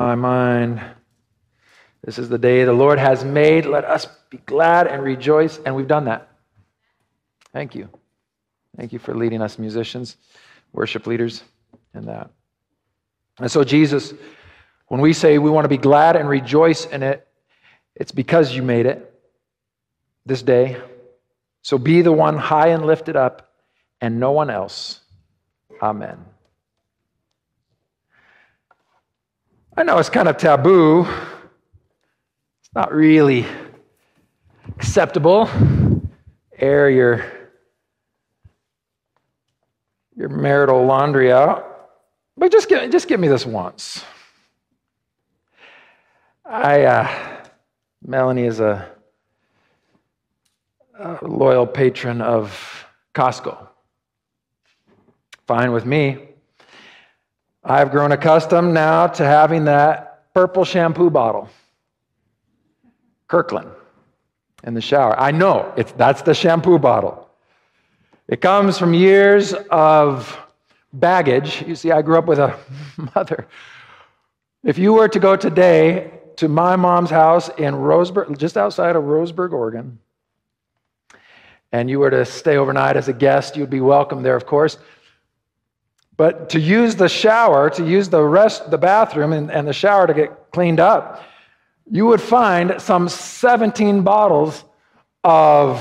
my 0.00 0.14
mind. 0.14 0.80
This 2.02 2.18
is 2.18 2.30
the 2.30 2.38
day 2.38 2.64
the 2.64 2.72
Lord 2.72 2.98
has 2.98 3.22
made. 3.22 3.66
Let 3.66 3.84
us 3.84 4.06
be 4.30 4.38
glad 4.38 4.86
and 4.86 5.02
rejoice. 5.02 5.60
And 5.64 5.76
we've 5.76 5.86
done 5.86 6.06
that. 6.06 6.28
Thank 7.52 7.74
you. 7.74 7.88
Thank 8.76 8.94
you 8.94 8.98
for 8.98 9.14
leading 9.14 9.42
us, 9.42 9.58
musicians, 9.58 10.16
worship 10.72 11.06
leaders, 11.06 11.42
and 11.92 12.06
that. 12.06 12.30
And 13.38 13.50
so, 13.50 13.62
Jesus, 13.62 14.14
when 14.86 15.02
we 15.02 15.12
say 15.12 15.36
we 15.36 15.50
want 15.50 15.64
to 15.64 15.68
be 15.68 15.76
glad 15.76 16.16
and 16.16 16.28
rejoice 16.28 16.86
in 16.86 17.02
it, 17.02 17.26
it's 17.94 18.12
because 18.12 18.54
you 18.54 18.62
made 18.62 18.86
it 18.86 19.12
this 20.24 20.40
day. 20.40 20.80
So 21.60 21.76
be 21.76 22.00
the 22.00 22.12
one 22.12 22.38
high 22.38 22.68
and 22.68 22.86
lifted 22.86 23.16
up, 23.16 23.52
and 24.00 24.18
no 24.18 24.32
one 24.32 24.48
else. 24.48 25.00
Amen. 25.82 26.24
I 29.80 29.82
know 29.82 29.96
it's 29.96 30.10
kind 30.10 30.28
of 30.28 30.36
taboo. 30.36 31.06
It's 32.60 32.74
not 32.74 32.92
really 32.92 33.46
acceptable. 34.76 35.48
Air 36.58 36.90
your, 36.90 37.24
your 40.14 40.28
marital 40.28 40.84
laundry 40.84 41.32
out. 41.32 41.88
But 42.36 42.52
just 42.52 42.68
give, 42.68 42.90
just 42.90 43.08
give 43.08 43.18
me 43.18 43.28
this 43.28 43.46
once. 43.46 44.04
I, 46.44 46.82
uh, 46.82 47.42
Melanie 48.04 48.44
is 48.44 48.60
a, 48.60 48.86
a 50.98 51.26
loyal 51.26 51.66
patron 51.66 52.20
of 52.20 52.84
Costco. 53.14 53.66
Fine 55.46 55.72
with 55.72 55.86
me. 55.86 56.29
I've 57.62 57.90
grown 57.90 58.12
accustomed 58.12 58.72
now 58.72 59.06
to 59.06 59.24
having 59.24 59.64
that 59.64 60.32
purple 60.32 60.64
shampoo 60.64 61.10
bottle, 61.10 61.48
Kirkland, 63.28 63.70
in 64.64 64.74
the 64.74 64.80
shower. 64.80 65.18
I 65.18 65.30
know 65.30 65.72
it's, 65.76 65.92
that's 65.92 66.22
the 66.22 66.34
shampoo 66.34 66.78
bottle. 66.78 67.28
It 68.28 68.40
comes 68.40 68.78
from 68.78 68.94
years 68.94 69.52
of 69.70 70.38
baggage. 70.92 71.62
You 71.66 71.74
see, 71.74 71.90
I 71.90 72.00
grew 72.00 72.16
up 72.16 72.26
with 72.26 72.38
a 72.38 72.56
mother. 73.14 73.46
If 74.62 74.78
you 74.78 74.92
were 74.92 75.08
to 75.08 75.18
go 75.18 75.36
today 75.36 76.12
to 76.36 76.48
my 76.48 76.76
mom's 76.76 77.10
house 77.10 77.48
in 77.58 77.74
Roseburg, 77.74 78.38
just 78.38 78.56
outside 78.56 78.96
of 78.96 79.04
Roseburg, 79.04 79.52
Oregon, 79.52 79.98
and 81.72 81.90
you 81.90 81.98
were 81.98 82.10
to 82.10 82.24
stay 82.24 82.56
overnight 82.56 82.96
as 82.96 83.08
a 83.08 83.12
guest, 83.12 83.56
you'd 83.56 83.70
be 83.70 83.80
welcome 83.80 84.22
there, 84.22 84.36
of 84.36 84.46
course. 84.46 84.78
But 86.20 86.50
to 86.50 86.60
use 86.60 86.96
the 86.96 87.08
shower, 87.08 87.70
to 87.70 87.82
use 87.82 88.10
the 88.10 88.22
rest, 88.22 88.70
the 88.70 88.76
bathroom 88.76 89.32
and, 89.32 89.50
and 89.50 89.66
the 89.66 89.72
shower 89.72 90.06
to 90.06 90.12
get 90.12 90.50
cleaned 90.52 90.78
up, 90.78 91.24
you 91.90 92.04
would 92.04 92.20
find 92.20 92.74
some 92.78 93.08
17 93.08 94.02
bottles 94.02 94.62
of 95.24 95.80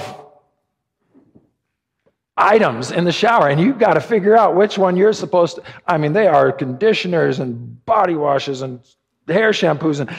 items 2.37 2.89
in 2.91 3.03
the 3.03 3.11
shower, 3.11 3.49
and 3.49 3.59
you've 3.59 3.79
got 3.79 3.95
to 3.95 3.99
figure 3.99 4.37
out 4.37 4.55
which 4.55 4.77
one 4.77 4.95
you're 4.95 5.11
supposed 5.11 5.57
to. 5.57 5.63
I 5.85 5.97
mean, 5.97 6.13
they 6.13 6.27
are 6.27 6.53
conditioners 6.53 7.39
and 7.41 7.85
body 7.85 8.15
washes 8.15 8.61
and 8.61 8.79
hair 9.27 9.51
shampoos. 9.51 9.99
And 9.99 10.09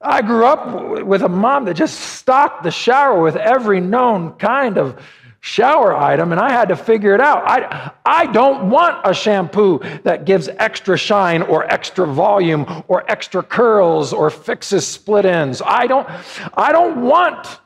I 0.00 0.22
grew 0.22 0.46
up 0.46 1.04
with 1.04 1.22
a 1.22 1.28
mom 1.28 1.64
that 1.64 1.74
just 1.74 1.98
stocked 1.98 2.62
the 2.62 2.70
shower 2.70 3.20
with 3.20 3.34
every 3.34 3.80
known 3.80 4.34
kind 4.34 4.78
of 4.78 5.02
shower 5.44 5.92
item 5.92 6.30
and 6.30 6.40
I 6.40 6.52
had 6.52 6.68
to 6.68 6.76
figure 6.76 7.14
it 7.14 7.20
out. 7.20 7.42
I, 7.44 7.90
I 8.06 8.26
don't 8.26 8.70
want 8.70 9.00
a 9.04 9.12
shampoo 9.12 9.80
that 10.04 10.24
gives 10.24 10.48
extra 10.48 10.96
shine 10.96 11.42
or 11.42 11.64
extra 11.64 12.06
volume 12.06 12.64
or 12.86 13.04
extra 13.10 13.42
curls 13.42 14.12
or 14.12 14.30
fixes 14.30 14.86
split 14.86 15.24
ends. 15.24 15.60
I 15.66 15.88
don't, 15.88 16.08
I 16.54 16.70
don't 16.70 17.02
want 17.02 17.58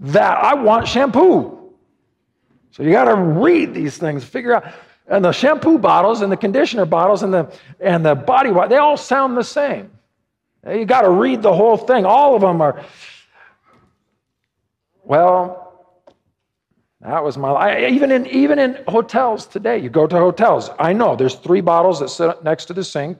that. 0.00 0.44
I 0.44 0.52
want 0.52 0.86
shampoo. 0.86 1.72
So 2.70 2.82
you 2.82 2.90
got 2.90 3.04
to 3.04 3.16
read 3.16 3.72
these 3.72 3.96
things, 3.96 4.24
figure 4.24 4.54
out. 4.54 4.70
And 5.06 5.24
the 5.24 5.32
shampoo 5.32 5.78
bottles 5.78 6.20
and 6.20 6.30
the 6.30 6.36
conditioner 6.36 6.84
bottles 6.84 7.22
and 7.22 7.32
the, 7.32 7.50
and 7.80 8.04
the 8.04 8.14
body 8.14 8.50
wash, 8.50 8.68
they 8.68 8.76
all 8.76 8.98
sound 8.98 9.38
the 9.38 9.42
same. 9.42 9.90
You 10.68 10.84
got 10.84 11.02
to 11.02 11.10
read 11.10 11.40
the 11.40 11.52
whole 11.52 11.78
thing. 11.78 12.04
All 12.04 12.34
of 12.34 12.42
them 12.42 12.60
are, 12.60 12.84
well, 15.02 15.61
that 17.02 17.24
was 17.24 17.36
my 17.36 17.50
life. 17.50 17.90
Even 17.90 18.12
in, 18.12 18.26
even 18.26 18.58
in 18.58 18.78
hotels 18.86 19.46
today, 19.46 19.78
you 19.78 19.90
go 19.90 20.06
to 20.06 20.16
hotels. 20.16 20.70
I 20.78 20.92
know 20.92 21.16
there's 21.16 21.34
three 21.34 21.60
bottles 21.60 21.98
that 22.00 22.08
sit 22.10 22.44
next 22.44 22.66
to 22.66 22.74
the 22.74 22.84
sink, 22.84 23.18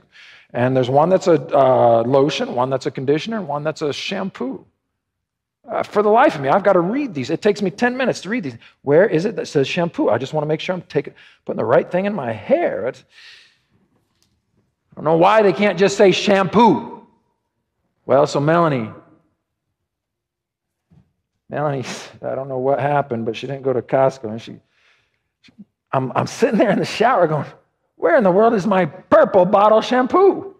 and 0.52 0.76
there's 0.76 0.90
one 0.90 1.08
that's 1.08 1.26
a 1.26 1.34
uh, 1.56 2.02
lotion, 2.02 2.54
one 2.54 2.70
that's 2.70 2.86
a 2.86 2.90
conditioner, 2.90 3.38
and 3.38 3.48
one 3.48 3.64
that's 3.64 3.82
a 3.82 3.92
shampoo. 3.92 4.64
Uh, 5.68 5.82
for 5.82 6.02
the 6.02 6.08
life 6.08 6.34
of 6.34 6.40
me, 6.40 6.48
I've 6.48 6.64
got 6.64 6.74
to 6.74 6.80
read 6.80 7.14
these. 7.14 7.30
It 7.30 7.42
takes 7.42 7.62
me 7.62 7.70
10 7.70 7.96
minutes 7.96 8.20
to 8.22 8.28
read 8.28 8.44
these. 8.44 8.58
Where 8.82 9.06
is 9.06 9.24
it 9.24 9.36
that 9.36 9.46
says 9.46 9.66
shampoo? 9.66 10.10
I 10.10 10.18
just 10.18 10.32
want 10.32 10.42
to 10.44 10.48
make 10.48 10.60
sure 10.60 10.74
I'm 10.74 10.82
taking, 10.82 11.14
putting 11.44 11.58
the 11.58 11.64
right 11.64 11.90
thing 11.90 12.04
in 12.04 12.14
my 12.14 12.32
hair. 12.32 12.88
It's, 12.88 13.04
I 14.92 14.96
don't 14.96 15.04
know 15.04 15.16
why 15.16 15.42
they 15.42 15.52
can't 15.52 15.78
just 15.78 15.96
say 15.96 16.12
shampoo. 16.12 17.06
Well, 18.06 18.26
so 18.26 18.40
Melanie, 18.40 18.90
Melanie, 21.52 21.84
I 22.22 22.34
don't 22.34 22.48
know 22.48 22.56
what 22.56 22.80
happened, 22.80 23.26
but 23.26 23.36
she 23.36 23.46
didn't 23.46 23.62
go 23.62 23.74
to 23.74 23.82
Costco. 23.82 24.30
And 24.30 24.40
she, 24.40 24.56
I'm, 25.92 26.10
I'm 26.16 26.26
sitting 26.26 26.58
there 26.58 26.70
in 26.70 26.78
the 26.78 26.86
shower 26.86 27.26
going, 27.26 27.44
Where 27.96 28.16
in 28.16 28.24
the 28.24 28.30
world 28.30 28.54
is 28.54 28.66
my 28.66 28.86
purple 28.86 29.44
bottle 29.44 29.82
shampoo? 29.82 30.56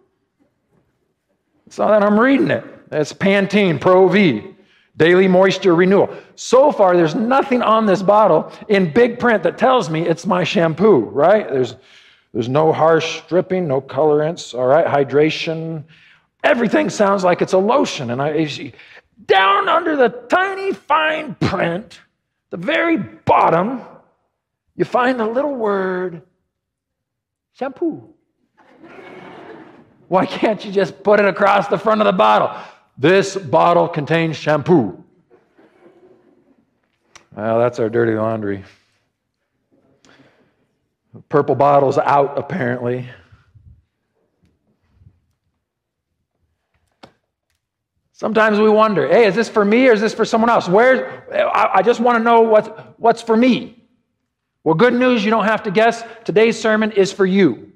So 1.69 1.87
then 1.87 2.03
I'm 2.03 2.19
reading 2.19 2.51
it. 2.51 2.63
It's 2.91 3.11
Pantene 3.11 3.81
Pro 3.81 4.07
V, 4.07 4.53
Daily 4.95 5.27
Moisture 5.27 5.73
Renewal. 5.73 6.15
So 6.35 6.71
far, 6.71 6.95
there's 6.95 7.15
nothing 7.15 7.63
on 7.63 7.87
this 7.87 8.03
bottle 8.03 8.51
in 8.67 8.93
big 8.93 9.17
print 9.17 9.41
that 9.41 9.57
tells 9.57 9.89
me 9.89 10.07
it's 10.07 10.27
my 10.27 10.43
shampoo, 10.43 10.99
right? 11.05 11.49
There's, 11.49 11.75
there's 12.33 12.49
no 12.49 12.71
harsh 12.71 13.23
stripping, 13.23 13.67
no 13.67 13.81
colorants, 13.81 14.53
all 14.53 14.67
right? 14.67 14.85
Hydration. 14.85 15.85
Everything 16.43 16.91
sounds 16.91 17.23
like 17.23 17.41
it's 17.41 17.53
a 17.53 17.57
lotion. 17.57 18.11
And 18.11 18.21
I, 18.21 18.45
down 19.25 19.69
under 19.69 19.95
the 19.95 20.09
tiny 20.09 20.73
fine 20.73 21.35
print, 21.35 21.99
the 22.49 22.57
very 22.57 22.97
bottom, 22.97 23.81
you 24.75 24.85
find 24.85 25.19
the 25.19 25.25
little 25.25 25.55
word 25.55 26.21
shampoo. 27.53 28.13
Why 30.07 30.25
can't 30.25 30.63
you 30.63 30.71
just 30.71 31.03
put 31.03 31.19
it 31.19 31.25
across 31.25 31.67
the 31.67 31.77
front 31.77 32.01
of 32.01 32.05
the 32.05 32.13
bottle? 32.13 32.55
This 32.97 33.35
bottle 33.35 33.87
contains 33.87 34.37
shampoo. 34.37 35.03
Well, 37.35 37.59
that's 37.59 37.79
our 37.79 37.89
dirty 37.89 38.13
laundry. 38.13 38.63
Purple 41.29 41.55
bottle's 41.55 41.97
out, 41.97 42.37
apparently. 42.37 43.09
Sometimes 48.15 48.59
we 48.59 48.69
wonder, 48.69 49.07
hey, 49.07 49.25
is 49.25 49.33
this 49.33 49.49
for 49.49 49.65
me 49.65 49.87
or 49.87 49.93
is 49.93 49.99
this 49.99 50.13
for 50.13 50.23
someone 50.23 50.49
else? 50.49 50.69
Where 50.69 51.27
I, 51.33 51.79
I 51.79 51.81
just 51.81 51.99
want 51.99 52.19
to 52.19 52.23
know 52.23 52.41
what's, 52.41 52.69
what's 52.97 53.21
for 53.23 53.35
me. 53.35 53.83
Well, 54.63 54.75
good 54.75 54.93
news, 54.93 55.25
you 55.25 55.31
don't 55.31 55.45
have 55.45 55.63
to 55.63 55.71
guess. 55.71 56.03
Today's 56.23 56.59
sermon 56.59 56.91
is 56.91 57.11
for 57.11 57.25
you. 57.25 57.71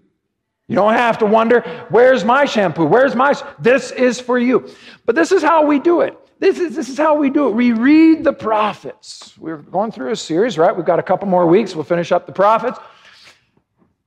You 0.67 0.75
don't 0.75 0.93
have 0.93 1.17
to 1.19 1.25
wonder, 1.25 1.61
where's 1.89 2.23
my 2.23 2.45
shampoo? 2.45 2.85
Where's 2.85 3.15
my. 3.15 3.33
This 3.57 3.91
is 3.91 4.19
for 4.19 4.37
you. 4.37 4.69
But 5.05 5.15
this 5.15 5.31
is 5.31 5.41
how 5.41 5.65
we 5.65 5.79
do 5.79 6.01
it. 6.01 6.15
This 6.39 6.59
is, 6.59 6.75
this 6.75 6.87
is 6.87 6.97
how 6.97 7.15
we 7.15 7.31
do 7.31 7.47
it. 7.47 7.51
We 7.51 7.71
read 7.71 8.23
the 8.23 8.33
prophets. 8.33 9.33
We're 9.39 9.57
going 9.57 9.91
through 9.91 10.11
a 10.11 10.15
series, 10.15 10.57
right? 10.57 10.75
We've 10.75 10.85
got 10.85 10.99
a 10.99 11.03
couple 11.03 11.27
more 11.27 11.47
weeks. 11.47 11.73
We'll 11.73 11.83
finish 11.83 12.11
up 12.11 12.27
the 12.27 12.33
prophets. 12.33 12.77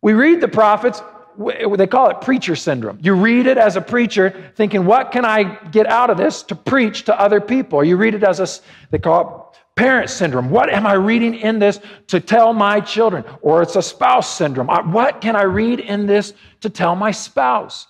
We 0.01 0.13
read 0.13 0.41
the 0.41 0.49
prophets 0.49 1.03
they 1.39 1.87
call 1.87 2.11
it 2.11 2.21
preacher 2.21 2.57
syndrome. 2.57 2.99
You 3.03 3.15
read 3.15 3.47
it 3.47 3.59
as 3.59 3.77
a 3.77 3.81
preacher 3.81 4.53
thinking, 4.57 4.85
what 4.85 5.13
can 5.13 5.25
I 5.25 5.59
get 5.71 5.87
out 5.87 6.11
of 6.11 6.17
this 6.17 6.43
to 6.45 6.55
preach 6.55 7.05
to 7.05 7.19
other 7.19 7.41
people? 7.41 7.83
you 7.85 7.97
read 7.97 8.15
it 8.15 8.23
as 8.23 8.41
a, 8.41 8.49
they 8.91 8.99
call 8.99 9.21
it 9.21 9.51
parent 9.81 10.11
syndrome. 10.11 10.51
What 10.51 10.71
am 10.71 10.87
I 10.87 10.93
reading 10.93 11.35
in 11.35 11.59
this 11.59 11.81
to 12.09 12.21
tell 12.21 12.53
my 12.53 12.81
children? 12.81 13.25
Or 13.41 13.63
it's 13.63 13.77
a 13.77 13.83
spouse 13.83 14.37
syndrome. 14.37 14.67
What 14.93 15.21
can 15.21 15.37
I 15.37 15.45
read 15.45 15.81
in 15.81 16.07
this 16.07 16.35
to 16.61 16.69
tell 16.69 16.95
my 16.95 17.11
spouse? 17.11 17.87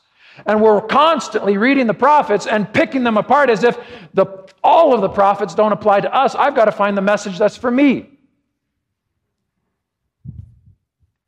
And 0.47 0.63
we're 0.63 0.81
constantly 0.81 1.57
reading 1.57 1.87
the 1.87 1.95
prophets 1.95 2.47
and 2.47 2.73
picking 2.73 3.03
them 3.03 3.17
apart 3.17 3.51
as 3.51 3.65
if 3.65 3.77
the, 4.15 4.27
all 4.63 4.95
of 4.95 5.01
the 5.01 5.09
prophets 5.09 5.55
don't 5.55 5.73
apply 5.73 6.01
to 6.01 6.15
us. 6.15 6.35
I've 6.35 6.55
got 6.55 6.67
to 6.67 6.73
find 6.73 6.97
the 6.97 7.03
message 7.03 7.39
that's 7.39 7.57
for 7.57 7.71
me. 7.71 8.09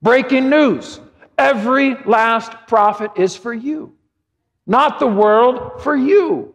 Breaking 0.00 0.48
news. 0.48 1.00
Every 1.42 1.96
last 2.04 2.52
prophet 2.68 3.10
is 3.16 3.34
for 3.34 3.52
you, 3.52 3.96
not 4.64 5.00
the 5.00 5.08
world, 5.08 5.82
for 5.82 5.96
you. 5.96 6.54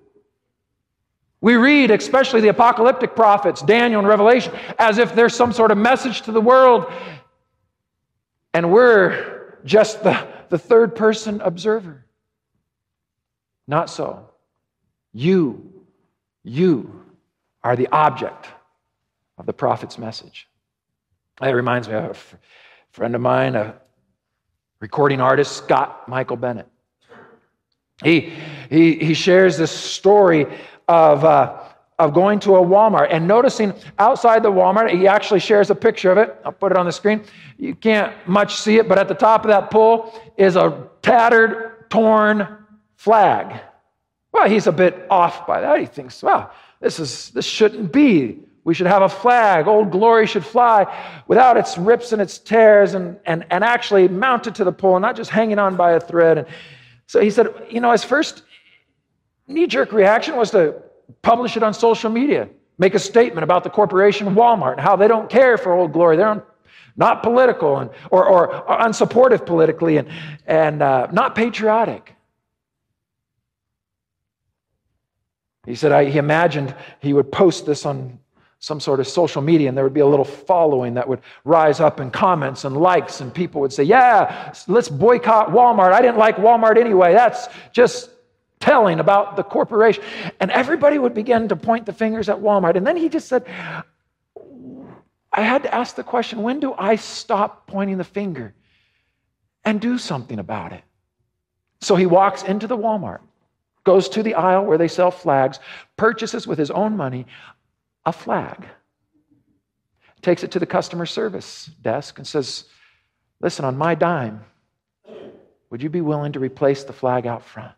We 1.41 1.55
read, 1.55 1.91
especially 1.91 2.39
the 2.39 2.47
apocalyptic 2.47 3.13
prophets, 3.13 3.61
Daniel 3.61 3.99
and 3.99 4.07
Revelation, 4.07 4.53
as 4.79 4.97
if 4.97 5.13
there's 5.13 5.35
some 5.35 5.51
sort 5.51 5.71
of 5.71 5.77
message 5.77 6.21
to 6.21 6.31
the 6.31 6.39
world, 6.39 6.89
and 8.53 8.71
we're 8.71 9.57
just 9.65 10.03
the, 10.03 10.25
the 10.47 10.57
third 10.57 10.95
person 10.95 11.41
observer. 11.41 12.05
Not 13.67 13.89
so. 13.89 14.29
You, 15.11 15.83
you 16.43 17.03
are 17.61 17.75
the 17.75 17.89
object 17.91 18.47
of 19.37 19.45
the 19.45 19.53
prophet's 19.53 19.97
message. 19.97 20.47
That 21.41 21.49
reminds 21.49 21.89
me 21.89 21.95
of 21.95 22.33
a 22.33 22.93
friend 22.93 23.15
of 23.15 23.21
mine, 23.21 23.57
a 23.57 23.75
recording 24.79 25.19
artist, 25.21 25.57
Scott 25.57 26.07
Michael 26.07 26.37
Bennett. 26.37 26.67
He, 28.03 28.33
he, 28.69 28.93
he 28.95 29.13
shares 29.13 29.57
this 29.57 29.71
story 29.71 30.45
of, 30.87 31.25
uh, 31.25 31.57
of 31.97 32.13
going 32.13 32.39
to 32.41 32.55
a 32.57 32.61
Walmart 32.61 33.07
and 33.09 33.27
noticing 33.27 33.73
outside 33.97 34.43
the 34.43 34.51
Walmart, 34.51 34.91
he 34.91 35.07
actually 35.07 35.39
shares 35.39 35.71
a 35.71 35.75
picture 35.75 36.11
of 36.11 36.17
it. 36.19 36.35
I'll 36.45 36.51
put 36.51 36.71
it 36.71 36.77
on 36.77 36.85
the 36.85 36.91
screen. 36.91 37.23
You 37.57 37.73
can't 37.73 38.13
much 38.27 38.55
see 38.55 38.77
it, 38.77 38.87
but 38.87 38.99
at 38.99 39.07
the 39.07 39.15
top 39.15 39.45
of 39.45 39.49
that 39.49 39.71
pole 39.71 40.13
is 40.37 40.55
a 40.55 40.87
tattered, 41.01 41.89
torn 41.89 42.47
flag. 42.95 43.61
Well, 44.31 44.47
he's 44.47 44.67
a 44.67 44.71
bit 44.71 45.07
off 45.09 45.47
by 45.47 45.61
that. 45.61 45.79
He 45.79 45.87
thinks, 45.87 46.21
wow, 46.21 46.51
this, 46.79 46.99
is, 46.99 47.31
this 47.31 47.45
shouldn't 47.45 47.91
be. 47.91 48.43
We 48.67 48.73
should 48.73 48.87
have 48.87 49.01
a 49.01 49.07
flag. 49.07 49.65
Old 49.65 49.91
glory 49.91 50.27
should 50.27 50.45
fly 50.45 50.93
without 51.25 51.55
its 51.55 51.77
rips 51.77 52.11
and 52.11 52.21
its 52.21 52.37
tears 52.37 52.95
and, 52.95 53.17
and, 53.25 53.45
and 53.49 53.63
actually 53.63 54.09
mounted 54.09 54.55
to 54.55 54.65
the 54.65 54.73
pole, 54.73 54.97
and 54.97 55.01
not 55.01 55.15
just 55.15 55.29
hanging 55.29 55.57
on 55.57 55.77
by 55.77 55.93
a 55.93 56.01
thread. 56.01 56.37
And 56.39 56.47
so 57.05 57.21
he 57.21 57.29
said, 57.29 57.47
you 57.69 57.79
know, 57.79 57.93
his 57.93 58.03
first 58.03 58.43
knee 59.47 59.67
jerk 59.67 59.93
reaction 59.93 60.35
was 60.35 60.51
to 60.51 60.83
publish 61.21 61.55
it 61.55 61.63
on 61.63 61.73
social 61.73 62.11
media, 62.11 62.49
make 62.77 62.93
a 62.93 62.99
statement 62.99 63.45
about 63.45 63.63
the 63.63 63.69
corporation 63.69 64.35
Walmart 64.35 64.73
and 64.73 64.81
how 64.81 64.97
they 64.97 65.07
don't 65.07 65.29
care 65.29 65.57
for 65.57 65.71
Old 65.71 65.93
Glory. 65.93 66.17
They're 66.17 66.43
not 66.97 67.23
political 67.23 67.77
and, 67.77 67.89
or, 68.11 68.25
or, 68.25 68.53
or 68.53 68.79
unsupportive 68.79 69.45
politically 69.45 69.95
and, 69.95 70.09
and 70.45 70.81
uh, 70.81 71.07
not 71.13 71.35
patriotic. 71.35 72.13
He 75.65 75.75
said 75.75 75.93
I, 75.93 76.03
he 76.09 76.17
imagined 76.17 76.75
he 76.99 77.13
would 77.13 77.31
post 77.31 77.65
this 77.65 77.85
on 77.85 78.19
some 78.59 78.79
sort 78.79 78.99
of 78.99 79.07
social 79.07 79.41
media 79.41 79.69
and 79.69 79.77
there 79.77 79.83
would 79.83 79.93
be 79.93 79.99
a 79.99 80.07
little 80.07 80.25
following 80.25 80.95
that 80.95 81.07
would 81.07 81.21
rise 81.43 81.79
up 81.79 81.99
in 81.99 82.09
comments 82.09 82.65
and 82.65 82.75
likes 82.75 83.21
and 83.21 83.33
people 83.33 83.61
would 83.61 83.71
say 83.71 83.83
yeah 83.83 84.53
let's 84.67 84.89
boycott 84.89 85.49
walmart. 85.49 85.91
I 85.91 86.01
didn't 86.01 86.17
like 86.17 86.37
walmart 86.37 86.77
anyway. 86.77 87.13
That's 87.13 87.47
just 87.71 88.09
telling 88.59 88.99
about 88.99 89.35
the 89.35 89.43
corporation. 89.43 90.03
And 90.39 90.49
everybody 90.49 90.97
would 90.97 91.13
begin 91.13 91.47
to 91.49 91.55
point 91.55 91.85
the 91.85 91.93
fingers 91.93 92.29
at 92.29 92.37
walmart. 92.37 92.75
And 92.75 92.85
then 92.85 92.97
he 92.97 93.09
just 93.09 93.27
said 93.27 93.45
i 95.31 95.41
had 95.41 95.63
to 95.63 95.73
ask 95.73 95.95
the 95.95 96.03
question 96.03 96.41
when 96.41 96.59
do 96.59 96.73
i 96.73 96.95
stop 96.95 97.67
pointing 97.67 97.97
the 97.97 98.03
finger 98.03 98.55
and 99.65 99.79
do 99.79 99.97
something 99.97 100.39
about 100.39 100.73
it? 100.73 100.81
So 101.81 101.95
he 101.95 102.07
walks 102.07 102.41
into 102.41 102.65
the 102.65 102.77
walmart 102.77 103.19
goes 103.87 104.09
to 104.09 104.21
the 104.21 104.33
aisle 104.33 104.65
where 104.65 104.77
they 104.77 104.87
sell 104.89 105.09
flags 105.09 105.59
purchases 105.95 106.45
with 106.45 106.59
his 106.59 106.69
own 106.71 106.97
money 106.97 107.25
a 108.07 108.13
flag, 108.13 108.65
takes 110.21 110.41
it 110.41 110.51
to 110.51 110.59
the 110.59 110.65
customer 110.65 111.05
service 111.05 111.69
desk 111.81 112.17
and 112.17 112.25
says, 112.25 112.63
Listen, 113.41 113.65
on 113.65 113.77
my 113.77 113.93
dime, 113.95 114.43
would 115.69 115.83
you 115.83 115.89
be 115.89 116.01
willing 116.01 116.31
to 116.31 116.39
replace 116.39 116.85
the 116.85 116.93
flag 116.93 117.27
out 117.27 117.43
front? 117.43 117.73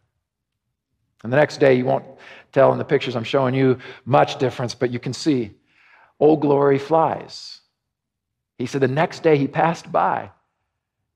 And 1.23 1.33
the 1.33 1.37
next 1.37 1.57
day, 1.57 1.73
you 1.73 1.83
won't 1.83 2.05
tell 2.53 2.71
in 2.71 2.77
the 2.77 2.85
pictures 2.85 3.15
I'm 3.15 3.25
showing 3.25 3.55
you 3.55 3.79
much 4.05 4.37
difference, 4.37 4.73
but 4.75 4.91
you 4.91 4.99
can 4.99 5.13
see 5.13 5.51
Old 6.19 6.41
Glory 6.41 6.77
flies. 6.77 7.59
He 8.59 8.67
said 8.67 8.81
the 8.81 8.87
next 8.87 9.23
day 9.23 9.35
he 9.35 9.47
passed 9.47 9.91
by, 9.91 10.29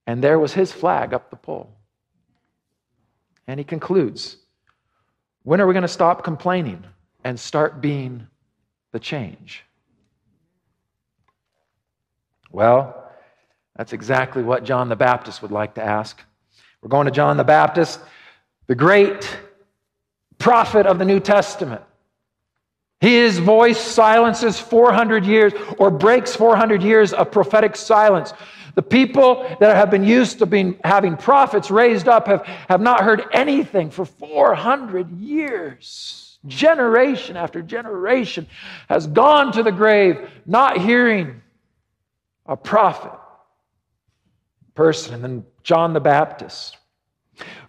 and 0.07 0.23
there 0.23 0.39
was 0.39 0.53
his 0.53 0.71
flag 0.71 1.13
up 1.13 1.29
the 1.29 1.35
pole. 1.35 1.77
And 3.47 3.59
he 3.59 3.63
concludes 3.63 4.37
When 5.43 5.61
are 5.61 5.67
we 5.67 5.73
going 5.73 5.83
to 5.83 5.87
stop 5.87 6.23
complaining 6.23 6.83
and 7.23 7.39
start 7.39 7.79
being 7.79 8.27
the 8.93 8.99
change? 8.99 9.65
Well, 12.51 13.11
that's 13.75 13.91
exactly 13.91 14.43
what 14.43 14.63
John 14.63 14.87
the 14.87 14.95
Baptist 14.95 15.41
would 15.41 15.51
like 15.51 15.75
to 15.75 15.83
ask. 15.83 16.21
We're 16.81 16.89
going 16.89 17.05
to 17.05 17.11
John 17.11 17.35
the 17.35 17.43
Baptist, 17.43 17.99
the 18.67 18.75
great 18.75 19.37
prophet 20.37 20.85
of 20.85 20.99
the 20.99 21.05
New 21.05 21.19
Testament. 21.19 21.81
His 23.01 23.39
voice 23.39 23.81
silences 23.81 24.59
400 24.59 25.25
years 25.25 25.53
or 25.77 25.89
breaks 25.89 26.35
400 26.35 26.83
years 26.83 27.11
of 27.13 27.31
prophetic 27.31 27.75
silence. 27.75 28.31
The 28.75 28.83
people 28.83 29.43
that 29.59 29.75
have 29.75 29.89
been 29.89 30.03
used 30.03 30.39
to 30.39 30.45
being, 30.45 30.79
having 30.83 31.17
prophets 31.17 31.71
raised 31.71 32.07
up 32.07 32.27
have, 32.27 32.45
have 32.69 32.79
not 32.79 33.01
heard 33.03 33.25
anything 33.33 33.89
for 33.89 34.05
400 34.05 35.19
years 35.19 36.32
generation 36.47 37.37
after 37.37 37.61
generation 37.61 38.47
has 38.89 39.07
gone 39.07 39.51
to 39.53 39.63
the 39.63 39.71
grave 39.71 40.29
not 40.45 40.77
hearing 40.77 41.41
a 42.45 42.57
prophet 42.57 43.13
person. 44.75 45.13
And 45.13 45.23
then 45.23 45.45
John 45.63 45.93
the 45.93 45.99
Baptist. 45.99 46.77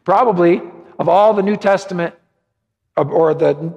Probably 0.04 0.60
of 0.98 1.08
all 1.08 1.34
the 1.34 1.42
New 1.42 1.56
Testament 1.56 2.14
or 2.96 3.34
the, 3.34 3.74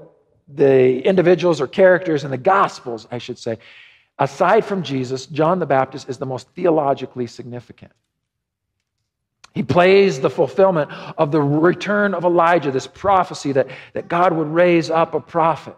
the 0.47 0.99
individuals 1.01 1.61
or 1.61 1.67
characters 1.67 2.23
in 2.23 2.31
the 2.31 2.37
Gospels, 2.37 3.07
I 3.11 3.17
should 3.17 3.37
say, 3.37 3.57
aside 4.19 4.65
from 4.65 4.83
Jesus, 4.83 5.25
John 5.27 5.59
the 5.59 5.65
Baptist 5.65 6.09
is 6.09 6.17
the 6.17 6.25
most 6.25 6.49
theologically 6.49 7.27
significant. 7.27 7.91
He 9.57 9.63
plays 9.63 10.19
the 10.19 10.29
fulfillment 10.29 10.91
of 11.17 11.31
the 11.31 11.41
return 11.41 12.13
of 12.13 12.23
Elijah, 12.23 12.69
this 12.69 12.85
prophecy 12.85 13.53
that, 13.53 13.67
that 13.93 14.07
God 14.07 14.31
would 14.31 14.49
raise 14.49 14.91
up 14.91 15.15
a 15.15 15.19
prophet, 15.19 15.75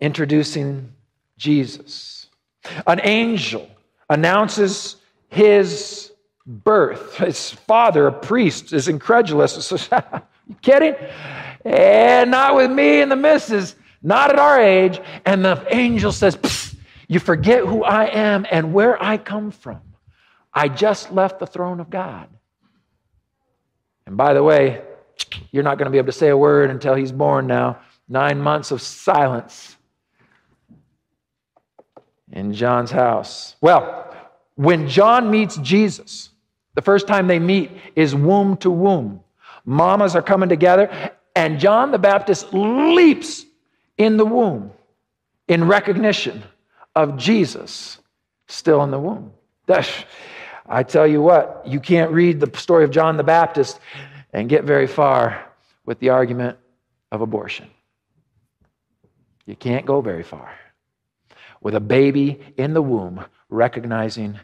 introducing 0.00 0.92
Jesus. 1.38 2.26
An 2.84 3.00
angel 3.04 3.70
announces 4.10 4.96
his 5.28 6.10
birth. 6.44 7.14
His 7.18 7.52
father, 7.52 8.08
a 8.08 8.12
priest, 8.12 8.72
is 8.72 8.88
incredulous. 8.88 9.64
Says, 9.64 9.88
you 10.48 10.56
kidding? 10.62 10.96
And 11.64 12.32
not 12.32 12.56
with 12.56 12.72
me 12.72 13.02
and 13.02 13.10
the 13.12 13.14
missus, 13.14 13.76
not 14.02 14.30
at 14.30 14.38
our 14.40 14.60
age. 14.60 15.00
And 15.24 15.44
the 15.44 15.64
angel 15.70 16.10
says, 16.10 16.74
You 17.06 17.20
forget 17.20 17.60
who 17.60 17.84
I 17.84 18.06
am 18.06 18.46
and 18.50 18.74
where 18.74 19.00
I 19.00 19.16
come 19.16 19.52
from. 19.52 19.80
I 20.56 20.68
just 20.68 21.12
left 21.12 21.38
the 21.38 21.46
throne 21.46 21.80
of 21.80 21.90
God. 21.90 22.28
And 24.06 24.16
by 24.16 24.32
the 24.32 24.42
way, 24.42 24.82
you're 25.52 25.62
not 25.62 25.76
going 25.76 25.84
to 25.84 25.90
be 25.90 25.98
able 25.98 26.06
to 26.06 26.12
say 26.12 26.30
a 26.30 26.36
word 26.36 26.70
until 26.70 26.94
he's 26.94 27.12
born 27.12 27.46
now. 27.46 27.78
Nine 28.08 28.40
months 28.40 28.70
of 28.70 28.80
silence 28.80 29.76
in 32.32 32.54
John's 32.54 32.90
house. 32.90 33.56
Well, 33.60 34.16
when 34.54 34.88
John 34.88 35.30
meets 35.30 35.56
Jesus, 35.58 36.30
the 36.74 36.82
first 36.82 37.06
time 37.06 37.26
they 37.26 37.38
meet 37.38 37.70
is 37.94 38.14
womb 38.14 38.56
to 38.58 38.70
womb. 38.70 39.20
Mamas 39.66 40.14
are 40.16 40.22
coming 40.22 40.48
together, 40.48 41.12
and 41.34 41.60
John 41.60 41.90
the 41.90 41.98
Baptist 41.98 42.54
leaps 42.54 43.44
in 43.98 44.16
the 44.16 44.24
womb 44.24 44.70
in 45.48 45.66
recognition 45.66 46.42
of 46.94 47.18
Jesus 47.18 47.98
still 48.48 48.82
in 48.84 48.90
the 48.90 48.98
womb. 48.98 49.32
That's, 49.66 49.90
I 50.68 50.82
tell 50.82 51.06
you 51.06 51.22
what, 51.22 51.62
you 51.64 51.80
can't 51.80 52.10
read 52.10 52.40
the 52.40 52.58
story 52.58 52.84
of 52.84 52.90
John 52.90 53.16
the 53.16 53.24
Baptist 53.24 53.78
and 54.32 54.48
get 54.48 54.64
very 54.64 54.86
far 54.86 55.44
with 55.84 55.98
the 56.00 56.10
argument 56.10 56.58
of 57.12 57.20
abortion. 57.20 57.70
You 59.46 59.54
can't 59.54 59.86
go 59.86 60.00
very 60.00 60.24
far 60.24 60.50
with 61.60 61.74
a 61.74 61.80
baby 61.80 62.40
in 62.56 62.74
the 62.74 62.82
womb 62.82 63.24
recognizing 63.48 64.38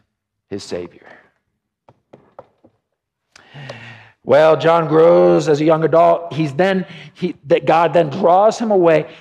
his 0.48 0.62
Savior. 0.62 1.08
Well, 4.24 4.56
John 4.56 4.86
grows 4.86 5.48
as 5.48 5.60
a 5.60 5.64
young 5.64 5.82
adult. 5.82 6.32
He's 6.32 6.54
then, 6.54 6.86
he, 7.14 7.34
that 7.46 7.66
God 7.66 7.92
then 7.92 8.08
draws 8.10 8.58
him 8.58 8.70
away. 8.70 9.12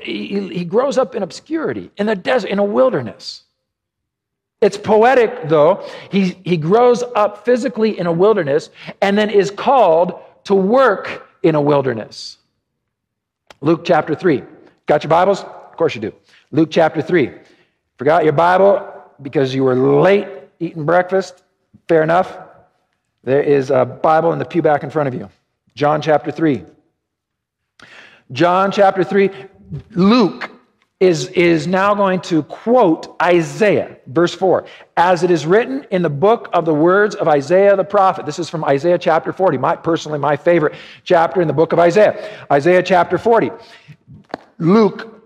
He, 0.00 0.48
he 0.50 0.64
grows 0.66 0.98
up 0.98 1.14
in 1.14 1.22
obscurity, 1.22 1.90
in 1.96 2.06
the 2.06 2.14
desert, 2.14 2.50
in 2.50 2.58
a 2.58 2.64
wilderness. 2.64 3.44
It's 4.60 4.76
poetic, 4.76 5.48
though. 5.48 5.86
He, 6.10 6.38
he 6.44 6.56
grows 6.56 7.04
up 7.14 7.44
physically 7.44 7.98
in 7.98 8.06
a 8.06 8.12
wilderness 8.12 8.70
and 9.00 9.16
then 9.16 9.30
is 9.30 9.50
called 9.50 10.20
to 10.44 10.54
work 10.54 11.28
in 11.42 11.54
a 11.54 11.60
wilderness. 11.60 12.38
Luke 13.60 13.84
chapter 13.84 14.14
3. 14.14 14.42
Got 14.86 15.04
your 15.04 15.10
Bibles? 15.10 15.42
Of 15.42 15.76
course 15.76 15.94
you 15.94 16.00
do. 16.00 16.12
Luke 16.50 16.70
chapter 16.70 17.02
3. 17.02 17.30
Forgot 17.98 18.24
your 18.24 18.32
Bible 18.32 18.86
because 19.22 19.54
you 19.54 19.64
were 19.64 19.74
late 19.74 20.28
eating 20.58 20.84
breakfast? 20.84 21.42
Fair 21.88 22.02
enough. 22.02 22.36
There 23.22 23.42
is 23.42 23.70
a 23.70 23.84
Bible 23.84 24.32
in 24.32 24.38
the 24.38 24.44
pew 24.44 24.62
back 24.62 24.82
in 24.82 24.90
front 24.90 25.08
of 25.08 25.14
you. 25.14 25.28
John 25.74 26.00
chapter 26.00 26.30
3. 26.30 26.64
John 28.32 28.72
chapter 28.72 29.04
3. 29.04 29.30
Luke 29.90 30.50
is, 31.00 31.28
is 31.28 31.68
now 31.68 31.94
going 31.94 32.20
to 32.22 32.42
quote 32.42 33.16
Isaiah, 33.22 33.98
verse 34.08 34.34
4, 34.34 34.66
as 34.96 35.22
it 35.22 35.30
is 35.30 35.46
written 35.46 35.86
in 35.92 36.02
the 36.02 36.10
book 36.10 36.48
of 36.52 36.64
the 36.64 36.74
words 36.74 37.14
of 37.14 37.28
Isaiah 37.28 37.76
the 37.76 37.84
prophet. 37.84 38.26
This 38.26 38.40
is 38.40 38.50
from 38.50 38.64
Isaiah 38.64 38.98
chapter 38.98 39.32
40, 39.32 39.58
my, 39.58 39.76
personally 39.76 40.18
my 40.18 40.36
favorite 40.36 40.74
chapter 41.04 41.40
in 41.40 41.46
the 41.46 41.54
book 41.54 41.72
of 41.72 41.78
Isaiah. 41.78 42.46
Isaiah 42.50 42.82
chapter 42.82 43.16
40. 43.16 43.50
Luke 44.58 45.22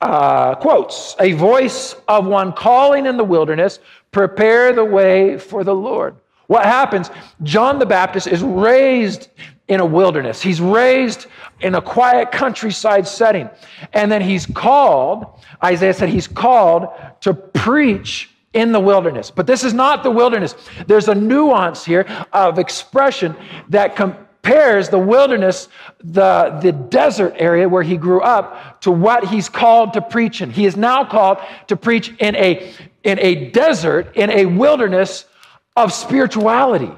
uh, 0.00 0.56
quotes, 0.56 1.14
A 1.20 1.32
voice 1.32 1.94
of 2.08 2.26
one 2.26 2.52
calling 2.52 3.06
in 3.06 3.16
the 3.16 3.24
wilderness, 3.24 3.78
prepare 4.10 4.72
the 4.72 4.84
way 4.84 5.38
for 5.38 5.62
the 5.62 5.74
Lord. 5.74 6.16
What 6.48 6.64
happens? 6.64 7.10
John 7.42 7.78
the 7.78 7.86
Baptist 7.86 8.26
is 8.26 8.42
raised 8.42 9.28
in 9.68 9.80
a 9.80 9.86
wilderness. 9.86 10.40
He's 10.40 10.62
raised 10.62 11.26
in 11.60 11.74
a 11.74 11.82
quiet 11.82 12.32
countryside 12.32 13.06
setting. 13.06 13.50
And 13.92 14.10
then 14.10 14.22
he's 14.22 14.46
called, 14.46 15.26
Isaiah 15.62 15.92
said, 15.92 16.08
he's 16.08 16.26
called 16.26 16.88
to 17.20 17.34
preach 17.34 18.30
in 18.54 18.72
the 18.72 18.80
wilderness. 18.80 19.30
But 19.30 19.46
this 19.46 19.62
is 19.62 19.74
not 19.74 20.02
the 20.02 20.10
wilderness. 20.10 20.54
There's 20.86 21.08
a 21.08 21.14
nuance 21.14 21.84
here 21.84 22.06
of 22.32 22.58
expression 22.58 23.36
that 23.68 23.94
compares 23.94 24.88
the 24.88 24.98
wilderness, 24.98 25.68
the, 26.02 26.58
the 26.62 26.72
desert 26.72 27.34
area 27.36 27.68
where 27.68 27.82
he 27.82 27.98
grew 27.98 28.22
up, 28.22 28.80
to 28.80 28.90
what 28.90 29.28
he's 29.28 29.50
called 29.50 29.92
to 29.92 30.00
preach 30.00 30.40
in. 30.40 30.50
He 30.50 30.64
is 30.64 30.78
now 30.78 31.04
called 31.04 31.38
to 31.66 31.76
preach 31.76 32.14
in 32.20 32.34
a, 32.36 32.72
in 33.04 33.18
a 33.18 33.50
desert, 33.50 34.16
in 34.16 34.30
a 34.30 34.46
wilderness 34.46 35.26
of 35.78 35.92
spirituality. 35.92 36.90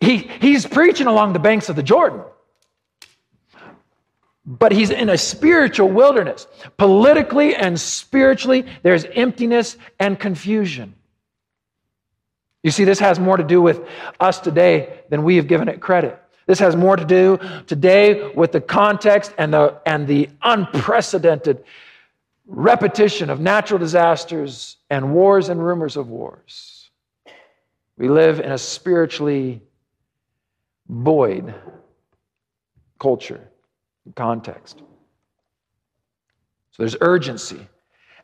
He, 0.00 0.18
he's 0.18 0.66
preaching 0.66 1.06
along 1.06 1.32
the 1.32 1.38
banks 1.38 1.68
of 1.70 1.76
the 1.76 1.82
Jordan. 1.82 2.20
But 4.44 4.70
he's 4.72 4.90
in 4.90 5.08
a 5.08 5.18
spiritual 5.18 5.88
wilderness. 5.88 6.46
Politically 6.76 7.56
and 7.56 7.80
spiritually, 7.80 8.66
there's 8.82 9.04
emptiness 9.06 9.76
and 9.98 10.20
confusion. 10.20 10.94
You 12.62 12.70
see, 12.70 12.84
this 12.84 12.98
has 12.98 13.18
more 13.18 13.36
to 13.36 13.44
do 13.44 13.62
with 13.62 13.80
us 14.20 14.40
today 14.40 15.00
than 15.08 15.24
we 15.24 15.36
have 15.36 15.46
given 15.46 15.68
it 15.68 15.80
credit. 15.80 16.20
This 16.46 16.58
has 16.58 16.76
more 16.76 16.96
to 16.96 17.04
do 17.04 17.38
today 17.66 18.28
with 18.32 18.52
the 18.52 18.60
context 18.60 19.32
and 19.38 19.54
the, 19.54 19.80
and 19.86 20.06
the 20.06 20.28
unprecedented 20.42 21.64
repetition 22.46 23.30
of 23.30 23.40
natural 23.40 23.78
disasters 23.78 24.76
and 24.90 25.14
wars 25.14 25.48
and 25.48 25.64
rumors 25.64 25.96
of 25.96 26.08
wars. 26.08 26.75
We 27.98 28.08
live 28.08 28.40
in 28.40 28.52
a 28.52 28.58
spiritually 28.58 29.62
void 30.88 31.54
culture 32.98 33.48
context. 34.14 34.78
So 36.72 36.82
there's 36.82 36.96
urgency. 37.00 37.66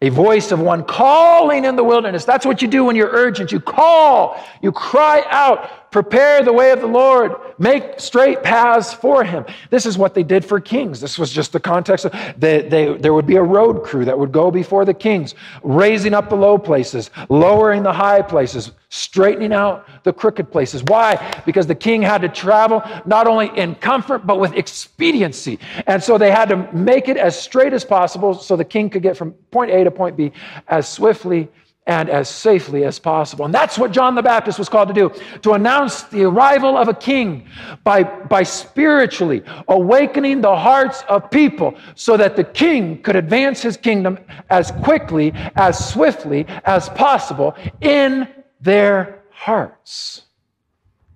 A 0.03 0.09
voice 0.09 0.51
of 0.51 0.59
one 0.59 0.83
calling 0.83 1.65
in 1.65 1.77
the 1.77 1.85
wilderness. 1.85 2.25
That's 2.25 2.45
what 2.45 2.61
you 2.61 2.67
do 2.67 2.85
when 2.85 2.97
you're 2.97 3.11
urgent. 3.13 3.53
You 3.53 3.61
call, 3.61 4.43
you 4.61 4.73
cry 4.73 5.25
out, 5.29 5.93
Prepare 5.93 6.43
the 6.43 6.53
way 6.55 6.71
of 6.71 6.81
the 6.81 6.87
Lord, 6.87 7.33
make 7.59 8.01
straight 8.01 8.43
paths 8.43 8.95
for 8.95 9.23
him. 9.23 9.45
This 9.69 9.85
is 9.85 9.99
what 9.99 10.15
they 10.15 10.23
did 10.23 10.43
for 10.43 10.59
kings. 10.59 11.03
This 11.03 11.19
was 11.19 11.31
just 11.31 11.53
the 11.53 11.61
context 11.61 12.07
of 12.07 12.13
they, 12.39 12.63
they, 12.63 12.95
there 12.95 13.13
would 13.13 13.27
be 13.27 13.37
a 13.37 13.43
road 13.43 13.85
crew 13.85 14.07
that 14.07 14.19
would 14.19 14.33
go 14.33 14.51
before 14.51 14.87
the 14.87 14.95
kings, 14.95 15.35
raising 15.63 16.15
up 16.15 16.31
the 16.31 16.35
low 16.35 16.57
places, 16.57 17.11
lowering 17.29 17.83
the 17.83 17.93
high 17.93 18.23
places, 18.23 18.73
straightening 18.93 19.55
out 19.55 19.89
the 20.05 20.13
crooked 20.13 20.53
places. 20.53 20.85
Why? 20.85 21.41
Because 21.47 21.67
the 21.67 21.75
king 21.75 22.03
had 22.03 22.21
to 22.21 22.29
travel 22.29 22.83
not 23.07 23.27
only 23.27 23.51
in 23.57 23.75
comfort, 23.77 24.27
but 24.27 24.39
with 24.39 24.53
expediency. 24.53 25.59
And 25.87 26.03
so 26.03 26.19
they 26.19 26.31
had 26.31 26.51
to 26.51 26.71
make 26.75 27.09
it 27.09 27.17
as 27.17 27.41
straight 27.41 27.73
as 27.73 27.87
possible 27.87 28.35
so 28.35 28.55
the 28.55 28.67
king 28.67 28.91
could 28.91 29.03
get 29.03 29.17
from 29.17 29.33
point 29.51 29.71
A 29.71 29.83
to 29.83 29.91
point 29.91 30.15
B 30.15 30.31
as 30.69 30.87
swiftly 30.87 31.49
and 31.87 32.11
as 32.11 32.29
safely 32.29 32.85
as 32.85 32.99
possible. 32.99 33.47
And 33.47 33.55
that's 33.55 33.79
what 33.79 33.93
John 33.93 34.15
the 34.15 34.23
Baptist 34.23 34.59
was 34.59 34.69
called 34.69 34.89
to 34.89 34.95
do 34.95 35.11
to 35.41 35.53
announce 35.53 36.03
the 36.03 36.25
arrival 36.25 36.77
of 36.77 36.89
a 36.89 36.95
king 36.95 37.49
by, 37.85 38.03
by 38.03 38.43
spiritually 38.43 39.43
awakening 39.69 40.43
the 40.43 40.55
hearts 40.55 41.03
of 41.09 41.31
people 41.31 41.75
so 41.95 42.19
that 42.19 42.37
the 42.37 42.45
king 42.45 43.03
could 43.03 43.17
advance 43.17 43.63
his 43.63 43.79
kingdom 43.79 44.19
as 44.51 44.71
quickly, 44.71 45.33
as 45.57 45.89
swiftly 45.93 46.47
as 46.67 46.91
possible 46.91 47.57
in 47.81 48.29
their 48.63 49.23
hearts. 49.31 50.23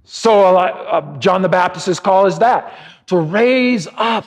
So, 0.04 0.56
uh, 0.56 1.18
John 1.18 1.42
the 1.42 1.48
Baptist's 1.48 2.00
call 2.00 2.26
is 2.26 2.38
that 2.40 2.76
to 3.06 3.16
raise 3.16 3.88
up. 3.96 4.26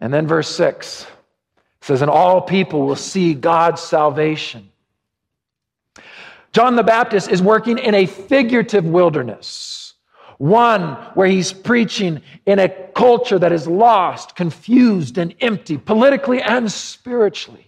And 0.00 0.12
then 0.12 0.26
verse 0.26 0.54
6 0.54 1.06
says, 1.80 2.02
And 2.02 2.10
all 2.10 2.40
people 2.40 2.86
will 2.86 2.96
see 2.96 3.34
God's 3.34 3.80
salvation 3.82 4.70
John 6.56 6.74
the 6.74 6.82
Baptist 6.82 7.28
is 7.28 7.42
working 7.42 7.76
in 7.76 7.94
a 7.94 8.06
figurative 8.06 8.86
wilderness, 8.86 9.92
one 10.38 10.94
where 11.12 11.28
he's 11.28 11.52
preaching 11.52 12.22
in 12.46 12.58
a 12.58 12.70
culture 12.94 13.38
that 13.38 13.52
is 13.52 13.66
lost, 13.68 14.34
confused, 14.36 15.18
and 15.18 15.34
empty, 15.40 15.76
politically 15.76 16.40
and 16.40 16.72
spiritually. 16.72 17.65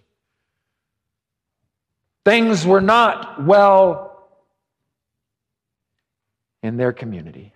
Things 2.24 2.66
were 2.66 2.80
not 2.80 3.44
well 3.44 4.28
in 6.62 6.76
their 6.76 6.92
community. 6.92 7.52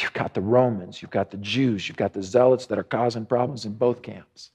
You've 0.00 0.12
got 0.12 0.34
the 0.34 0.40
Romans, 0.40 1.00
you've 1.00 1.12
got 1.12 1.30
the 1.30 1.36
Jews, 1.36 1.88
you've 1.88 1.96
got 1.96 2.12
the 2.12 2.22
Zealots 2.22 2.66
that 2.66 2.78
are 2.78 2.84
causing 2.84 3.24
problems 3.24 3.64
in 3.64 3.74
both 3.74 4.02
camps. 4.02 4.50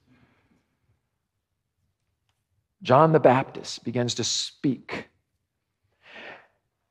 John 2.83 3.11
the 3.13 3.19
Baptist 3.19 3.83
begins 3.83 4.15
to 4.15 4.23
speak 4.23 5.07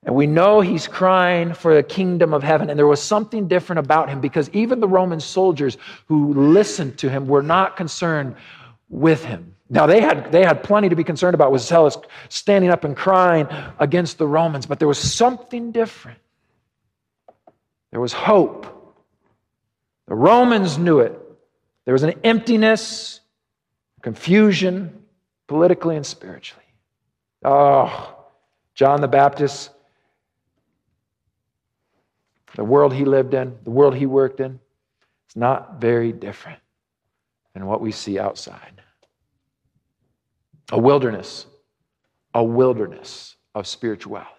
and 0.05 0.15
we 0.15 0.27
know 0.27 0.61
he's 0.61 0.89
crying 0.89 1.53
for 1.53 1.75
the 1.75 1.83
kingdom 1.83 2.33
of 2.33 2.43
heaven. 2.43 2.71
And 2.71 2.79
there 2.79 2.87
was 2.87 3.03
something 3.03 3.49
different 3.49 3.81
about 3.81 4.09
him 4.09 4.21
because 4.21 4.49
even 4.51 4.81
the 4.81 4.89
Roman 4.89 5.21
soldiers 5.21 5.77
who 6.07 6.33
listened 6.33 6.99
to 6.99 7.11
him 7.11 7.27
were 7.27 7.43
not 7.43 7.77
concerned 7.77 8.37
with 8.89 9.25
him. 9.25 9.55
Now, 9.71 9.87
they 9.87 10.01
had, 10.01 10.33
they 10.33 10.45
had 10.45 10.65
plenty 10.65 10.89
to 10.89 10.97
be 10.97 11.05
concerned 11.05 11.35
about 11.35 11.53
with 11.53 11.63
Zealots 11.63 11.97
standing 12.29 12.71
up 12.71 12.85
and 12.85 12.97
crying 12.97 13.47
against 13.79 14.19
the 14.19 14.27
Romans, 14.27 14.67
but 14.67 14.81
there 14.81 14.89
was 14.89 14.99
something 14.99 15.71
different. 15.71 16.19
There 17.93 18.01
was 18.01 18.13
hope. 18.13 18.67
The 20.09 20.15
Romans 20.15 20.77
knew 20.77 20.99
it. 20.99 21.19
There 21.85 21.95
was 21.95 22.03
an 22.03 22.15
emptiness, 22.25 23.21
confusion, 24.03 25.05
politically 25.47 25.97
and 25.97 26.05
spiritually. 26.05 26.65
Oh, 27.45 28.17
John 28.75 29.01
the 29.01 29.09
Baptist 29.09 29.71
the 32.55 32.65
world 32.65 32.93
he 32.93 33.05
lived 33.05 33.35
in, 33.35 33.57
the 33.65 33.71
world 33.71 33.95
he 33.95 34.07
worked 34.07 34.41
in, 34.41 34.61
it's 35.27 35.37
not 35.37 35.81
very 35.81 36.13
different 36.13 36.59
than 37.55 37.67
what 37.67 37.81
we 37.81 37.93
see 37.93 38.19
outside. 38.19 38.83
A 40.73 40.79
wilderness, 40.79 41.47
a 42.35 42.43
wilderness 42.43 43.37
of 43.55 43.67
spirituality. 43.67 44.31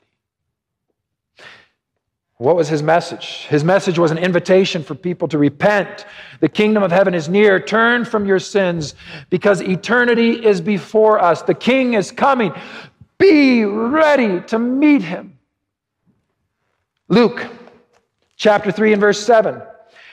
What 2.41 2.55
was 2.55 2.67
his 2.67 2.81
message? 2.81 3.45
His 3.49 3.63
message 3.63 3.99
was 3.99 4.09
an 4.09 4.17
invitation 4.17 4.81
for 4.81 4.95
people 4.95 5.27
to 5.27 5.37
repent. 5.37 6.07
The 6.39 6.49
kingdom 6.49 6.81
of 6.81 6.91
heaven 6.91 7.13
is 7.13 7.29
near. 7.29 7.59
Turn 7.59 8.03
from 8.03 8.25
your 8.25 8.39
sins 8.39 8.95
because 9.29 9.61
eternity 9.61 10.43
is 10.43 10.59
before 10.59 11.21
us. 11.21 11.43
The 11.43 11.53
king 11.53 11.93
is 11.93 12.11
coming. 12.11 12.51
Be 13.19 13.63
ready 13.63 14.41
to 14.47 14.57
meet 14.57 15.03
him. 15.03 15.37
Luke 17.09 17.45
chapter 18.37 18.71
3 18.71 18.93
and 18.93 19.01
verse 19.01 19.23
7. 19.23 19.61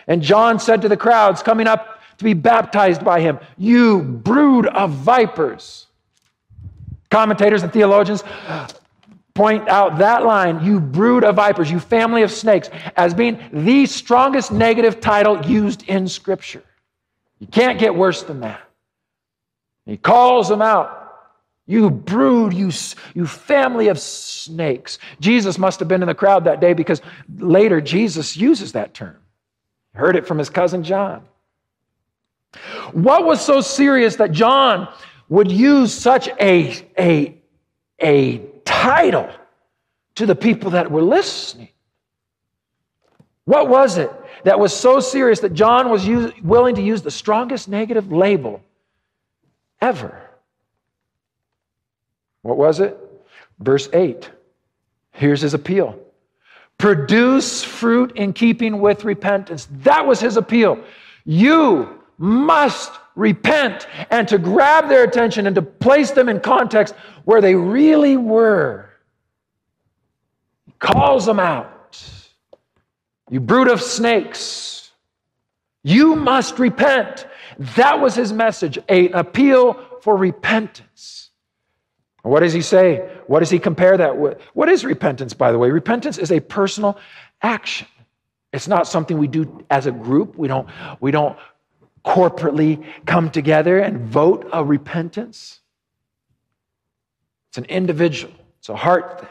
And 0.07 0.21
John 0.21 0.59
said 0.59 0.83
to 0.83 0.89
the 0.91 0.99
crowds 0.99 1.43
coming 1.43 1.67
up 1.67 2.01
to 2.19 2.25
be 2.25 2.35
baptized 2.35 3.03
by 3.03 3.23
him, 3.23 3.39
You 3.57 4.03
brood 4.03 4.67
of 4.67 4.91
vipers. 4.91 5.87
Commentators 7.11 7.63
and 7.63 7.73
theologians 7.73 8.23
point 9.35 9.69
out 9.69 9.99
that 9.99 10.25
line, 10.25 10.65
you 10.65 10.81
brood 10.81 11.25
of 11.25 11.37
vipers, 11.37 11.71
you 11.71 11.79
family 11.79 12.23
of 12.23 12.31
snakes, 12.31 12.71
as 12.97 13.15
being 13.15 13.39
the 13.53 13.87
strongest 13.87 14.51
negative 14.51 15.01
title 15.01 15.45
used 15.47 15.89
in 15.89 16.09
Scripture. 16.09 16.65
You 17.39 17.47
can't 17.47 17.79
get 17.79 17.95
worse 17.95 18.25
than 18.25 18.41
that. 18.41 18.61
He 19.87 19.97
calls 19.97 20.49
them 20.49 20.61
out. 20.61 20.99
You 21.67 21.91
brood, 21.91 22.53
you, 22.53 22.73
you 23.15 23.27
family 23.27 23.89
of 23.89 23.99
snakes. 23.99 24.99
Jesus 25.21 25.59
must 25.59 25.79
have 25.81 25.89
been 25.89 26.03
in 26.03 26.09
the 26.09 26.15
crowd 26.15 26.45
that 26.45 26.61
day 26.61 26.73
because 26.73 27.01
later 27.39 27.81
Jesus 27.81 28.37
uses 28.37 28.73
that 28.73 28.95
term. 28.95 29.17
Heard 29.95 30.17
it 30.17 30.27
from 30.27 30.39
his 30.39 30.51
cousin 30.51 30.83
John. 30.83 31.23
What 32.93 33.25
was 33.25 33.45
so 33.45 33.61
serious 33.61 34.17
that 34.17 34.33
John 34.33 34.89
would 35.29 35.51
use 35.51 35.95
such 35.95 36.29
a, 36.41 36.87
a, 36.99 37.35
a 38.01 38.39
title 38.65 39.31
to 40.15 40.27
the 40.27 40.35
people 40.35 40.71
that 40.71 40.91
were 40.91 41.03
listening? 41.03 41.69
What 43.45 43.69
was 43.69 43.99
it 43.99 44.11
that 44.45 44.59
was 44.59 44.75
so 44.75 45.01
serious 45.01 45.41
that 45.41 45.55
John 45.55 45.91
was 45.91 46.07
use, 46.07 46.33
willing 46.43 46.75
to 46.77 46.83
use 46.83 47.03
the 47.03 47.11
strongest 47.11 47.69
negative 47.69 48.13
label 48.13 48.63
ever. 49.81 50.23
What 52.43 52.57
was 52.57 52.81
it? 52.81 52.97
Verse 53.59 53.89
8. 53.93 54.31
Here's 55.13 55.41
his 55.41 55.55
appeal 55.55 55.99
produce 56.79 57.65
fruit 57.65 58.13
in 58.17 58.33
keeping 58.33 58.81
with 58.81 59.05
repentance. 59.05 59.67
That 59.83 60.07
was 60.07 60.21
his 60.21 60.37
appeal. 60.37 60.79
You 61.25 62.03
must 62.19 62.93
repent 63.19 63.89
and 64.11 64.29
to 64.29 64.39
grab 64.39 64.89
their 64.89 65.03
attention 65.03 65.47
and 65.47 65.57
to 65.57 65.63
place 65.63 66.13
them 66.13 66.29
in 66.29 66.41
context 66.41 66.95
where 67.25 67.41
they 67.41 67.55
really 67.55 68.17
were. 68.17 68.89
He 70.65 70.73
calls 70.79 71.27
them 71.27 71.41
out. 71.41 72.01
You 73.29 73.41
brood 73.41 73.69
of 73.69 73.83
snakes, 73.83 74.91
you 75.83 76.17
must 76.17 76.59
repent. 76.59 77.27
That 77.77 78.01
was 78.01 78.15
his 78.15 78.33
message, 78.33 78.79
an 78.89 79.13
appeal 79.13 79.75
for 80.01 80.17
repentance. 80.17 81.31
What 82.23 82.41
does 82.41 82.53
he 82.53 82.63
say? 82.63 83.11
What 83.27 83.41
does 83.41 83.51
he 83.51 83.59
compare 83.59 83.97
that 83.97 84.17
with? 84.17 84.41
What 84.55 84.69
is 84.69 84.85
repentance, 84.85 85.35
by 85.35 85.53
the 85.53 85.59
way? 85.59 85.71
Repentance 85.71 86.19
is 86.19 86.31
a 86.31 86.41
personal 86.41 86.99
action. 87.43 87.89
It's 88.53 88.69
not 88.69 88.87
something 88.87 89.19
we 89.19 89.29
do 89.29 89.65
as 89.71 89.87
a 89.87 89.93
group. 89.93 90.37
We 90.37 90.49
don't, 90.49 90.69
we 91.01 91.11
don't 91.11 91.37
corporately 92.09 92.83
come 93.05 93.31
together 93.31 93.79
and 93.79 94.01
vote 94.01 94.49
a 94.51 94.65
repentance. 94.65 95.61
It's 97.51 97.59
an 97.59 97.67
individual, 97.67 98.33
it's 98.59 98.71
a 98.71 98.77
heart 98.77 99.21
thing. 99.21 99.29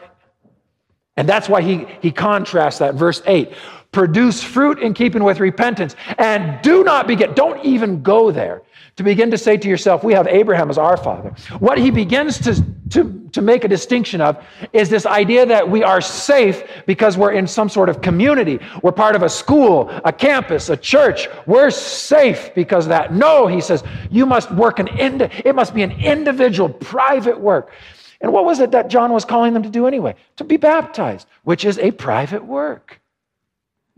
And 1.16 1.28
that's 1.28 1.48
why 1.48 1.62
he, 1.62 1.84
he 2.00 2.12
contrasts 2.12 2.78
that. 2.78 2.94
Verse 2.94 3.20
8 3.26 3.52
produce 3.98 4.44
fruit 4.44 4.78
in 4.78 4.94
keeping 4.94 5.24
with 5.24 5.40
repentance, 5.40 5.96
and 6.18 6.62
do 6.62 6.84
not 6.84 7.08
begin, 7.08 7.34
don't 7.34 7.64
even 7.64 8.00
go 8.00 8.30
there 8.30 8.62
to 8.94 9.02
begin 9.02 9.28
to 9.28 9.36
say 9.36 9.56
to 9.56 9.68
yourself, 9.68 10.04
we 10.04 10.12
have 10.12 10.28
Abraham 10.28 10.70
as 10.70 10.78
our 10.78 10.96
father. 10.96 11.30
What 11.58 11.78
he 11.78 11.90
begins 11.90 12.38
to, 12.42 12.64
to, 12.90 13.28
to 13.32 13.42
make 13.42 13.64
a 13.64 13.68
distinction 13.68 14.20
of 14.20 14.40
is 14.72 14.88
this 14.88 15.04
idea 15.04 15.44
that 15.46 15.68
we 15.68 15.82
are 15.82 16.00
safe 16.00 16.62
because 16.86 17.16
we're 17.16 17.32
in 17.32 17.48
some 17.48 17.68
sort 17.68 17.88
of 17.88 18.00
community. 18.00 18.60
We're 18.84 18.92
part 18.92 19.16
of 19.16 19.24
a 19.24 19.28
school, 19.28 19.90
a 20.04 20.12
campus, 20.12 20.68
a 20.68 20.76
church. 20.76 21.26
We're 21.46 21.70
safe 21.70 22.54
because 22.54 22.84
of 22.84 22.90
that. 22.90 23.12
No, 23.12 23.48
he 23.48 23.60
says, 23.60 23.82
you 24.12 24.26
must 24.26 24.48
work 24.52 24.78
an, 24.78 24.86
ind- 24.86 25.22
it 25.44 25.56
must 25.56 25.74
be 25.74 25.82
an 25.82 25.90
individual, 25.90 26.68
private 26.68 27.40
work. 27.40 27.72
And 28.20 28.32
what 28.32 28.44
was 28.44 28.60
it 28.60 28.70
that 28.70 28.90
John 28.90 29.10
was 29.10 29.24
calling 29.24 29.54
them 29.54 29.64
to 29.64 29.70
do 29.70 29.88
anyway? 29.88 30.14
To 30.36 30.44
be 30.44 30.56
baptized, 30.56 31.26
which 31.42 31.64
is 31.64 31.80
a 31.80 31.90
private 31.90 32.44
work. 32.44 33.00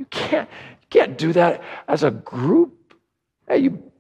You 0.01 0.07
can't, 0.07 0.49
you 0.81 0.87
can't 0.89 1.19
do 1.19 1.35
that 1.35 1.63
as 1.87 2.05
a 2.05 2.11
group. 2.11 2.95
Hey, 3.47 3.59
you 3.59 3.93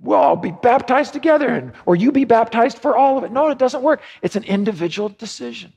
we'll 0.00 0.18
all 0.18 0.34
be 0.34 0.50
baptized 0.50 1.12
together, 1.12 1.46
and, 1.46 1.72
or 1.86 1.94
you 1.94 2.10
be 2.10 2.24
baptized 2.24 2.78
for 2.78 2.96
all 2.96 3.16
of 3.16 3.22
it. 3.22 3.30
No, 3.30 3.48
it 3.50 3.56
doesn't 3.56 3.80
work. 3.80 4.02
It's 4.22 4.34
an 4.34 4.42
individual 4.42 5.08
decision. 5.08 5.72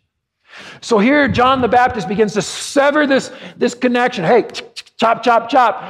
So 0.81 0.97
here, 0.97 1.27
John 1.27 1.61
the 1.61 1.67
Baptist 1.67 2.07
begins 2.07 2.33
to 2.33 2.41
sever 2.41 3.05
this, 3.05 3.31
this 3.57 3.75
connection. 3.75 4.23
Hey, 4.23 4.47
chop, 4.97 5.21
chop, 5.21 5.49
chop. 5.49 5.83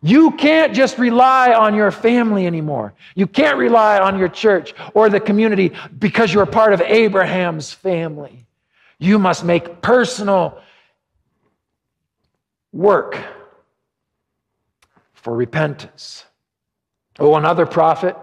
You 0.00 0.30
can't 0.30 0.74
just 0.74 0.96
rely 0.96 1.52
on 1.52 1.74
your 1.74 1.90
family 1.90 2.46
anymore. 2.46 2.94
You 3.14 3.26
can't 3.26 3.58
rely 3.58 3.98
on 3.98 4.18
your 4.18 4.30
church 4.30 4.72
or 4.94 5.10
the 5.10 5.20
community 5.20 5.72
because 5.98 6.32
you're 6.32 6.46
part 6.46 6.72
of 6.72 6.80
Abraham's 6.80 7.70
family. 7.70 8.46
You 8.98 9.18
must 9.18 9.44
make 9.44 9.82
personal 9.82 10.62
work 12.72 13.18
for 15.12 15.34
repentance. 15.34 16.24
Oh, 17.18 17.34
another 17.36 17.66
prophet, 17.66 18.16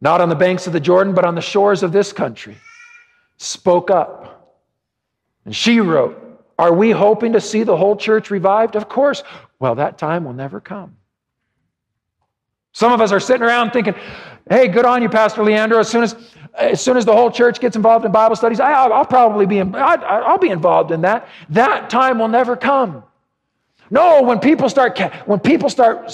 not 0.00 0.20
on 0.20 0.28
the 0.28 0.34
banks 0.34 0.66
of 0.66 0.72
the 0.72 0.80
Jordan, 0.80 1.14
but 1.14 1.24
on 1.24 1.34
the 1.34 1.40
shores 1.40 1.82
of 1.82 1.92
this 1.92 2.12
country, 2.12 2.56
spoke 3.36 3.90
up. 3.90 4.56
And 5.44 5.54
she 5.54 5.80
wrote, 5.80 6.44
Are 6.58 6.72
we 6.72 6.90
hoping 6.90 7.32
to 7.32 7.40
see 7.40 7.62
the 7.62 7.76
whole 7.76 7.96
church 7.96 8.30
revived? 8.30 8.76
Of 8.76 8.88
course. 8.88 9.22
Well, 9.58 9.74
that 9.76 9.98
time 9.98 10.24
will 10.24 10.32
never 10.32 10.60
come. 10.60 10.96
Some 12.72 12.92
of 12.92 13.00
us 13.00 13.10
are 13.10 13.20
sitting 13.20 13.42
around 13.42 13.70
thinking, 13.70 13.94
hey, 14.50 14.68
good 14.68 14.84
on 14.84 15.00
you, 15.00 15.08
Pastor 15.08 15.42
Leandro. 15.42 15.78
As 15.78 15.88
soon 15.88 16.02
as, 16.02 16.14
as, 16.54 16.78
soon 16.78 16.98
as 16.98 17.06
the 17.06 17.12
whole 17.14 17.30
church 17.30 17.58
gets 17.58 17.74
involved 17.74 18.04
in 18.04 18.12
Bible 18.12 18.36
studies, 18.36 18.60
I, 18.60 18.86
will 18.86 19.04
probably 19.06 19.46
be, 19.46 19.62
I, 19.62 19.94
I'll 19.94 20.36
be 20.36 20.50
involved 20.50 20.90
in 20.90 21.00
that. 21.00 21.26
That 21.48 21.88
time 21.88 22.18
will 22.18 22.28
never 22.28 22.54
come. 22.54 23.02
No, 23.90 24.22
when 24.22 24.40
people 24.40 24.68
start 24.68 24.98
when 25.26 25.38
people 25.38 25.70
start 25.70 26.12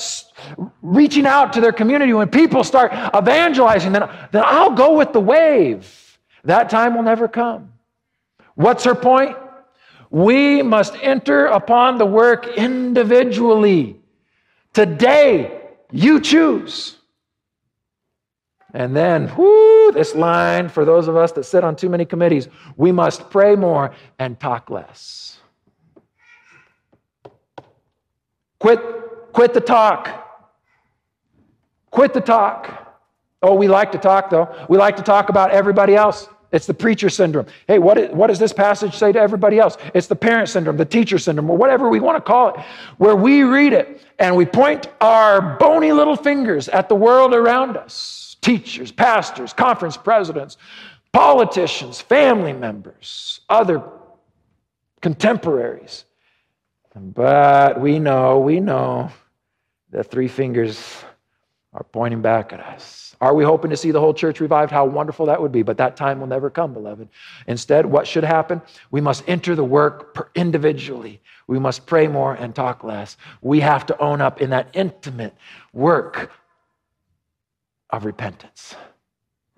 reaching 0.83 1.27
out 1.27 1.53
to 1.55 1.61
their 1.61 1.73
community, 1.73 2.13
when 2.13 2.29
people 2.29 2.65
start 2.65 2.93
evangelizing, 3.15 3.93
then, 3.93 4.09
then 4.31 4.43
I'll 4.45 4.73
go 4.73 4.97
with 4.97 5.13
the 5.13 5.21
wave. 5.21 6.19
That 6.45 6.69
time 6.69 6.95
will 6.95 7.03
never 7.03 7.29
come. 7.29 7.73
What's 8.55 8.85
her 8.85 8.95
point? 8.95 9.37
We 10.11 10.63
must 10.63 10.95
enter 11.01 11.47
upon 11.47 11.97
the 11.97 12.05
work 12.05 12.47
individually. 12.47 14.01
Today, 14.75 15.61
you 15.91 16.21
choose. 16.21 16.97
And 18.75 18.97
then, 18.97 19.29
whoo, 19.37 19.93
this 19.93 20.15
line 20.15 20.69
for 20.69 20.85
those 20.85 21.09
of 21.09 21.17
us 21.17 21.33
that 21.33 21.45
sit 21.45 21.63
on 21.63 21.77
too 21.77 21.91
many 21.91 22.05
committees 22.05 22.49
we 22.77 22.91
must 22.91 23.29
pray 23.31 23.55
more 23.55 23.95
and 24.19 24.39
talk 24.41 24.71
less. 24.71 25.41
Quit, 28.62 28.79
quit 29.33 29.55
the 29.55 29.61
talk. 29.61 30.09
Quit 31.90 32.14
the 32.14 32.20
talk. 32.20 32.96
Oh, 33.42 33.55
we 33.55 33.66
like 33.66 33.90
to 33.90 33.98
talk, 33.98 34.31
though. 34.31 34.55
We 34.68 34.79
like 34.79 34.94
to 34.98 35.03
talk 35.03 35.31
about 35.31 35.51
everybody 35.51 35.96
else. 35.96 36.29
It's 36.53 36.66
the 36.66 36.75
preacher 36.75 37.11
syndrome. 37.11 37.46
Hey, 37.66 37.81
what, 37.81 37.98
is, 37.98 38.14
what 38.14 38.29
does 38.29 38.38
this 38.38 38.53
passage 38.53 38.94
say 38.94 39.11
to 39.11 39.18
everybody 39.18 39.59
else? 39.59 39.79
It's 39.94 40.07
the 40.07 40.14
parent 40.14 40.48
syndrome, 40.48 40.77
the 40.77 40.85
teacher 40.85 41.18
syndrome, 41.18 41.51
or 41.51 41.57
whatever 41.57 41.88
we 41.88 41.98
want 41.98 42.18
to 42.18 42.20
call 42.20 42.51
it, 42.51 42.61
where 42.98 43.16
we 43.16 43.42
read 43.42 43.72
it 43.72 44.01
and 44.20 44.37
we 44.37 44.46
point 44.46 44.87
our 45.01 45.57
bony 45.59 45.90
little 45.90 46.14
fingers 46.14 46.68
at 46.68 46.88
the 46.88 46.94
world 46.94 47.35
around 47.35 47.77
us 47.77 48.37
teachers, 48.42 48.92
pastors, 48.92 49.53
conference 49.53 49.96
presidents, 49.96 50.57
politicians, 51.11 52.01
family 52.01 52.53
members, 52.53 53.40
other 53.48 53.83
contemporaries. 55.01 56.05
But 56.94 57.81
we 57.81 57.98
know, 57.98 58.38
we 58.38 58.61
know 58.61 59.11
the 59.90 60.05
three 60.05 60.28
fingers 60.28 61.05
are 61.72 61.85
pointing 61.85 62.20
back 62.20 62.52
at 62.52 62.61
us. 62.61 63.16
Are 63.20 63.35
we 63.35 63.44
hoping 63.44 63.70
to 63.70 63.76
see 63.76 63.92
the 63.92 64.00
whole 64.00 64.12
church 64.12 64.40
revived? 64.40 64.72
How 64.72 64.85
wonderful 64.85 65.26
that 65.26 65.40
would 65.40 65.52
be, 65.52 65.62
but 65.62 65.76
that 65.78 65.96
time 65.96 66.20
will 66.20 66.26
never 66.26 66.50
come, 66.50 66.74
beloved. 66.74 67.09
Instead, 67.46 67.87
what 67.87 68.07
should 68.07 68.24
happen? 68.24 68.61
We 68.90 69.00
must 69.00 69.22
enter 69.28 69.55
the 69.55 69.64
work 69.64 70.31
individually. 70.35 71.20
We 71.46 71.59
must 71.59 71.87
pray 71.87 72.09
more 72.09 72.35
and 72.35 72.55
talk 72.55 72.83
less. 72.83 73.16
We 73.40 73.61
have 73.61 73.87
to 73.87 73.98
own 73.98 74.20
up 74.20 74.42
in 74.42 74.50
that 74.50 74.68
intimate 74.74 75.35
work 75.72 76.33
of 77.90 78.05
repentance. 78.05 78.74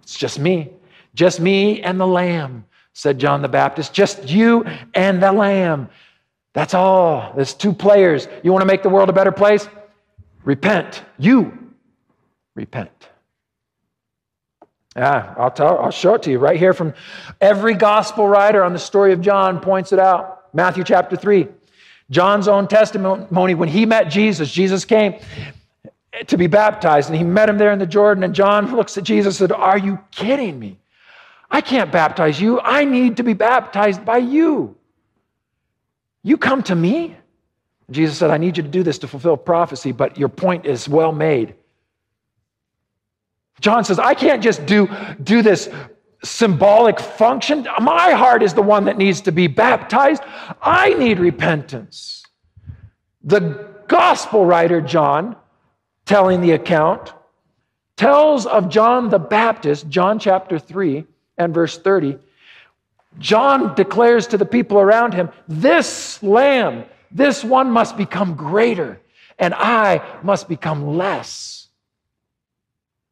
It's 0.02 0.18
just 0.18 0.38
me, 0.38 0.70
just 1.14 1.40
me 1.40 1.82
and 1.82 1.98
the 1.98 2.06
Lamb, 2.06 2.66
said 2.92 3.18
John 3.18 3.40
the 3.40 3.48
Baptist. 3.48 3.94
Just 3.94 4.28
you 4.28 4.66
and 4.92 5.22
the 5.22 5.32
Lamb. 5.32 5.88
That's 6.54 6.72
all. 6.72 7.32
There's 7.34 7.52
two 7.52 7.72
players. 7.72 8.26
You 8.42 8.52
want 8.52 8.62
to 8.62 8.66
make 8.66 8.82
the 8.82 8.88
world 8.88 9.10
a 9.10 9.12
better 9.12 9.32
place? 9.32 9.68
Repent. 10.44 11.02
You 11.18 11.58
repent. 12.54 12.90
Yeah, 14.96 15.34
I'll 15.36 15.50
tell, 15.50 15.78
I'll 15.80 15.90
show 15.90 16.14
it 16.14 16.22
to 16.22 16.30
you 16.30 16.38
right 16.38 16.56
here 16.56 16.72
from 16.72 16.94
every 17.40 17.74
gospel 17.74 18.28
writer 18.28 18.62
on 18.62 18.72
the 18.72 18.78
story 18.78 19.12
of 19.12 19.20
John 19.20 19.58
points 19.60 19.92
it 19.92 19.98
out. 19.98 20.54
Matthew 20.54 20.84
chapter 20.84 21.16
3. 21.16 21.48
John's 22.10 22.46
own 22.46 22.68
testimony 22.68 23.54
when 23.54 23.68
he 23.68 23.86
met 23.86 24.04
Jesus, 24.08 24.52
Jesus 24.52 24.84
came 24.84 25.18
to 26.28 26.36
be 26.36 26.46
baptized 26.46 27.08
and 27.08 27.18
he 27.18 27.24
met 27.24 27.48
him 27.48 27.58
there 27.58 27.72
in 27.72 27.80
the 27.80 27.86
Jordan 27.86 28.22
and 28.22 28.34
John 28.34 28.76
looks 28.76 28.96
at 28.96 29.02
Jesus 29.02 29.40
and 29.40 29.50
said, 29.50 29.56
"Are 29.56 29.78
you 29.78 29.98
kidding 30.12 30.60
me? 30.60 30.78
I 31.50 31.60
can't 31.60 31.90
baptize 31.90 32.40
you. 32.40 32.60
I 32.60 32.84
need 32.84 33.16
to 33.16 33.24
be 33.24 33.32
baptized 33.32 34.04
by 34.04 34.18
you." 34.18 34.76
You 36.24 36.37
come 36.37 36.62
to 36.64 36.74
me? 36.74 37.16
Jesus 37.90 38.18
said, 38.18 38.30
I 38.30 38.38
need 38.38 38.56
you 38.56 38.62
to 38.62 38.68
do 38.68 38.82
this 38.82 38.98
to 38.98 39.08
fulfill 39.08 39.37
prophecy, 39.37 39.92
but 39.92 40.18
your 40.18 40.30
point 40.30 40.66
is 40.66 40.88
well 40.88 41.12
made. 41.12 41.54
John 43.60 43.84
says, 43.84 43.98
I 43.98 44.14
can't 44.14 44.42
just 44.42 44.66
do, 44.66 44.88
do 45.22 45.42
this 45.42 45.68
symbolic 46.24 46.98
function. 46.98 47.68
My 47.80 48.12
heart 48.12 48.42
is 48.42 48.54
the 48.54 48.62
one 48.62 48.87
that 48.87 48.96
needs 48.96 49.20
to 49.22 49.32
be 49.32 49.46
baptized. 49.46 50.22
I 50.62 50.94
need 50.94 51.18
repentance. 51.18 52.24
The 53.22 53.68
gospel 53.87 54.46
writer, 54.46 54.80
John, 54.80 55.37
telling 56.06 56.40
the 56.40 56.52
account, 56.52 57.12
tells 57.96 58.46
of 58.46 58.70
John 58.70 59.10
the 59.10 59.18
Baptist, 59.18 59.88
John 59.88 60.18
chapter 60.18 60.58
3 60.58 61.04
and 61.37 61.54
verse 61.54 61.78
30. 61.78 62.18
John 63.18 63.74
declares 63.74 64.27
to 64.29 64.38
the 64.38 64.46
people 64.46 64.79
around 64.79 65.14
him, 65.14 65.31
This 65.48 66.22
lamb, 66.22 66.85
this 67.11 67.44
one 67.44 67.70
must 67.70 67.96
become 67.96 68.35
greater, 68.35 69.00
and 69.38 69.55
I 69.55 70.03
must 70.22 70.48
become 70.48 70.96
less. 70.96 71.55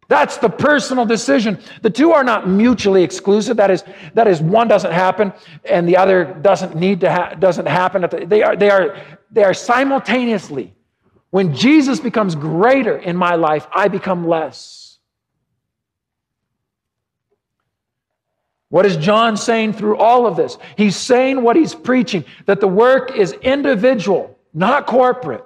That's 0.09 0.37
the 0.37 0.51
personal 0.51 1.07
decision. 1.07 1.59
The 1.81 1.89
two 1.89 2.13
are 2.13 2.23
not 2.23 2.47
mutually 2.47 3.03
exclusive. 3.03 3.57
That 3.57 3.71
is, 3.71 3.83
that 4.13 4.27
is 4.27 4.43
one 4.43 4.69
doesn't 4.69 4.93
happen 4.93 5.33
and 5.65 5.89
the 5.89 5.97
other 5.97 6.25
doesn't 6.43 6.77
need 6.77 7.01
to 7.01 7.11
ha- 7.11 7.35
doesn't 7.35 7.65
happen. 7.65 8.05
They 8.29 8.43
are, 8.43 8.55
they, 8.55 8.69
are, 8.69 8.95
they 9.31 9.43
are 9.43 9.55
simultaneously. 9.55 10.75
When 11.31 11.55
Jesus 11.55 11.99
becomes 11.99 12.35
greater 12.35 12.99
in 12.99 13.17
my 13.17 13.37
life, 13.37 13.67
I 13.73 13.89
become 13.89 14.29
less. 14.29 14.82
What 18.73 18.87
is 18.87 18.97
John 18.97 19.37
saying 19.37 19.75
through 19.75 19.99
all 19.99 20.27
of 20.27 20.35
this? 20.35 20.57
He's 20.79 20.97
saying 20.97 21.43
what 21.43 21.57
he's 21.57 21.75
preaching 21.75 22.25
that 22.47 22.59
the 22.59 22.67
work 22.67 23.15
is 23.15 23.33
individual, 23.33 24.39
not 24.55 24.87
corporate. 24.87 25.45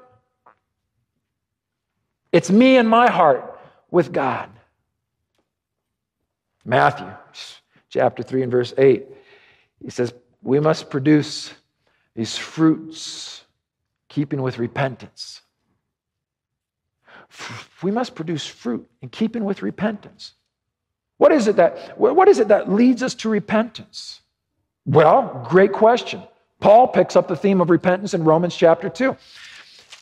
It's 2.30 2.52
me 2.52 2.76
and 2.76 2.88
my 2.88 3.10
heart 3.10 3.58
with 3.90 4.12
God. 4.12 4.48
Matthew 6.64 7.10
chapter 7.88 8.22
3 8.22 8.44
and 8.44 8.52
verse 8.52 8.72
8. 8.78 9.04
He 9.82 9.90
says, 9.90 10.14
We 10.40 10.60
must 10.60 10.88
produce 10.88 11.52
these 12.14 12.38
fruits, 12.38 13.42
keeping 14.08 14.40
with 14.40 14.56
repentance. 14.60 15.40
We 17.82 17.90
must 17.90 18.14
produce 18.14 18.46
fruit 18.46 18.88
in 19.02 19.08
keeping 19.08 19.44
with 19.44 19.62
repentance. 19.62 20.34
What 21.18 21.32
is 21.32 21.48
it 21.48 21.56
that, 21.56 21.98
what 21.98 22.28
is 22.28 22.38
it 22.38 22.48
that 22.48 22.70
leads 22.70 23.02
us 23.02 23.14
to 23.14 23.28
repentance? 23.28 24.20
Well, 24.84 25.46
great 25.48 25.72
question. 25.72 26.22
Paul 26.60 26.88
picks 26.88 27.16
up 27.16 27.28
the 27.28 27.36
theme 27.36 27.60
of 27.60 27.70
repentance 27.70 28.14
in 28.14 28.24
Romans 28.24 28.54
chapter 28.54 28.88
2. 28.88 29.16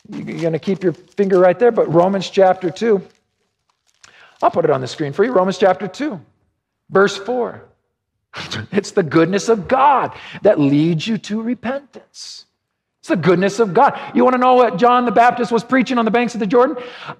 You're 0.09 0.23
going 0.39 0.53
to 0.53 0.59
keep 0.59 0.83
your 0.83 0.93
finger 0.93 1.39
right 1.39 1.57
there, 1.57 1.71
but 1.71 1.91
Romans 1.91 2.29
chapter 2.29 2.69
2. 2.69 3.01
I'll 4.41 4.51
put 4.51 4.65
it 4.65 4.71
on 4.71 4.81
the 4.81 4.87
screen 4.87 5.13
for 5.13 5.23
you. 5.23 5.31
Romans 5.31 5.57
chapter 5.57 5.87
2. 5.87 6.19
Verse 6.89 7.17
4 7.17 7.63
it's 8.71 8.91
the 8.91 9.03
goodness 9.03 9.49
of 9.49 9.67
God 9.67 10.13
that 10.41 10.59
leads 10.59 11.07
you 11.07 11.17
to 11.19 11.41
repentance. 11.41 12.45
It's 12.99 13.09
the 13.09 13.15
goodness 13.15 13.59
of 13.59 13.73
God. 13.73 13.99
You 14.13 14.23
want 14.23 14.33
to 14.33 14.39
know 14.39 14.55
what 14.55 14.77
John 14.77 15.05
the 15.05 15.11
Baptist 15.11 15.51
was 15.51 15.63
preaching 15.63 15.97
on 15.97 16.05
the 16.05 16.11
banks 16.11 16.33
of 16.33 16.39
the 16.39 16.47
Jordan? 16.47 16.75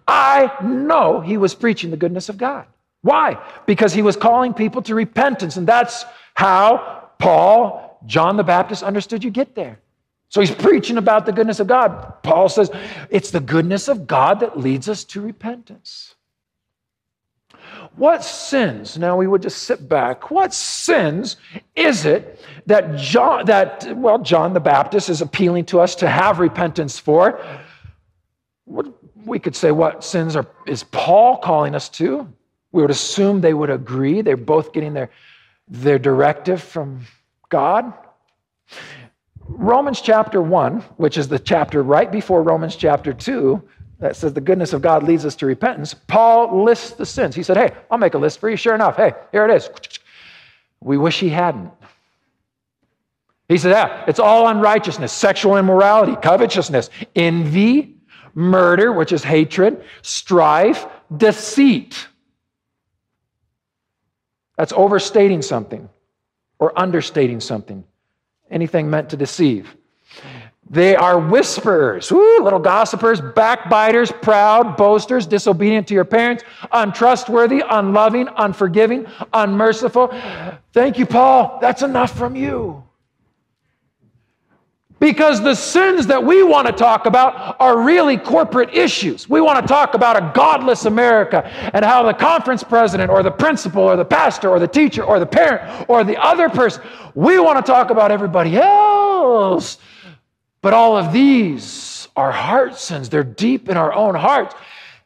I 0.08 0.51
know 0.62 1.21
he 1.21 1.38
was 1.38 1.55
preaching 1.55 1.91
the 1.91 1.97
goodness 1.97 2.27
of 2.27 2.38
God. 2.38 2.65
Why? 3.05 3.37
Because 3.67 3.93
he 3.93 4.01
was 4.01 4.17
calling 4.17 4.51
people 4.51 4.81
to 4.81 4.95
repentance. 4.95 5.57
And 5.57 5.67
that's 5.67 6.05
how 6.33 7.11
Paul, 7.19 7.99
John 8.07 8.35
the 8.35 8.43
Baptist, 8.43 8.81
understood 8.81 9.23
you 9.23 9.29
get 9.29 9.53
there. 9.53 9.77
So 10.29 10.41
he's 10.41 10.49
preaching 10.49 10.97
about 10.97 11.27
the 11.27 11.31
goodness 11.31 11.59
of 11.59 11.67
God. 11.67 12.23
Paul 12.23 12.49
says 12.49 12.71
it's 13.11 13.29
the 13.29 13.39
goodness 13.39 13.89
of 13.89 14.07
God 14.07 14.39
that 14.39 14.57
leads 14.57 14.89
us 14.89 15.03
to 15.03 15.21
repentance. 15.21 16.15
What 17.95 18.23
sins, 18.23 18.97
now 18.97 19.15
we 19.17 19.27
would 19.27 19.43
just 19.43 19.59
sit 19.59 19.87
back, 19.87 20.31
what 20.31 20.51
sins 20.51 21.37
is 21.75 22.05
it 22.05 22.43
that 22.65 22.97
John, 22.97 23.45
that, 23.45 23.95
well, 23.95 24.17
John 24.17 24.53
the 24.53 24.59
Baptist 24.59 25.09
is 25.09 25.21
appealing 25.21 25.65
to 25.65 25.79
us 25.79 25.93
to 25.97 26.09
have 26.09 26.39
repentance 26.39 26.97
for? 26.97 27.39
We 28.65 29.37
could 29.37 29.55
say, 29.55 29.69
what 29.69 30.03
sins 30.03 30.35
are, 30.35 30.47
is 30.65 30.83
Paul 30.85 31.37
calling 31.37 31.75
us 31.75 31.87
to? 31.89 32.33
We 32.75 32.81
would 32.81 32.91
assume 32.91 33.39
they 33.39 33.53
would 33.53 33.69
agree. 33.69 34.21
They're 34.21 34.35
both 34.35 34.73
getting 34.73 34.93
their, 34.93 35.09
their 35.69 35.97
directive 35.97 36.61
from 36.61 37.05
God. 37.47 37.93
Romans 39.47 40.01
chapter 40.01 40.41
1, 40.41 40.81
which 40.97 41.17
is 41.17 41.29
the 41.29 41.39
chapter 41.39 41.83
right 41.83 42.11
before 42.11 42.43
Romans 42.43 42.75
chapter 42.75 43.13
2, 43.13 43.63
that 43.99 44.17
says 44.17 44.33
the 44.33 44.41
goodness 44.41 44.73
of 44.73 44.81
God 44.81 45.03
leads 45.03 45.25
us 45.25 45.38
to 45.38 45.45
repentance, 45.45 45.93
Paul 45.93 46.65
lists 46.65 46.91
the 46.91 47.05
sins. 47.05 47.33
He 47.33 47.43
said, 47.43 47.55
Hey, 47.55 47.71
I'll 47.89 47.97
make 47.97 48.13
a 48.13 48.17
list 48.17 48.41
for 48.41 48.49
you. 48.49 48.57
Sure 48.57 48.75
enough, 48.75 48.97
hey, 48.97 49.13
here 49.31 49.45
it 49.45 49.55
is. 49.55 49.69
We 50.81 50.97
wish 50.97 51.17
he 51.17 51.29
hadn't. 51.29 51.71
He 53.47 53.57
said, 53.57 53.71
Yeah, 53.71 54.03
it's 54.05 54.19
all 54.19 54.49
unrighteousness, 54.49 55.13
sexual 55.13 55.55
immorality, 55.55 56.17
covetousness, 56.21 56.89
envy, 57.15 57.95
murder, 58.33 58.91
which 58.91 59.13
is 59.13 59.23
hatred, 59.23 59.81
strife, 60.01 60.85
deceit. 61.15 62.09
That's 64.57 64.73
overstating 64.73 65.41
something 65.41 65.89
or 66.59 66.77
understating 66.79 67.39
something. 67.39 67.83
Anything 68.49 68.89
meant 68.89 69.09
to 69.09 69.17
deceive. 69.17 69.75
They 70.67 70.95
are 70.95 71.19
whisperers, 71.19 72.11
Woo, 72.11 72.39
little 72.39 72.59
gossipers, 72.59 73.21
backbiters, 73.21 74.11
proud, 74.11 74.75
boasters, 74.77 75.27
disobedient 75.27 75.87
to 75.89 75.93
your 75.93 76.05
parents, 76.05 76.43
untrustworthy, 76.71 77.63
unloving, 77.69 78.27
unforgiving, 78.35 79.05
unmerciful. 79.31 80.11
Thank 80.73 80.97
you, 80.97 81.05
Paul. 81.05 81.59
That's 81.61 81.83
enough 81.83 82.17
from 82.17 82.35
you. 82.35 82.85
Because 85.05 85.39
the 85.39 85.53
sins 85.53 86.07
that 86.07 86.23
we 86.23 86.41
want 86.41 86.65
to 86.65 86.73
talk 86.73 87.05
about 87.05 87.57
are 87.59 87.79
really 87.79 88.17
corporate 88.17 88.73
issues. 88.73 89.29
We 89.29 89.39
want 89.39 89.61
to 89.61 89.67
talk 89.71 89.93
about 89.93 90.17
a 90.17 90.31
godless 90.33 90.85
America 90.85 91.45
and 91.75 91.85
how 91.85 92.01
the 92.01 92.13
conference 92.15 92.63
president 92.63 93.11
or 93.11 93.21
the 93.21 93.29
principal 93.29 93.83
or 93.83 93.97
the 93.97 94.03
pastor 94.03 94.49
or 94.49 94.57
the 94.57 94.67
teacher 94.67 95.03
or 95.03 95.19
the 95.19 95.25
parent 95.27 95.87
or 95.87 96.03
the 96.03 96.19
other 96.19 96.49
person, 96.49 96.81
we 97.13 97.37
want 97.37 97.63
to 97.63 97.71
talk 97.71 97.91
about 97.91 98.09
everybody 98.09 98.57
else. 98.57 99.77
But 100.63 100.73
all 100.73 100.97
of 100.97 101.13
these 101.13 102.07
are 102.15 102.31
heart 102.31 102.75
sins. 102.75 103.07
They're 103.07 103.23
deep 103.23 103.69
in 103.69 103.77
our 103.77 103.93
own 103.93 104.15
hearts. 104.15 104.55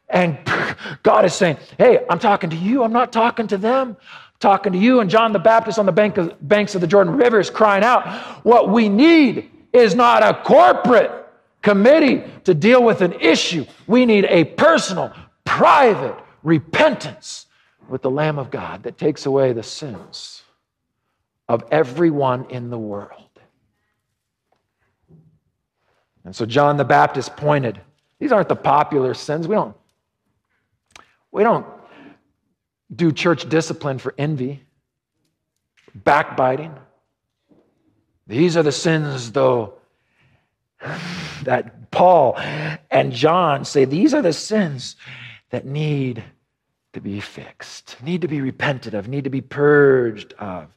And 0.07 0.37
God 1.03 1.25
is 1.25 1.33
saying, 1.33 1.57
Hey, 1.77 2.05
I'm 2.09 2.19
talking 2.19 2.49
to 2.51 2.55
you. 2.55 2.85
I'm 2.85 2.93
not 2.93 3.11
talking 3.11 3.47
to 3.47 3.57
them. 3.57 3.97
Talking 4.39 4.71
to 4.71 4.79
you. 4.79 5.01
And 5.01 5.09
John 5.09 5.33
the 5.33 5.39
Baptist 5.39 5.77
on 5.77 5.85
the 5.85 5.91
bank 5.91 6.15
of, 6.17 6.37
banks 6.47 6.73
of 6.73 6.79
the 6.79 6.87
Jordan 6.87 7.17
River 7.17 7.41
is 7.41 7.49
crying 7.49 7.83
out, 7.83 8.07
What 8.45 8.69
we 8.69 8.87
need 8.87 9.51
is 9.73 9.95
not 9.95 10.23
a 10.23 10.41
corporate 10.43 11.11
committee 11.61 12.23
to 12.45 12.53
deal 12.53 12.83
with 12.83 13.01
an 13.01 13.13
issue. 13.13 13.65
We 13.87 14.05
need 14.05 14.25
a 14.25 14.45
personal, 14.45 15.13
private 15.45 16.15
repentance 16.43 17.45
with 17.87 18.01
the 18.01 18.11
Lamb 18.11 18.39
of 18.39 18.51
God 18.51 18.83
that 18.83 18.97
takes 18.97 19.25
away 19.25 19.53
the 19.53 19.63
sins 19.63 20.43
of 21.47 21.63
everyone 21.71 22.45
in 22.49 22.69
the 22.69 22.77
world. 22.77 23.23
And 26.23 26.35
so 26.35 26.45
John 26.45 26.77
the 26.77 26.85
Baptist 26.85 27.35
pointed, 27.35 27.81
these 28.19 28.31
aren't 28.31 28.49
the 28.49 28.55
popular 28.55 29.13
sins. 29.13 29.47
We 29.47 29.55
don't, 29.55 29.75
we 31.31 31.43
don't 31.43 31.65
do 32.95 33.11
church 33.11 33.49
discipline 33.49 33.97
for 33.97 34.13
envy, 34.17 34.63
backbiting. 35.95 36.75
These 38.29 38.55
are 38.55 38.61
the 38.61 38.71
sins, 38.71 39.31
though, 39.31 39.73
that 41.43 41.89
Paul 41.89 42.37
and 42.91 43.11
John 43.11 43.65
say 43.65 43.85
these 43.85 44.13
are 44.13 44.21
the 44.21 44.33
sins 44.33 44.97
that 45.49 45.65
need 45.65 46.23
to 46.93 47.01
be 47.01 47.19
fixed, 47.21 47.97
need 48.03 48.21
to 48.21 48.27
be 48.27 48.39
repented 48.39 48.93
of, 48.93 49.07
need 49.07 49.23
to 49.23 49.31
be 49.31 49.41
purged 49.41 50.33
of. 50.33 50.67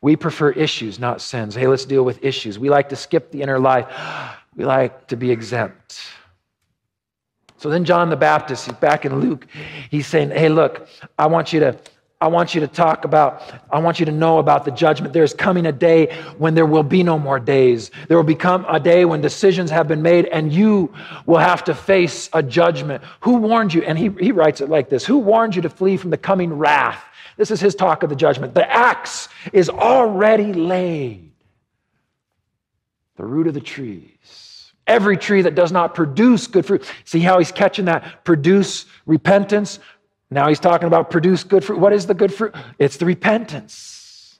We 0.00 0.16
prefer 0.16 0.52
issues, 0.52 0.98
not 0.98 1.20
sins. 1.20 1.54
Hey, 1.54 1.66
let's 1.66 1.84
deal 1.84 2.02
with 2.02 2.24
issues. 2.24 2.58
We 2.58 2.70
like 2.70 2.88
to 2.88 2.96
skip 2.96 3.30
the 3.30 3.42
inner 3.42 3.58
life. 3.58 3.86
We 4.54 4.66
like 4.66 5.06
to 5.06 5.16
be 5.16 5.30
exempt. 5.30 5.98
So 7.56 7.70
then 7.70 7.86
John 7.86 8.10
the 8.10 8.16
Baptist, 8.16 8.66
he's 8.66 8.74
back 8.74 9.06
in 9.06 9.18
Luke, 9.18 9.46
he's 9.90 10.06
saying, 10.06 10.28
Hey, 10.28 10.50
look, 10.50 10.86
I 11.18 11.26
want 11.26 11.54
you 11.54 11.60
to. 11.60 11.78
I 12.22 12.28
want 12.28 12.54
you 12.54 12.60
to 12.60 12.68
talk 12.68 13.04
about, 13.04 13.42
I 13.68 13.80
want 13.80 13.98
you 13.98 14.06
to 14.06 14.12
know 14.12 14.38
about 14.38 14.64
the 14.64 14.70
judgment. 14.70 15.12
There's 15.12 15.34
coming 15.34 15.66
a 15.66 15.72
day 15.72 16.14
when 16.38 16.54
there 16.54 16.66
will 16.66 16.84
be 16.84 17.02
no 17.02 17.18
more 17.18 17.40
days. 17.40 17.90
There 18.06 18.16
will 18.16 18.22
become 18.22 18.64
a 18.68 18.78
day 18.78 19.04
when 19.04 19.20
decisions 19.20 19.72
have 19.72 19.88
been 19.88 20.02
made 20.02 20.26
and 20.26 20.52
you 20.52 20.94
will 21.26 21.38
have 21.38 21.64
to 21.64 21.74
face 21.74 22.30
a 22.32 22.40
judgment. 22.40 23.02
Who 23.22 23.38
warned 23.38 23.74
you? 23.74 23.82
And 23.82 23.98
he, 23.98 24.10
he 24.20 24.30
writes 24.30 24.60
it 24.60 24.68
like 24.68 24.88
this 24.88 25.04
Who 25.04 25.18
warned 25.18 25.56
you 25.56 25.62
to 25.62 25.68
flee 25.68 25.96
from 25.96 26.10
the 26.10 26.16
coming 26.16 26.52
wrath? 26.52 27.04
This 27.36 27.50
is 27.50 27.60
his 27.60 27.74
talk 27.74 28.04
of 28.04 28.08
the 28.08 28.14
judgment. 28.14 28.54
The 28.54 28.70
axe 28.70 29.28
is 29.52 29.68
already 29.68 30.52
laid, 30.52 31.32
the 33.16 33.24
root 33.24 33.48
of 33.48 33.54
the 33.54 33.60
trees. 33.60 34.70
Every 34.86 35.16
tree 35.16 35.42
that 35.42 35.56
does 35.56 35.72
not 35.72 35.96
produce 35.96 36.46
good 36.46 36.66
fruit. 36.66 36.88
See 37.04 37.18
how 37.18 37.38
he's 37.38 37.50
catching 37.50 37.86
that? 37.86 38.24
Produce 38.24 38.86
repentance. 39.06 39.80
Now 40.32 40.48
he's 40.48 40.60
talking 40.60 40.86
about 40.86 41.10
produce 41.10 41.44
good 41.44 41.64
fruit. 41.64 41.78
What 41.78 41.92
is 41.92 42.06
the 42.06 42.14
good 42.14 42.32
fruit? 42.32 42.54
It's 42.78 42.96
the 42.96 43.06
repentance. 43.06 44.38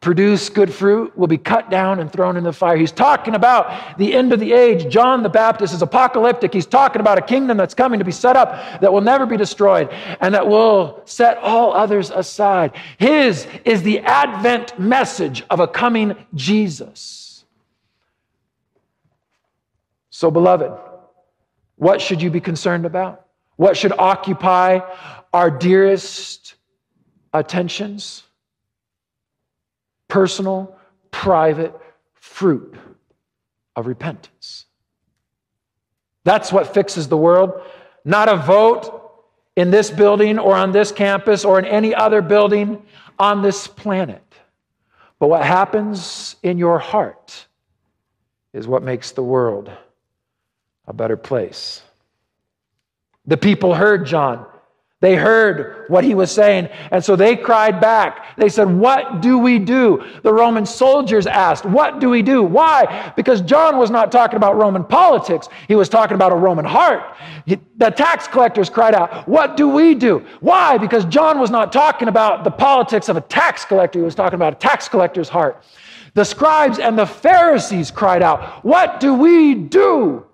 Produce 0.00 0.48
good 0.48 0.74
fruit 0.74 1.16
will 1.16 1.28
be 1.28 1.38
cut 1.38 1.70
down 1.70 2.00
and 2.00 2.12
thrown 2.12 2.36
in 2.36 2.42
the 2.42 2.52
fire. 2.52 2.76
He's 2.76 2.90
talking 2.90 3.36
about 3.36 3.98
the 3.98 4.14
end 4.14 4.32
of 4.32 4.40
the 4.40 4.52
age. 4.52 4.92
John 4.92 5.22
the 5.22 5.28
Baptist 5.28 5.72
is 5.72 5.80
apocalyptic. 5.80 6.52
He's 6.52 6.66
talking 6.66 6.98
about 6.98 7.18
a 7.18 7.22
kingdom 7.22 7.56
that's 7.56 7.72
coming 7.72 8.00
to 8.00 8.04
be 8.04 8.10
set 8.10 8.34
up 8.34 8.80
that 8.80 8.92
will 8.92 9.00
never 9.00 9.26
be 9.26 9.36
destroyed 9.36 9.90
and 10.20 10.34
that 10.34 10.48
will 10.48 11.02
set 11.04 11.38
all 11.38 11.72
others 11.72 12.10
aside. 12.10 12.72
His 12.98 13.46
is 13.64 13.84
the 13.84 14.00
advent 14.00 14.76
message 14.76 15.44
of 15.50 15.60
a 15.60 15.68
coming 15.68 16.16
Jesus. 16.34 17.44
So, 20.10 20.32
beloved, 20.32 20.72
what 21.76 22.00
should 22.00 22.20
you 22.20 22.30
be 22.30 22.40
concerned 22.40 22.86
about? 22.86 23.21
What 23.62 23.76
should 23.76 23.92
occupy 23.92 24.80
our 25.32 25.48
dearest 25.48 26.56
attentions, 27.32 28.24
personal, 30.08 30.76
private 31.12 31.72
fruit 32.14 32.74
of 33.76 33.86
repentance. 33.86 34.66
That's 36.24 36.52
what 36.52 36.74
fixes 36.74 37.06
the 37.06 37.16
world, 37.16 37.52
not 38.04 38.28
a 38.28 38.34
vote 38.34 39.22
in 39.54 39.70
this 39.70 39.92
building 39.92 40.40
or 40.40 40.56
on 40.56 40.72
this 40.72 40.90
campus 40.90 41.44
or 41.44 41.60
in 41.60 41.64
any 41.64 41.94
other 41.94 42.20
building 42.20 42.82
on 43.16 43.42
this 43.42 43.68
planet. 43.68 44.24
But 45.20 45.28
what 45.28 45.44
happens 45.44 46.34
in 46.42 46.58
your 46.58 46.80
heart 46.80 47.46
is 48.52 48.66
what 48.66 48.82
makes 48.82 49.12
the 49.12 49.22
world 49.22 49.70
a 50.88 50.92
better 50.92 51.16
place. 51.16 51.82
The 53.26 53.36
people 53.36 53.74
heard 53.74 54.06
John. 54.06 54.46
They 55.02 55.16
heard 55.16 55.86
what 55.88 56.04
he 56.04 56.14
was 56.14 56.30
saying, 56.30 56.68
and 56.92 57.04
so 57.04 57.16
they 57.16 57.34
cried 57.34 57.80
back. 57.80 58.36
They 58.36 58.48
said, 58.48 58.68
What 58.68 59.20
do 59.20 59.36
we 59.36 59.58
do? 59.58 60.04
The 60.22 60.32
Roman 60.32 60.64
soldiers 60.64 61.26
asked, 61.26 61.64
What 61.64 61.98
do 61.98 62.08
we 62.08 62.22
do? 62.22 62.44
Why? 62.44 63.12
Because 63.16 63.40
John 63.40 63.78
was 63.78 63.90
not 63.90 64.12
talking 64.12 64.36
about 64.36 64.56
Roman 64.56 64.84
politics, 64.84 65.48
he 65.66 65.74
was 65.74 65.88
talking 65.88 66.14
about 66.14 66.30
a 66.30 66.36
Roman 66.36 66.64
heart. 66.64 67.16
The 67.46 67.90
tax 67.90 68.28
collectors 68.28 68.70
cried 68.70 68.94
out, 68.94 69.26
What 69.26 69.56
do 69.56 69.68
we 69.68 69.96
do? 69.96 70.24
Why? 70.38 70.78
Because 70.78 71.04
John 71.06 71.40
was 71.40 71.50
not 71.50 71.72
talking 71.72 72.06
about 72.06 72.44
the 72.44 72.52
politics 72.52 73.08
of 73.08 73.16
a 73.16 73.22
tax 73.22 73.64
collector, 73.64 73.98
he 73.98 74.04
was 74.04 74.14
talking 74.14 74.36
about 74.36 74.52
a 74.52 74.56
tax 74.56 74.88
collector's 74.88 75.28
heart. 75.28 75.64
The 76.14 76.24
scribes 76.24 76.78
and 76.78 76.96
the 76.96 77.06
Pharisees 77.06 77.90
cried 77.90 78.22
out, 78.22 78.64
What 78.64 79.00
do 79.00 79.14
we 79.14 79.54
do? 79.54 80.26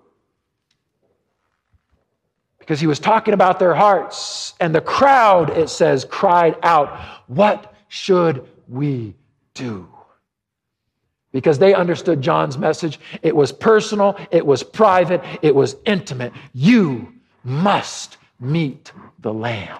Because 2.69 2.79
he 2.79 2.85
was 2.85 2.99
talking 2.99 3.33
about 3.33 3.57
their 3.57 3.73
hearts. 3.73 4.53
And 4.59 4.75
the 4.75 4.81
crowd, 4.81 5.49
it 5.49 5.71
says, 5.71 6.05
cried 6.05 6.55
out, 6.61 6.99
What 7.25 7.73
should 7.87 8.47
we 8.67 9.15
do? 9.55 9.87
Because 11.31 11.57
they 11.57 11.73
understood 11.73 12.21
John's 12.21 12.59
message. 12.59 12.99
It 13.23 13.35
was 13.35 13.51
personal, 13.51 14.19
it 14.29 14.45
was 14.45 14.61
private, 14.61 15.23
it 15.41 15.55
was 15.55 15.77
intimate. 15.87 16.31
You 16.53 17.11
must 17.43 18.17
meet 18.39 18.91
the 19.17 19.33
Lamb. 19.33 19.79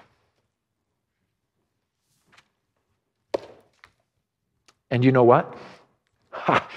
And 4.90 5.04
you 5.04 5.12
know 5.12 5.22
what? 5.22 5.56
Ha. 6.32 6.68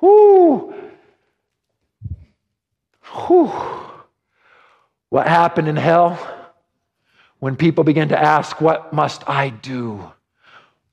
Whoo. 0.00 0.72
Whoo. 3.28 3.87
What 5.10 5.26
happened 5.26 5.68
in 5.68 5.76
hell? 5.76 6.18
When 7.38 7.56
people 7.56 7.84
began 7.84 8.08
to 8.08 8.18
ask, 8.18 8.60
What 8.60 8.92
must 8.92 9.28
I 9.28 9.50
do? 9.50 10.12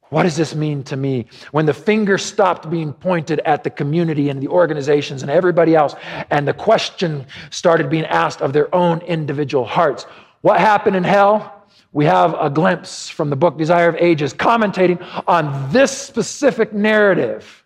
What 0.10 0.24
does 0.24 0.38
this 0.38 0.54
mean 0.54 0.84
to 0.84 0.96
me? 0.96 1.26
When 1.52 1.66
the 1.66 1.74
finger 1.74 2.18
stopped 2.18 2.70
being 2.70 2.94
pointed 2.94 3.40
at 3.40 3.64
the 3.64 3.70
community 3.70 4.30
and 4.30 4.42
the 4.42 4.48
organizations 4.48 5.24
and 5.24 5.32
everybody 5.32 5.76
else, 5.76 5.96
and 6.30 6.48
the 6.48 6.54
question 6.54 7.26
started 7.50 7.90
being 7.90 8.06
asked 8.06 8.42
of 8.42 8.54
their 8.54 8.74
own 8.74 9.00
individual 9.02 9.66
hearts. 9.66 10.04
What 10.42 10.60
happened 10.60 10.96
in 10.96 11.04
hell? 11.04 11.52
We 11.92 12.06
have 12.06 12.36
a 12.40 12.50
glimpse 12.50 13.10
from 13.10 13.30
the 13.30 13.36
book 13.36 13.58
Desire 13.58 13.90
of 13.90 13.96
Ages 13.96 14.34
commentating 14.34 15.02
on 15.28 15.72
this 15.72 15.92
specific 15.92 16.72
narrative. 16.72 17.64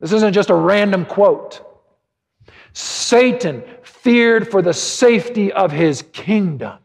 This 0.00 0.12
isn't 0.12 0.32
just 0.32 0.50
a 0.50 0.54
random 0.54 1.06
quote. 1.06 1.62
Satan 2.72 3.62
feared 4.04 4.50
for 4.50 4.60
the 4.60 4.74
safety 4.74 5.50
of 5.50 5.72
his 5.72 6.02
kingdom 6.12 6.78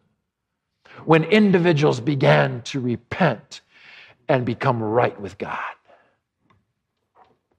when 1.03 1.25
individuals 1.25 1.99
began 1.99 2.61
to 2.61 2.79
repent 2.79 3.59
and 4.29 4.45
become 4.45 4.81
right 4.81 5.19
with 5.19 5.37
God. 5.37 5.59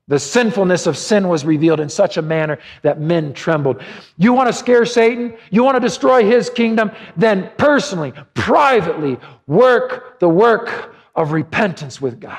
The 0.09 0.19
sinfulness 0.19 0.87
of 0.87 0.97
sin 0.97 1.29
was 1.29 1.45
revealed 1.45 1.79
in 1.79 1.91
such 1.91 2.17
a 2.17 2.23
manner 2.23 2.59
that 2.81 3.03
men 3.03 3.35
trembled. 3.35 3.83
You 4.17 4.33
want 4.33 4.47
to 4.47 4.53
scare 4.55 4.87
Satan? 4.87 5.37
You 5.51 5.63
want 5.63 5.77
to 5.77 5.81
destroy 5.81 6.25
his 6.25 6.49
kingdom? 6.49 6.91
Then 7.19 7.51
personally, 7.59 8.15
privately, 8.33 9.19
work 9.47 10.21
the 10.21 10.29
work 10.29 10.95
of 11.15 11.33
repentance 11.33 12.01
with 12.01 12.19
God. 12.19 12.39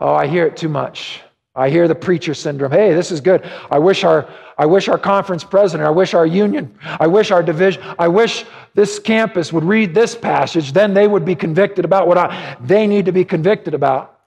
Oh, 0.00 0.14
I 0.14 0.26
hear 0.26 0.46
it 0.46 0.56
too 0.56 0.68
much. 0.68 1.22
I 1.58 1.70
hear 1.70 1.88
the 1.88 1.94
preacher 1.94 2.34
syndrome. 2.34 2.70
Hey, 2.70 2.94
this 2.94 3.10
is 3.10 3.20
good. 3.20 3.50
I 3.70 3.78
wish 3.78 4.04
our 4.04 4.28
I 4.56 4.66
wish 4.66 4.88
our 4.88 4.98
conference 4.98 5.44
president, 5.44 5.86
I 5.86 5.90
wish 5.90 6.14
our 6.14 6.26
union, 6.26 6.76
I 6.82 7.06
wish 7.06 7.30
our 7.30 7.44
division, 7.44 7.80
I 7.96 8.08
wish 8.08 8.44
this 8.74 8.98
campus 8.98 9.52
would 9.52 9.62
read 9.62 9.94
this 9.94 10.16
passage, 10.16 10.72
then 10.72 10.94
they 10.94 11.06
would 11.06 11.24
be 11.24 11.36
convicted 11.36 11.84
about 11.84 12.08
what 12.08 12.18
I, 12.18 12.56
they 12.60 12.88
need 12.88 13.06
to 13.06 13.12
be 13.12 13.24
convicted 13.24 13.72
about. 13.72 14.18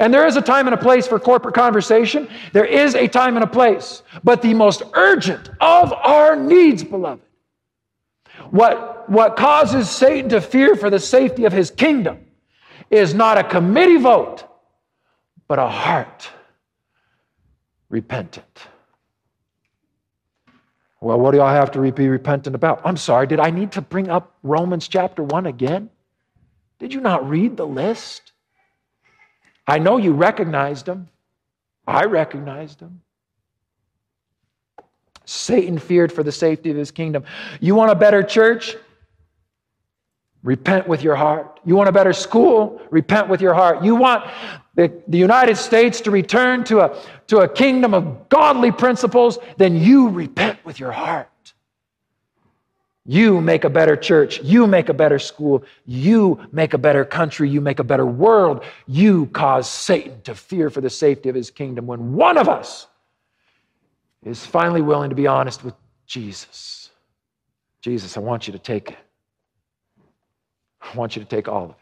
And 0.00 0.12
there 0.12 0.26
is 0.26 0.36
a 0.36 0.42
time 0.42 0.66
and 0.66 0.74
a 0.74 0.76
place 0.76 1.06
for 1.06 1.20
corporate 1.20 1.54
conversation. 1.54 2.28
There 2.52 2.64
is 2.64 2.96
a 2.96 3.06
time 3.06 3.36
and 3.36 3.44
a 3.44 3.46
place. 3.46 4.02
But 4.24 4.42
the 4.42 4.52
most 4.52 4.82
urgent 4.94 5.50
of 5.60 5.92
our 5.92 6.34
needs, 6.34 6.82
beloved, 6.82 7.22
what, 8.50 9.08
what 9.08 9.36
causes 9.36 9.88
Satan 9.88 10.30
to 10.30 10.40
fear 10.40 10.74
for 10.74 10.90
the 10.90 10.98
safety 10.98 11.44
of 11.44 11.52
his 11.52 11.70
kingdom 11.70 12.26
is 12.90 13.14
not 13.14 13.38
a 13.38 13.44
committee 13.44 13.98
vote, 13.98 14.42
but 15.46 15.60
a 15.60 15.68
heart 15.68 16.28
repentant. 17.88 18.66
Well, 21.00 21.20
what 21.20 21.32
do 21.32 21.42
I 21.42 21.54
have 21.54 21.70
to 21.72 21.92
be 21.92 22.08
repentant 22.08 22.56
about? 22.56 22.80
I'm 22.84 22.96
sorry, 22.96 23.26
did 23.26 23.38
I 23.38 23.50
need 23.50 23.72
to 23.72 23.82
bring 23.82 24.08
up 24.08 24.34
Romans 24.42 24.88
chapter 24.88 25.22
1 25.22 25.46
again? 25.46 25.90
Did 26.78 26.92
you 26.92 27.00
not 27.00 27.28
read 27.28 27.56
the 27.56 27.66
list? 27.66 28.32
I 29.66 29.78
know 29.78 29.98
you 29.98 30.12
recognized 30.12 30.86
them. 30.86 31.08
I 31.86 32.04
recognized 32.04 32.80
them. 32.80 33.02
Satan 35.24 35.78
feared 35.78 36.12
for 36.12 36.22
the 36.22 36.32
safety 36.32 36.70
of 36.70 36.76
his 36.76 36.90
kingdom. 36.90 37.24
You 37.60 37.74
want 37.74 37.90
a 37.90 37.94
better 37.94 38.22
church? 38.22 38.76
Repent 40.42 40.86
with 40.86 41.02
your 41.02 41.16
heart. 41.16 41.58
You 41.64 41.74
want 41.74 41.88
a 41.88 41.92
better 41.92 42.12
school? 42.12 42.80
Repent 42.90 43.28
with 43.28 43.40
your 43.40 43.52
heart. 43.52 43.82
You 43.82 43.96
want 43.96 44.24
the, 44.76 44.92
the 45.08 45.18
United 45.18 45.56
States 45.56 46.00
to 46.02 46.10
return 46.10 46.62
to 46.64 46.80
a, 46.80 47.02
to 47.26 47.38
a 47.38 47.48
kingdom 47.48 47.92
of 47.92 48.28
godly 48.28 48.70
principles? 48.70 49.38
Then 49.56 49.76
you 49.76 50.08
repent 50.08 50.64
with 50.64 50.78
your 50.78 50.92
heart. 50.92 51.28
You 53.08 53.40
make 53.40 53.64
a 53.64 53.70
better 53.70 53.96
church. 53.96 54.42
You 54.42 54.66
make 54.66 54.88
a 54.88 54.94
better 54.94 55.18
school. 55.18 55.64
You 55.86 56.40
make 56.50 56.74
a 56.74 56.78
better 56.78 57.04
country. 57.04 57.48
You 57.48 57.60
make 57.60 57.78
a 57.78 57.84
better 57.84 58.06
world. 58.06 58.64
You 58.86 59.26
cause 59.26 59.70
Satan 59.70 60.20
to 60.22 60.34
fear 60.34 60.70
for 60.70 60.80
the 60.80 60.90
safety 60.90 61.28
of 61.28 61.34
his 61.34 61.50
kingdom 61.50 61.86
when 61.86 62.14
one 62.14 62.36
of 62.36 62.48
us 62.48 62.88
is 64.24 64.44
finally 64.44 64.82
willing 64.82 65.10
to 65.10 65.16
be 65.16 65.28
honest 65.28 65.62
with 65.62 65.74
Jesus. 66.06 66.90
Jesus, 67.80 68.16
I 68.16 68.20
want 68.20 68.48
you 68.48 68.52
to 68.52 68.58
take 68.58 68.90
it. 68.90 68.98
I 70.80 70.96
want 70.96 71.14
you 71.14 71.22
to 71.22 71.28
take 71.28 71.46
all 71.46 71.64
of 71.64 71.70
it. 71.70 71.76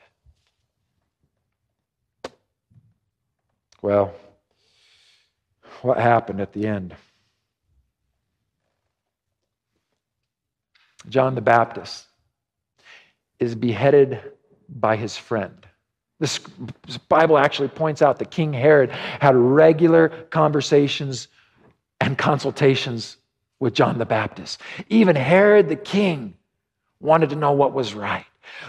Well, 3.85 4.14
what 5.83 5.99
happened 5.99 6.40
at 6.40 6.55
the 6.55 6.66
end? 6.66 6.97
John 11.11 11.35
the 11.35 11.42
Baptist 11.42 12.07
is 13.38 13.55
beheaded 13.55 14.23
by 14.70 14.97
his 14.97 15.18
friend. 15.18 15.66
This 16.18 16.40
Bible 17.11 17.37
actually 17.37 17.68
points 17.68 18.01
out 18.01 18.20
that 18.20 18.31
King 18.31 18.55
Herod 18.55 18.90
had 18.90 19.37
regular 19.37 20.09
conversations 20.31 21.29
and 22.01 22.16
consultations 22.16 23.18
with 23.61 23.75
John 23.75 23.99
the 23.99 24.07
Baptist. 24.07 24.62
Even 24.88 25.14
Herod 25.14 25.68
the 25.68 25.77
king 25.77 26.33
wanted 27.01 27.29
to 27.29 27.37
know 27.37 27.53
what 27.53 27.75
was 27.75 27.92
right. 27.92 28.25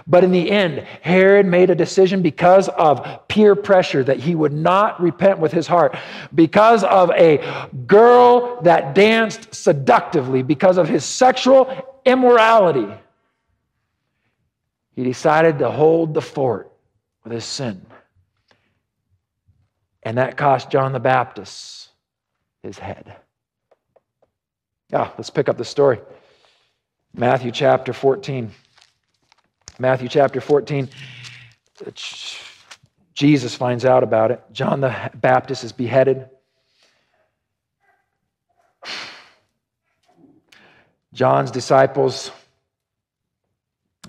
But 0.07 0.23
in 0.23 0.31
the 0.31 0.51
end, 0.51 0.79
Herod 1.01 1.45
made 1.45 1.69
a 1.69 1.75
decision 1.75 2.21
because 2.21 2.69
of 2.69 3.27
peer 3.27 3.55
pressure 3.55 4.03
that 4.03 4.19
he 4.19 4.35
would 4.35 4.53
not 4.53 5.01
repent 5.01 5.39
with 5.39 5.51
his 5.51 5.67
heart, 5.67 5.95
because 6.33 6.83
of 6.83 7.11
a 7.11 7.71
girl 7.87 8.61
that 8.61 8.93
danced 8.93 9.53
seductively, 9.53 10.43
because 10.43 10.77
of 10.77 10.87
his 10.87 11.03
sexual 11.03 11.99
immorality. 12.05 12.87
He 14.95 15.03
decided 15.03 15.59
to 15.59 15.71
hold 15.71 16.13
the 16.13 16.21
fort 16.21 16.71
with 17.23 17.33
his 17.33 17.45
sin. 17.45 17.85
And 20.03 20.17
that 20.17 20.37
cost 20.37 20.69
John 20.69 20.93
the 20.93 20.99
Baptist 20.99 21.89
his 22.61 22.77
head. 22.77 23.15
Yeah, 24.91 25.11
let's 25.17 25.29
pick 25.29 25.49
up 25.49 25.57
the 25.57 25.65
story. 25.65 25.99
Matthew 27.13 27.51
chapter 27.51 27.91
14. 27.91 28.51
Matthew 29.77 30.07
chapter 30.07 30.39
14. 30.39 30.89
Jesus 33.13 33.55
finds 33.55 33.85
out 33.85 34.03
about 34.03 34.31
it. 34.31 34.41
John 34.51 34.81
the 34.81 35.11
Baptist 35.15 35.63
is 35.63 35.71
beheaded. 35.71 36.29
John's 41.13 41.51
disciples 41.51 42.31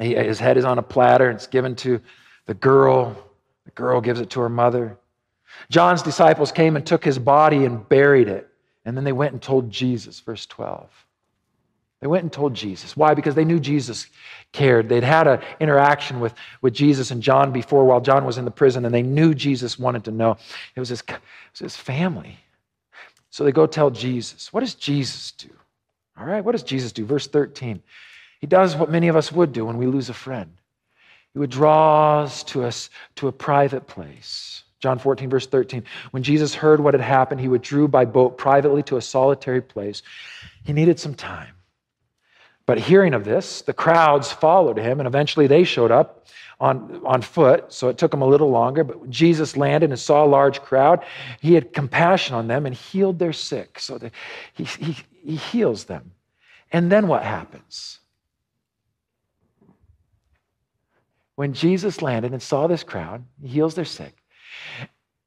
He, 0.01 0.15
his 0.15 0.39
head 0.39 0.57
is 0.57 0.65
on 0.65 0.79
a 0.79 0.83
platter 0.83 1.31
it's 1.31 1.47
given 1.47 1.77
to 1.77 2.01
the 2.47 2.55
girl. 2.55 3.17
The 3.65 3.71
girl 3.73 4.01
gives 4.01 4.21
it 4.21 4.31
to 4.31 4.41
her 4.41 4.49
mother. 4.49 4.99
John's 5.71 6.03
disciples 6.03 6.53
came 6.53 6.77
and 6.77 6.87
took 6.87 7.05
his 7.05 7.19
body 7.19 7.65
and 7.65 7.89
buried 7.89 8.29
it. 8.29 8.49
And 8.85 8.97
then 8.97 9.05
they 9.05 9.13
went 9.13 9.33
and 9.33 9.43
told 9.43 9.71
Jesus, 9.71 10.21
verse 10.21 10.47
12. 10.47 11.06
They 12.07 12.11
went 12.11 12.23
and 12.23 12.33
told 12.33 12.55
Jesus. 12.55 12.97
Why? 12.97 13.15
Because 13.15 13.35
they 13.35 13.45
knew 13.45 13.59
Jesus 13.59 14.07
cared. 14.53 14.89
They'd 14.89 15.03
had 15.03 15.27
an 15.27 15.41
interaction 15.59 16.21
with, 16.21 16.35
with 16.63 16.73
Jesus 16.73 17.11
and 17.11 17.21
John 17.21 17.51
before 17.51 17.85
while 17.85 18.01
John 18.01 18.25
was 18.25 18.39
in 18.39 18.45
the 18.45 18.51
prison, 18.53 18.85
and 18.85 18.95
they 18.95 19.03
knew 19.03 19.35
Jesus 19.35 19.77
wanted 19.77 20.05
to 20.05 20.13
know. 20.13 20.37
It 20.77 20.79
was 20.79 20.91
his, 20.91 21.01
it 21.01 21.19
was 21.51 21.59
his 21.59 21.77
family. 21.77 22.39
So 23.31 23.43
they 23.43 23.51
go 23.51 23.67
tell 23.67 23.91
Jesus. 23.91 24.53
What 24.53 24.61
does 24.61 24.77
Jesus 24.77 25.33
do? 25.33 25.49
All 26.17 26.25
right, 26.25 26.45
what 26.45 26.53
does 26.53 26.63
Jesus 26.63 26.93
do? 26.93 27.05
Verse 27.05 27.27
13. 27.27 27.83
He 28.41 28.47
does 28.47 28.77
what 28.77 28.89
many 28.89 29.09
of 29.09 29.17
us 29.17 29.33
would 29.33 29.53
do 29.53 29.65
when 29.65 29.77
we 29.77 29.87
lose 29.87 30.09
a 30.09 30.15
friend. 30.15 30.53
He 31.33 31.41
withdraws 31.41 32.45
to 32.45 32.63
us 32.63 32.89
to 33.17 33.27
a 33.27 33.33
private 33.33 33.89
place. 33.89 34.63
John 34.79 35.01
14, 35.01 35.29
verse 35.29 35.49
13. 35.49 35.83
When 36.13 36.23
Jesus 36.23 36.55
heard 36.55 36.79
what 36.79 36.95
had 36.95 37.01
happened, 37.01 37.41
he 37.41 37.49
withdrew 37.49 37.89
by 37.89 38.05
boat 38.05 38.39
privately 38.39 38.85
to 38.85 38.97
a 38.97 39.03
solitary 39.03 39.61
place. 39.61 40.03
He 40.63 40.73
needed 40.73 41.01
some 41.01 41.17
time. 41.17 41.49
But 42.67 42.79
hearing 42.79 43.15
of 43.15 43.25
this, 43.25 43.63
the 43.63 43.73
crowds 43.73 44.33
followed 44.33 44.77
him, 44.77 44.99
and 44.99 45.07
eventually 45.07 45.47
they 45.47 45.63
showed 45.63 45.93
up 45.93 46.27
on, 46.59 47.01
on 47.05 47.23
foot, 47.23 47.73
so 47.73 47.89
it 47.89 47.97
took 47.97 48.11
them 48.11 48.23
a 48.23 48.27
little 48.27 48.51
longer. 48.51 48.83
But 48.83 49.09
Jesus 49.09 49.57
landed 49.57 49.91
and 49.91 49.99
saw 49.99 50.25
a 50.25 50.27
large 50.27 50.61
crowd, 50.63 51.05
he 51.41 51.55
had 51.55 51.73
compassion 51.73 52.35
on 52.35 52.49
them 52.49 52.67
and 52.67 52.75
healed 52.75 53.19
their 53.21 53.33
sick. 53.33 53.79
So 53.79 53.99
that 53.99 54.13
he, 54.53 54.65
he, 54.65 54.97
he 55.23 55.37
heals 55.37 55.85
them. 55.85 56.11
And 56.73 56.91
then 56.91 57.07
what 57.07 57.23
happens? 57.23 58.01
When 61.37 61.53
Jesus 61.53 62.03
landed 62.03 62.33
and 62.33 62.43
saw 62.43 62.67
this 62.67 62.83
crowd, 62.83 63.25
he 63.41 63.49
heals 63.49 63.75
their 63.75 63.85
sick. 63.85 64.17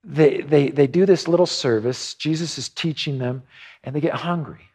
They, 0.03 0.41
they, 0.41 0.69
they 0.69 0.87
do 0.87 1.05
this 1.05 1.27
little 1.27 1.45
service. 1.45 2.15
Jesus 2.15 2.57
is 2.57 2.67
teaching 2.67 3.19
them, 3.19 3.43
and 3.83 3.95
they 3.95 4.01
get 4.01 4.15
hungry. 4.15 4.69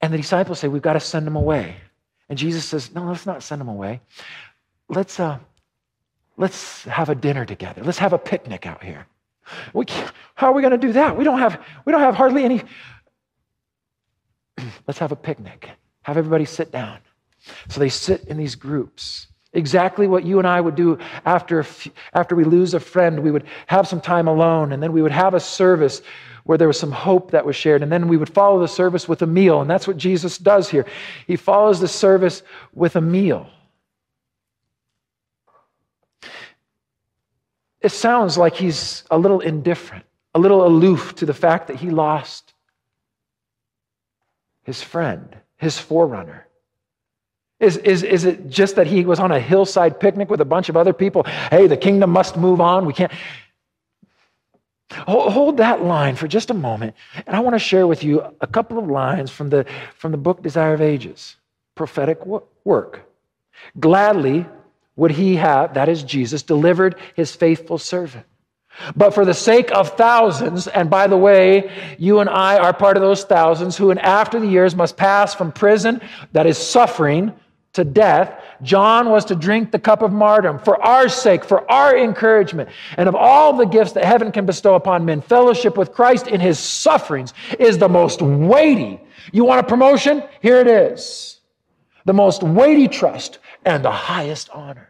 And 0.00 0.12
the 0.12 0.18
disciples 0.18 0.58
say, 0.58 0.68
We've 0.68 0.82
got 0.82 0.94
to 0.94 1.00
send 1.00 1.26
them 1.26 1.36
away. 1.36 1.76
And 2.28 2.38
Jesus 2.38 2.64
says, 2.64 2.94
No, 2.94 3.04
let's 3.04 3.26
not 3.26 3.42
send 3.42 3.60
them 3.60 3.68
away. 3.68 4.00
Let's, 4.88 5.18
uh, 5.20 5.38
let's 6.36 6.84
have 6.84 7.08
a 7.08 7.14
dinner 7.14 7.44
together. 7.44 7.82
Let's 7.84 7.98
have 7.98 8.12
a 8.12 8.18
picnic 8.18 8.66
out 8.66 8.82
here. 8.82 9.06
We 9.72 9.86
how 10.34 10.48
are 10.48 10.52
we 10.52 10.62
going 10.62 10.78
to 10.78 10.86
do 10.86 10.92
that? 10.92 11.16
We 11.16 11.24
don't 11.24 11.38
have, 11.38 11.62
we 11.84 11.92
don't 11.92 12.00
have 12.00 12.14
hardly 12.14 12.44
any. 12.44 12.62
let's 14.86 14.98
have 14.98 15.12
a 15.12 15.16
picnic. 15.16 15.68
Have 16.02 16.16
everybody 16.16 16.44
sit 16.44 16.70
down. 16.70 16.98
So 17.68 17.80
they 17.80 17.88
sit 17.88 18.24
in 18.24 18.36
these 18.36 18.54
groups. 18.54 19.28
Exactly 19.52 20.06
what 20.06 20.24
you 20.24 20.38
and 20.38 20.46
I 20.46 20.60
would 20.60 20.74
do 20.74 20.98
after, 21.24 21.66
after 22.12 22.36
we 22.36 22.44
lose 22.44 22.74
a 22.74 22.80
friend. 22.80 23.20
We 23.20 23.30
would 23.30 23.46
have 23.66 23.88
some 23.88 24.00
time 24.00 24.28
alone, 24.28 24.72
and 24.72 24.82
then 24.82 24.92
we 24.92 25.00
would 25.00 25.12
have 25.12 25.34
a 25.34 25.40
service 25.40 26.02
where 26.48 26.56
there 26.56 26.66
was 26.66 26.80
some 26.80 26.90
hope 26.90 27.32
that 27.32 27.44
was 27.44 27.54
shared. 27.54 27.82
And 27.82 27.92
then 27.92 28.08
we 28.08 28.16
would 28.16 28.32
follow 28.32 28.58
the 28.58 28.68
service 28.68 29.06
with 29.06 29.20
a 29.20 29.26
meal. 29.26 29.60
And 29.60 29.68
that's 29.68 29.86
what 29.86 29.98
Jesus 29.98 30.38
does 30.38 30.70
here. 30.70 30.86
He 31.26 31.36
follows 31.36 31.78
the 31.78 31.86
service 31.86 32.42
with 32.72 32.96
a 32.96 33.02
meal. 33.02 33.50
It 37.82 37.90
sounds 37.90 38.38
like 38.38 38.54
he's 38.54 39.04
a 39.10 39.18
little 39.18 39.40
indifferent, 39.40 40.06
a 40.34 40.38
little 40.38 40.66
aloof 40.66 41.14
to 41.16 41.26
the 41.26 41.34
fact 41.34 41.66
that 41.66 41.76
he 41.76 41.90
lost 41.90 42.54
his 44.62 44.82
friend, 44.82 45.36
his 45.58 45.78
forerunner. 45.78 46.46
Is, 47.60 47.76
is, 47.76 48.02
is 48.02 48.24
it 48.24 48.48
just 48.48 48.76
that 48.76 48.86
he 48.86 49.04
was 49.04 49.20
on 49.20 49.32
a 49.32 49.38
hillside 49.38 50.00
picnic 50.00 50.30
with 50.30 50.40
a 50.40 50.46
bunch 50.46 50.70
of 50.70 50.78
other 50.78 50.94
people? 50.94 51.24
Hey, 51.50 51.66
the 51.66 51.76
kingdom 51.76 52.08
must 52.08 52.38
move 52.38 52.62
on. 52.62 52.86
We 52.86 52.94
can't. 52.94 53.12
Hold 54.90 55.58
that 55.58 55.82
line 55.82 56.16
for 56.16 56.26
just 56.26 56.50
a 56.50 56.54
moment, 56.54 56.94
and 57.26 57.36
I 57.36 57.40
want 57.40 57.54
to 57.54 57.58
share 57.58 57.86
with 57.86 58.02
you 58.02 58.22
a 58.40 58.46
couple 58.46 58.78
of 58.78 58.88
lines 58.88 59.30
from 59.30 59.50
the, 59.50 59.66
from 59.96 60.12
the 60.12 60.18
book 60.18 60.42
Desire 60.42 60.74
of 60.74 60.80
Ages, 60.80 61.36
prophetic 61.74 62.24
work. 62.64 63.02
Gladly 63.78 64.46
would 64.96 65.10
he 65.10 65.36
have, 65.36 65.74
that 65.74 65.88
is 65.88 66.02
Jesus, 66.02 66.42
delivered 66.42 66.96
his 67.14 67.34
faithful 67.34 67.78
servant. 67.78 68.24
But 68.96 69.12
for 69.12 69.24
the 69.24 69.34
sake 69.34 69.70
of 69.72 69.96
thousands, 69.96 70.68
and 70.68 70.88
by 70.88 71.06
the 71.06 71.16
way, 71.16 71.70
you 71.98 72.20
and 72.20 72.30
I 72.30 72.58
are 72.58 72.72
part 72.72 72.96
of 72.96 73.02
those 73.02 73.24
thousands 73.24 73.76
who, 73.76 73.90
in 73.90 73.98
after 73.98 74.38
the 74.38 74.46
years, 74.46 74.74
must 74.74 74.96
pass 74.96 75.34
from 75.34 75.52
prison, 75.52 76.00
that 76.32 76.46
is 76.46 76.58
suffering, 76.58 77.34
to 77.78 77.84
death, 77.84 78.42
John 78.62 79.08
was 79.08 79.24
to 79.26 79.36
drink 79.36 79.70
the 79.70 79.78
cup 79.78 80.02
of 80.02 80.12
martyrdom 80.12 80.58
for 80.58 80.82
our 80.82 81.08
sake, 81.08 81.44
for 81.44 81.68
our 81.70 81.96
encouragement. 81.96 82.68
And 82.96 83.08
of 83.08 83.14
all 83.14 83.56
the 83.56 83.66
gifts 83.66 83.92
that 83.92 84.04
heaven 84.04 84.32
can 84.32 84.46
bestow 84.46 84.74
upon 84.74 85.04
men, 85.04 85.20
fellowship 85.20 85.76
with 85.76 85.92
Christ 85.92 86.26
in 86.26 86.40
his 86.40 86.58
sufferings 86.58 87.32
is 87.58 87.78
the 87.78 87.88
most 87.88 88.20
weighty. 88.20 89.00
You 89.32 89.44
want 89.44 89.60
a 89.60 89.68
promotion? 89.68 90.24
Here 90.42 90.58
it 90.60 90.66
is. 90.66 91.40
The 92.04 92.12
most 92.12 92.42
weighty 92.42 92.88
trust 92.88 93.38
and 93.64 93.84
the 93.84 93.92
highest 93.92 94.50
honor. 94.50 94.88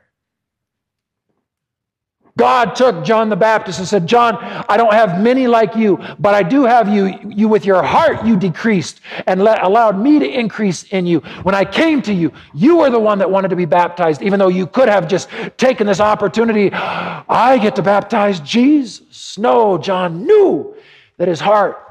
God 2.39 2.77
took 2.77 3.05
John 3.05 3.29
the 3.29 3.37
Baptist 3.37 3.81
and 3.81 3.89
said, 3.89 4.07
John, 4.07 4.37
I 4.69 4.77
don't 4.77 4.93
have 4.93 5.21
many 5.21 5.49
like 5.49 5.75
you, 5.75 5.99
but 6.21 6.35
I 6.35 6.45
do 6.45 6.65
have 6.65 6.89
you. 6.89 7.19
You, 7.29 7.49
with 7.49 7.67
your 7.67 7.83
heart, 7.83 8.25
you 8.25 8.37
decreased 8.37 9.01
and 9.27 9.43
let, 9.43 9.63
allowed 9.63 9.99
me 10.01 10.21
to 10.21 10.27
increase 10.27 10.85
in 10.85 11.05
you. 11.05 11.19
When 11.43 11.57
I 11.57 11.65
came 11.65 12.01
to 12.03 12.15
you, 12.15 12.33
you 12.55 12.77
were 12.77 12.91
the 12.91 12.99
one 12.99 13.19
that 13.19 13.29
wanted 13.29 13.49
to 13.49 13.57
be 13.57 13.65
baptized, 13.65 14.23
even 14.23 14.39
though 14.39 14.49
you 14.49 14.69
could 14.69 14.89
have 14.89 15.09
just 15.09 15.29
taken 15.57 15.87
this 15.87 15.99
opportunity. 15.99 16.71
I 16.73 17.59
get 17.59 17.75
to 17.77 17.83
baptize 17.83 18.39
Jesus. 18.41 19.37
No, 19.37 19.77
John 19.77 20.25
knew 20.25 20.77
that 21.17 21.27
his 21.27 21.41
heart 21.41 21.85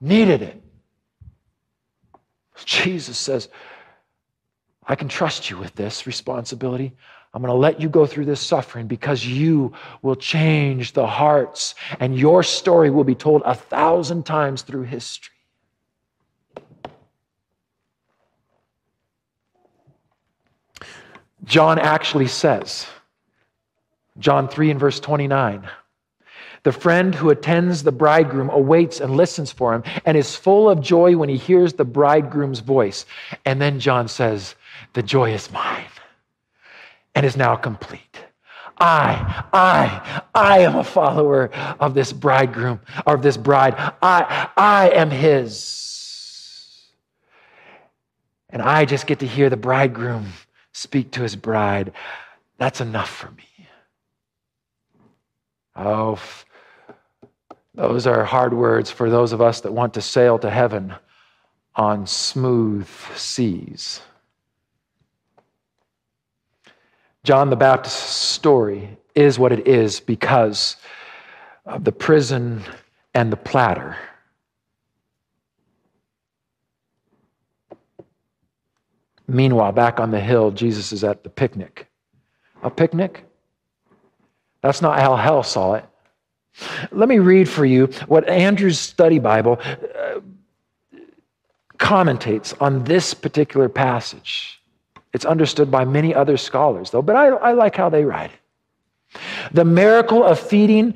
needed 0.00 0.42
it. 0.42 0.62
Jesus 2.64 3.18
says, 3.18 3.48
I 4.86 4.94
can 4.94 5.08
trust 5.08 5.50
you 5.50 5.58
with 5.58 5.74
this 5.74 6.06
responsibility. 6.06 6.94
I'm 7.34 7.42
going 7.42 7.52
to 7.52 7.58
let 7.58 7.80
you 7.80 7.88
go 7.88 8.06
through 8.06 8.24
this 8.24 8.40
suffering 8.40 8.86
because 8.86 9.24
you 9.24 9.72
will 10.02 10.16
change 10.16 10.92
the 10.92 11.06
hearts 11.06 11.74
and 12.00 12.18
your 12.18 12.42
story 12.42 12.90
will 12.90 13.04
be 13.04 13.14
told 13.14 13.42
a 13.44 13.54
thousand 13.54 14.24
times 14.24 14.62
through 14.62 14.84
history. 14.84 15.34
John 21.44 21.78
actually 21.78 22.26
says, 22.26 22.86
John 24.18 24.48
3 24.48 24.72
and 24.72 24.80
verse 24.80 24.98
29, 24.98 25.68
the 26.64 26.72
friend 26.72 27.14
who 27.14 27.30
attends 27.30 27.82
the 27.82 27.92
bridegroom 27.92 28.50
awaits 28.50 29.00
and 29.00 29.16
listens 29.16 29.52
for 29.52 29.74
him 29.74 29.84
and 30.04 30.16
is 30.16 30.34
full 30.34 30.68
of 30.68 30.80
joy 30.80 31.16
when 31.16 31.28
he 31.28 31.36
hears 31.36 31.74
the 31.74 31.84
bridegroom's 31.84 32.60
voice. 32.60 33.06
And 33.44 33.62
then 33.62 33.80
John 33.80 34.08
says, 34.08 34.56
The 34.94 35.02
joy 35.02 35.32
is 35.32 35.50
mine 35.52 35.86
and 37.18 37.26
is 37.26 37.36
now 37.36 37.56
complete. 37.56 38.16
I, 38.78 39.44
I, 39.52 40.22
I 40.36 40.60
am 40.60 40.76
a 40.76 40.84
follower 40.84 41.50
of 41.80 41.92
this 41.92 42.12
bridegroom 42.12 42.78
of 43.04 43.22
this 43.22 43.36
bride. 43.36 43.74
I, 43.76 44.48
I 44.56 44.90
am 44.90 45.10
his. 45.10 46.86
And 48.50 48.62
I 48.62 48.84
just 48.84 49.08
get 49.08 49.18
to 49.18 49.26
hear 49.26 49.50
the 49.50 49.56
bridegroom 49.56 50.26
speak 50.70 51.10
to 51.12 51.22
his 51.22 51.34
bride. 51.34 51.90
That's 52.58 52.80
enough 52.80 53.10
for 53.10 53.32
me. 53.32 53.68
Oh, 55.74 56.20
those 57.74 58.06
are 58.06 58.24
hard 58.24 58.54
words 58.54 58.92
for 58.92 59.10
those 59.10 59.32
of 59.32 59.40
us 59.40 59.60
that 59.62 59.72
want 59.72 59.92
to 59.94 60.02
sail 60.02 60.38
to 60.38 60.50
heaven 60.50 60.94
on 61.74 62.06
smooth 62.06 62.86
seas. 63.16 64.02
John 67.24 67.50
the 67.50 67.56
Baptist's 67.56 68.14
story 68.14 68.96
is 69.14 69.38
what 69.38 69.52
it 69.52 69.66
is 69.66 70.00
because 70.00 70.76
of 71.66 71.84
the 71.84 71.92
prison 71.92 72.62
and 73.14 73.32
the 73.32 73.36
platter. 73.36 73.96
Meanwhile, 79.26 79.72
back 79.72 80.00
on 80.00 80.10
the 80.10 80.20
hill, 80.20 80.50
Jesus 80.50 80.90
is 80.92 81.04
at 81.04 81.22
the 81.22 81.28
picnic. 81.28 81.86
A 82.62 82.70
picnic? 82.70 83.24
That's 84.62 84.80
not 84.80 84.98
how 84.98 85.16
hell 85.16 85.42
saw 85.42 85.74
it. 85.74 85.84
Let 86.90 87.08
me 87.08 87.18
read 87.18 87.48
for 87.48 87.64
you 87.64 87.86
what 88.06 88.28
Andrews 88.28 88.78
study 88.78 89.18
Bible 89.18 89.60
uh, 89.60 90.20
commentates 91.78 92.54
on 92.60 92.84
this 92.84 93.14
particular 93.14 93.68
passage. 93.68 94.57
It's 95.14 95.24
understood 95.24 95.70
by 95.70 95.84
many 95.84 96.14
other 96.14 96.36
scholars, 96.36 96.90
though, 96.90 97.02
but 97.02 97.16
I, 97.16 97.28
I 97.28 97.52
like 97.52 97.76
how 97.76 97.88
they 97.88 98.04
write 98.04 98.30
it. 98.30 99.18
The 99.52 99.64
miracle 99.64 100.22
of 100.22 100.38
feeding 100.38 100.94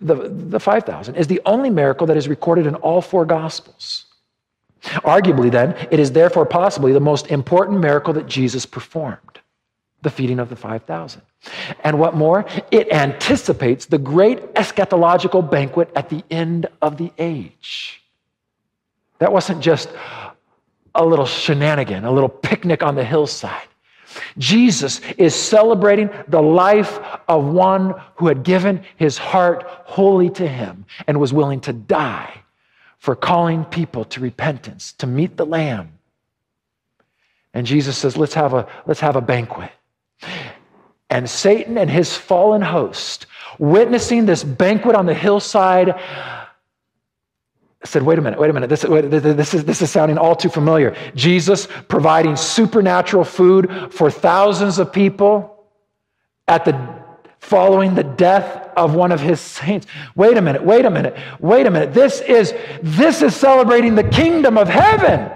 the, 0.00 0.14
the 0.28 0.60
5,000 0.60 1.14
is 1.14 1.28
the 1.28 1.40
only 1.46 1.70
miracle 1.70 2.06
that 2.08 2.16
is 2.16 2.28
recorded 2.28 2.66
in 2.66 2.74
all 2.76 3.00
four 3.00 3.24
Gospels. 3.24 4.06
Arguably, 4.82 5.50
then, 5.50 5.74
it 5.90 5.98
is 5.98 6.12
therefore 6.12 6.44
possibly 6.44 6.92
the 6.92 7.00
most 7.00 7.28
important 7.28 7.80
miracle 7.80 8.12
that 8.14 8.26
Jesus 8.26 8.66
performed. 8.66 9.40
the 10.02 10.10
feeding 10.10 10.38
of 10.38 10.50
the 10.50 10.56
5,000. 10.56 11.22
And 11.82 11.98
what 11.98 12.14
more? 12.14 12.44
It 12.70 12.92
anticipates 12.92 13.86
the 13.86 13.96
great 13.98 14.54
eschatological 14.54 15.50
banquet 15.50 15.90
at 15.96 16.10
the 16.10 16.22
end 16.30 16.66
of 16.82 16.98
the 16.98 17.10
age. 17.18 18.02
That 19.18 19.32
wasn't 19.32 19.62
just 19.62 19.88
a 20.94 21.04
little 21.04 21.26
shenanigan, 21.26 22.04
a 22.04 22.10
little 22.10 22.28
picnic 22.28 22.82
on 22.82 22.94
the 22.94 23.04
hillside. 23.04 23.68
Jesus 24.38 25.00
is 25.18 25.34
celebrating 25.34 26.08
the 26.28 26.40
life 26.40 26.98
of 27.28 27.44
one 27.44 27.94
who 28.16 28.28
had 28.28 28.44
given 28.44 28.84
his 28.96 29.18
heart 29.18 29.64
wholly 29.66 30.30
to 30.30 30.46
him 30.46 30.84
and 31.06 31.18
was 31.18 31.32
willing 31.32 31.60
to 31.62 31.72
die 31.72 32.40
for 32.98 33.16
calling 33.16 33.64
people 33.64 34.04
to 34.06 34.20
repentance, 34.20 34.92
to 34.94 35.06
meet 35.06 35.36
the 35.36 35.44
Lamb. 35.44 35.98
And 37.52 37.66
Jesus 37.66 37.98
says, 37.98 38.16
let's 38.16 38.34
have 38.34 38.54
a, 38.54 38.68
let's 38.86 39.00
have 39.00 39.16
a 39.16 39.20
banquet. 39.20 39.70
And 41.10 41.28
Satan 41.28 41.76
and 41.76 41.90
his 41.90 42.16
fallen 42.16 42.62
host, 42.62 43.26
witnessing 43.58 44.26
this 44.26 44.42
banquet 44.42 44.96
on 44.96 45.06
the 45.06 45.14
hillside, 45.14 45.94
said, 47.84 48.02
wait 48.02 48.18
a 48.18 48.22
minute, 48.22 48.38
wait 48.38 48.50
a 48.50 48.52
minute, 48.52 48.68
this, 48.68 48.82
this, 48.82 49.54
is, 49.54 49.64
this 49.64 49.82
is 49.82 49.90
sounding 49.90 50.18
all 50.18 50.34
too 50.34 50.48
familiar. 50.48 50.96
Jesus 51.14 51.68
providing 51.88 52.36
supernatural 52.36 53.24
food 53.24 53.70
for 53.90 54.10
thousands 54.10 54.78
of 54.78 54.92
people 54.92 55.66
at 56.48 56.64
the 56.64 57.04
following 57.38 57.94
the 57.94 58.02
death 58.02 58.72
of 58.74 58.94
one 58.94 59.12
of 59.12 59.20
his 59.20 59.38
saints. 59.40 59.86
Wait 60.16 60.36
a 60.36 60.42
minute, 60.42 60.64
wait 60.64 60.84
a 60.84 60.90
minute, 60.90 61.16
wait 61.40 61.66
a 61.66 61.70
minute. 61.70 61.92
This 61.92 62.20
is 62.22 62.54
this 62.82 63.20
is 63.20 63.36
celebrating 63.36 63.94
the 63.94 64.04
kingdom 64.04 64.56
of 64.56 64.68
heaven. 64.68 65.30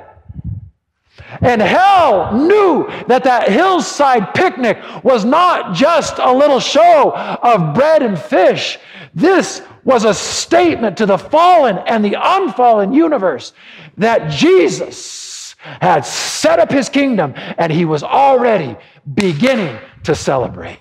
And 1.40 1.60
hell 1.60 2.34
knew 2.34 2.88
that 3.06 3.24
that 3.24 3.50
hillside 3.50 4.34
picnic 4.34 4.78
was 5.02 5.24
not 5.24 5.74
just 5.74 6.18
a 6.18 6.32
little 6.32 6.60
show 6.60 7.12
of 7.12 7.74
bread 7.74 8.02
and 8.02 8.18
fish. 8.18 8.78
This 9.14 9.62
was 9.84 10.04
a 10.04 10.14
statement 10.14 10.96
to 10.98 11.06
the 11.06 11.18
fallen 11.18 11.78
and 11.86 12.04
the 12.04 12.16
unfallen 12.18 12.92
universe 12.92 13.52
that 13.96 14.30
Jesus 14.30 15.54
had 15.80 16.04
set 16.04 16.58
up 16.58 16.70
his 16.70 16.88
kingdom 16.88 17.34
and 17.36 17.72
he 17.72 17.84
was 17.84 18.02
already 18.02 18.76
beginning 19.14 19.78
to 20.04 20.14
celebrate. 20.14 20.78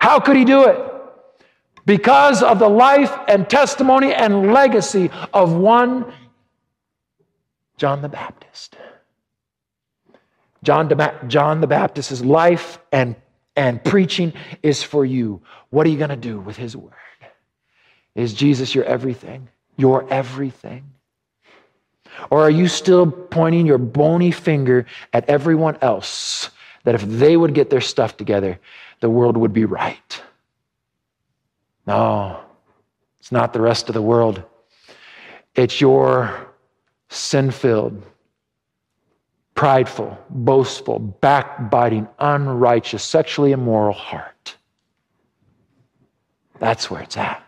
How 0.00 0.20
could 0.20 0.36
he 0.36 0.44
do 0.44 0.64
it? 0.64 0.97
Because 1.88 2.42
of 2.42 2.58
the 2.58 2.68
life 2.68 3.18
and 3.28 3.48
testimony 3.48 4.12
and 4.12 4.52
legacy 4.52 5.10
of 5.32 5.54
one 5.54 6.04
John 7.78 8.02
the 8.02 8.10
Baptist. 8.10 8.76
John, 10.62 10.92
John 11.28 11.62
the 11.62 11.66
Baptist's 11.66 12.20
life 12.20 12.78
and, 12.92 13.16
and 13.56 13.82
preaching 13.82 14.34
is 14.62 14.82
for 14.82 15.06
you. 15.06 15.40
What 15.70 15.86
are 15.86 15.88
you 15.88 15.96
going 15.96 16.10
to 16.10 16.16
do 16.16 16.38
with 16.38 16.58
his 16.58 16.76
word? 16.76 16.92
Is 18.14 18.34
Jesus 18.34 18.74
your 18.74 18.84
everything? 18.84 19.48
Your 19.78 20.06
everything? 20.12 20.84
Or 22.28 22.42
are 22.42 22.50
you 22.50 22.68
still 22.68 23.10
pointing 23.10 23.66
your 23.66 23.78
bony 23.78 24.30
finger 24.30 24.84
at 25.14 25.26
everyone 25.26 25.78
else 25.80 26.50
that 26.84 26.94
if 26.94 27.02
they 27.02 27.38
would 27.38 27.54
get 27.54 27.70
their 27.70 27.80
stuff 27.80 28.18
together, 28.18 28.60
the 29.00 29.08
world 29.08 29.38
would 29.38 29.54
be 29.54 29.64
right? 29.64 30.20
No, 31.88 32.40
it's 33.18 33.32
not 33.32 33.54
the 33.54 33.62
rest 33.62 33.88
of 33.88 33.94
the 33.94 34.02
world. 34.02 34.42
It's 35.54 35.80
your 35.80 36.52
sin 37.08 37.50
filled, 37.50 38.02
prideful, 39.54 40.18
boastful, 40.28 40.98
backbiting, 40.98 42.06
unrighteous, 42.18 43.02
sexually 43.02 43.52
immoral 43.52 43.94
heart. 43.94 44.54
That's 46.58 46.90
where 46.90 47.00
it's 47.00 47.16
at. 47.16 47.42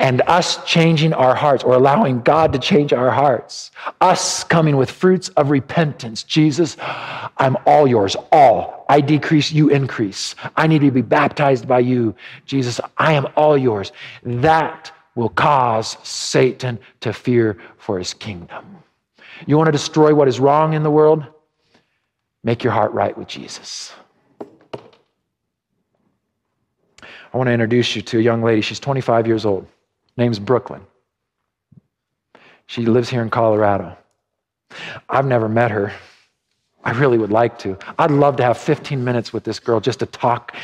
And 0.00 0.22
us 0.26 0.64
changing 0.64 1.12
our 1.12 1.34
hearts 1.34 1.64
or 1.64 1.74
allowing 1.74 2.20
God 2.20 2.52
to 2.52 2.58
change 2.58 2.92
our 2.92 3.10
hearts, 3.10 3.72
us 4.00 4.44
coming 4.44 4.76
with 4.76 4.90
fruits 4.90 5.28
of 5.30 5.50
repentance. 5.50 6.22
Jesus, 6.22 6.76
I'm 6.78 7.56
all 7.66 7.86
yours, 7.86 8.16
all. 8.30 8.86
I 8.88 9.00
decrease, 9.00 9.50
you 9.50 9.70
increase. 9.70 10.36
I 10.56 10.68
need 10.68 10.82
to 10.82 10.92
be 10.92 11.02
baptized 11.02 11.66
by 11.66 11.80
you. 11.80 12.14
Jesus, 12.46 12.80
I 12.96 13.14
am 13.14 13.26
all 13.34 13.58
yours. 13.58 13.90
That 14.22 14.92
will 15.16 15.30
cause 15.30 15.96
Satan 16.04 16.78
to 17.00 17.12
fear 17.12 17.58
for 17.76 17.98
his 17.98 18.14
kingdom. 18.14 18.78
You 19.46 19.56
want 19.56 19.66
to 19.66 19.72
destroy 19.72 20.14
what 20.14 20.28
is 20.28 20.38
wrong 20.38 20.74
in 20.74 20.84
the 20.84 20.90
world? 20.90 21.26
Make 22.44 22.62
your 22.62 22.72
heart 22.72 22.92
right 22.92 23.16
with 23.18 23.26
Jesus. 23.26 23.92
I 27.32 27.36
want 27.36 27.48
to 27.48 27.52
introduce 27.52 27.96
you 27.96 28.02
to 28.02 28.18
a 28.18 28.22
young 28.22 28.42
lady. 28.42 28.60
She's 28.62 28.80
25 28.80 29.26
years 29.26 29.44
old 29.44 29.66
name's 30.18 30.38
Brooklyn. 30.38 30.82
She 32.66 32.84
lives 32.84 33.08
here 33.08 33.22
in 33.22 33.30
Colorado. 33.30 33.96
I've 35.08 35.24
never 35.24 35.48
met 35.48 35.70
her. 35.70 35.92
I 36.84 36.90
really 36.92 37.16
would 37.16 37.30
like 37.30 37.58
to. 37.60 37.78
I'd 37.98 38.10
love 38.10 38.36
to 38.36 38.42
have 38.42 38.58
15 38.58 39.02
minutes 39.02 39.32
with 39.32 39.44
this 39.44 39.58
girl 39.58 39.80
just 39.80 40.00
to 40.00 40.06
talk 40.06 40.54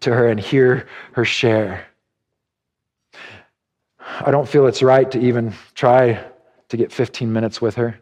to 0.00 0.14
her 0.14 0.28
and 0.28 0.40
hear 0.40 0.88
her 1.12 1.24
share. 1.24 1.86
I 4.20 4.30
don't 4.30 4.48
feel 4.48 4.66
it's 4.66 4.82
right 4.82 5.10
to 5.10 5.20
even 5.20 5.52
try 5.74 6.24
to 6.68 6.76
get 6.76 6.92
15 6.92 7.32
minutes 7.32 7.60
with 7.60 7.74
her 7.76 7.98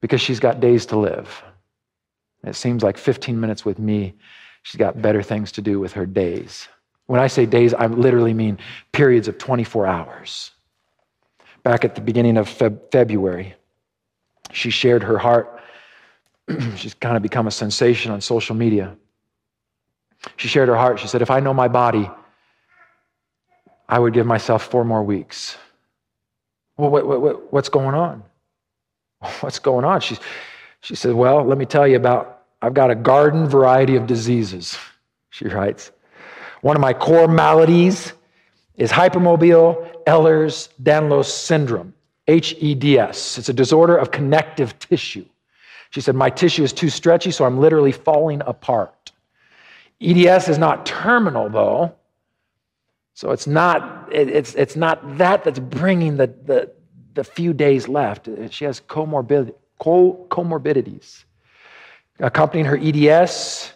because 0.00 0.20
she's 0.20 0.40
got 0.40 0.60
days 0.60 0.86
to 0.86 0.98
live. 0.98 1.42
It 2.44 2.54
seems 2.54 2.82
like 2.82 2.96
15 2.96 3.38
minutes 3.38 3.64
with 3.64 3.78
me, 3.78 4.14
she's 4.62 4.78
got 4.78 5.02
better 5.02 5.22
things 5.22 5.52
to 5.52 5.62
do 5.62 5.80
with 5.80 5.92
her 5.94 6.06
days. 6.06 6.68
When 7.06 7.20
I 7.20 7.28
say 7.28 7.46
days, 7.46 7.72
I 7.72 7.86
literally 7.86 8.34
mean 8.34 8.58
periods 8.92 9.28
of 9.28 9.38
24 9.38 9.86
hours. 9.86 10.50
Back 11.62 11.84
at 11.84 11.94
the 11.94 12.00
beginning 12.00 12.36
of 12.36 12.48
Feb- 12.48 12.90
February, 12.90 13.54
she 14.52 14.70
shared 14.70 15.02
her 15.02 15.18
heart. 15.18 15.60
She's 16.76 16.94
kind 16.94 17.16
of 17.16 17.22
become 17.22 17.46
a 17.46 17.50
sensation 17.50 18.12
on 18.12 18.20
social 18.20 18.54
media. 18.54 18.96
She 20.36 20.48
shared 20.48 20.68
her 20.68 20.76
heart. 20.76 20.98
She 20.98 21.08
said, 21.08 21.22
If 21.22 21.30
I 21.30 21.40
know 21.40 21.54
my 21.54 21.68
body, 21.68 22.10
I 23.88 23.98
would 23.98 24.12
give 24.12 24.26
myself 24.26 24.68
four 24.68 24.84
more 24.84 25.02
weeks. 25.02 25.56
Well, 26.76 26.90
what, 26.90 27.06
what, 27.06 27.52
what's 27.52 27.68
going 27.68 27.94
on? 27.94 28.22
What's 29.40 29.58
going 29.58 29.84
on? 29.84 30.00
She, 30.00 30.18
she 30.82 30.94
said, 30.94 31.14
Well, 31.14 31.44
let 31.44 31.56
me 31.58 31.64
tell 31.64 31.86
you 31.86 31.96
about, 31.96 32.42
I've 32.60 32.74
got 32.74 32.90
a 32.90 32.94
garden 32.94 33.48
variety 33.48 33.96
of 33.96 34.06
diseases, 34.06 34.76
she 35.30 35.46
writes. 35.46 35.90
One 36.66 36.74
of 36.74 36.80
my 36.80 36.94
core 36.94 37.28
maladies 37.28 38.12
is 38.74 38.90
hypermobile 38.90 40.02
Ehlers 40.02 40.68
Danlos 40.82 41.26
syndrome, 41.26 41.94
HEDS. 42.26 43.38
It's 43.38 43.48
a 43.48 43.52
disorder 43.52 43.96
of 43.96 44.10
connective 44.10 44.76
tissue. 44.80 45.24
She 45.90 46.00
said, 46.00 46.16
My 46.16 46.28
tissue 46.28 46.64
is 46.64 46.72
too 46.72 46.90
stretchy, 46.90 47.30
so 47.30 47.44
I'm 47.44 47.60
literally 47.60 47.92
falling 47.92 48.42
apart. 48.44 49.12
EDS 50.00 50.48
is 50.48 50.58
not 50.58 50.84
terminal, 50.84 51.48
though. 51.48 51.94
So 53.14 53.30
it's 53.30 53.46
not, 53.46 54.08
it's, 54.10 54.56
it's 54.56 54.74
not 54.74 55.18
that 55.18 55.44
that's 55.44 55.60
bringing 55.60 56.16
the, 56.16 56.26
the, 56.26 56.72
the 57.14 57.22
few 57.22 57.52
days 57.52 57.86
left. 57.86 58.28
She 58.50 58.64
has 58.64 58.80
comorbid, 58.80 59.54
comorbidities. 59.80 61.22
Accompanying 62.18 62.66
her 62.66 62.76
EDS 62.76 63.72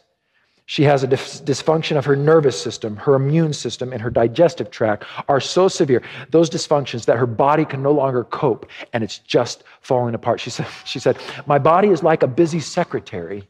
she 0.70 0.84
has 0.84 1.02
a 1.02 1.08
dysfunction 1.08 1.96
of 1.96 2.04
her 2.04 2.14
nervous 2.14 2.62
system, 2.62 2.94
her 2.94 3.16
immune 3.16 3.52
system, 3.52 3.92
and 3.92 4.00
her 4.00 4.08
digestive 4.08 4.70
tract 4.70 5.04
are 5.26 5.40
so 5.40 5.66
severe, 5.66 6.00
those 6.30 6.48
dysfunctions, 6.48 7.06
that 7.06 7.16
her 7.16 7.26
body 7.26 7.64
can 7.64 7.82
no 7.82 7.90
longer 7.90 8.22
cope 8.22 8.70
and 8.92 9.02
it's 9.02 9.18
just 9.18 9.64
falling 9.80 10.14
apart. 10.14 10.38
She 10.38 10.48
said, 10.50 10.68
she 10.84 11.00
said 11.00 11.18
My 11.44 11.58
body 11.58 11.88
is 11.88 12.04
like 12.04 12.22
a 12.22 12.28
busy 12.28 12.60
secretary 12.60 13.48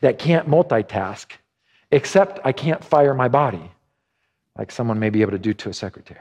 that 0.00 0.18
can't 0.18 0.48
multitask, 0.48 1.26
except 1.90 2.40
I 2.42 2.52
can't 2.52 2.82
fire 2.82 3.12
my 3.12 3.28
body 3.28 3.70
like 4.56 4.72
someone 4.72 4.98
may 4.98 5.10
be 5.10 5.20
able 5.20 5.32
to 5.32 5.38
do 5.38 5.52
to 5.52 5.68
a 5.68 5.74
secretary. 5.74 6.20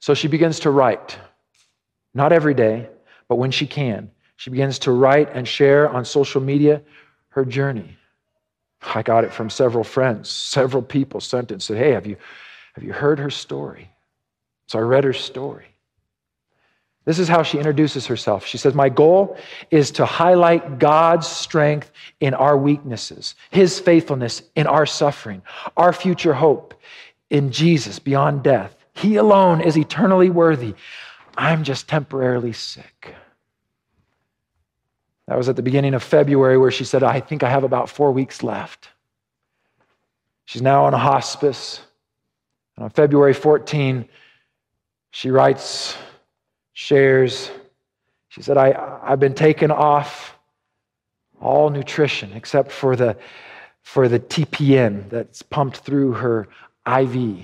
So 0.00 0.14
she 0.14 0.26
begins 0.26 0.58
to 0.60 0.72
write, 0.72 1.16
not 2.14 2.32
every 2.32 2.54
day, 2.54 2.88
but 3.28 3.36
when 3.36 3.52
she 3.52 3.68
can. 3.68 4.10
She 4.38 4.50
begins 4.50 4.80
to 4.80 4.90
write 4.90 5.30
and 5.36 5.46
share 5.46 5.88
on 5.88 6.04
social 6.04 6.40
media 6.40 6.82
her 7.28 7.44
journey. 7.44 7.94
I 8.82 9.02
got 9.02 9.24
it 9.24 9.32
from 9.32 9.50
several 9.50 9.84
friends. 9.84 10.28
Several 10.28 10.82
people 10.82 11.20
sent 11.20 11.50
it 11.50 11.54
and 11.54 11.62
said, 11.62 11.78
Hey, 11.78 11.92
have 11.92 12.06
you, 12.06 12.16
have 12.74 12.84
you 12.84 12.92
heard 12.92 13.18
her 13.18 13.30
story? 13.30 13.90
So 14.66 14.78
I 14.78 14.82
read 14.82 15.04
her 15.04 15.12
story. 15.12 15.66
This 17.04 17.18
is 17.18 17.26
how 17.26 17.42
she 17.42 17.56
introduces 17.56 18.06
herself. 18.06 18.44
She 18.44 18.58
says, 18.58 18.74
My 18.74 18.90
goal 18.90 19.38
is 19.70 19.90
to 19.92 20.04
highlight 20.04 20.78
God's 20.78 21.26
strength 21.26 21.90
in 22.20 22.34
our 22.34 22.56
weaknesses, 22.56 23.34
His 23.50 23.80
faithfulness 23.80 24.42
in 24.54 24.66
our 24.66 24.84
suffering, 24.84 25.40
our 25.76 25.94
future 25.94 26.34
hope 26.34 26.74
in 27.30 27.50
Jesus 27.50 27.98
beyond 27.98 28.42
death. 28.42 28.76
He 28.92 29.16
alone 29.16 29.62
is 29.62 29.78
eternally 29.78 30.28
worthy. 30.28 30.74
I'm 31.36 31.64
just 31.64 31.88
temporarily 31.88 32.52
sick. 32.52 33.14
That 35.28 35.36
was 35.36 35.50
at 35.50 35.56
the 35.56 35.62
beginning 35.62 35.92
of 35.92 36.02
February 36.02 36.56
where 36.56 36.70
she 36.70 36.84
said, 36.84 37.02
I 37.02 37.20
think 37.20 37.42
I 37.42 37.50
have 37.50 37.62
about 37.62 37.90
four 37.90 38.12
weeks 38.12 38.42
left. 38.42 38.88
She's 40.46 40.62
now 40.62 40.86
on 40.86 40.94
a 40.94 40.98
hospice. 40.98 41.82
And 42.76 42.84
on 42.84 42.90
February 42.90 43.34
14, 43.34 44.08
she 45.10 45.30
writes, 45.30 45.98
shares, 46.72 47.50
she 48.28 48.40
said, 48.40 48.56
I, 48.56 49.00
I've 49.02 49.20
been 49.20 49.34
taken 49.34 49.70
off 49.70 50.34
all 51.42 51.68
nutrition 51.68 52.32
except 52.32 52.72
for 52.72 52.96
the, 52.96 53.18
for 53.82 54.08
the 54.08 54.18
TPN 54.18 55.10
that's 55.10 55.42
pumped 55.42 55.78
through 55.78 56.12
her 56.14 56.48
IV. 56.86 57.40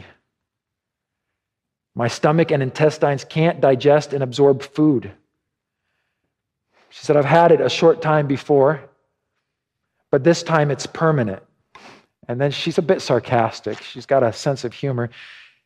My 1.95 2.09
stomach 2.09 2.51
and 2.51 2.63
intestines 2.63 3.25
can't 3.25 3.61
digest 3.61 4.15
and 4.15 4.23
absorb 4.23 4.63
food. 4.63 5.13
She 6.95 7.05
said, 7.05 7.17
I've 7.17 7.25
had 7.25 7.51
it 7.51 7.61
a 7.61 7.69
short 7.69 8.01
time 8.01 8.29
before, 8.29 8.81
but 10.13 10.23
this 10.23 10.45
time 10.45 10.71
it's 10.71 10.87
permanent. 10.87 11.43
And 12.29 12.41
then 12.41 12.53
she's 12.53 12.79
a 12.79 12.83
bit 12.83 13.03
sarcastic. 13.03 13.83
She's 13.83 14.07
got 14.07 14.23
a 14.23 14.33
sense 14.33 14.63
of 14.63 14.73
humor. 14.73 15.11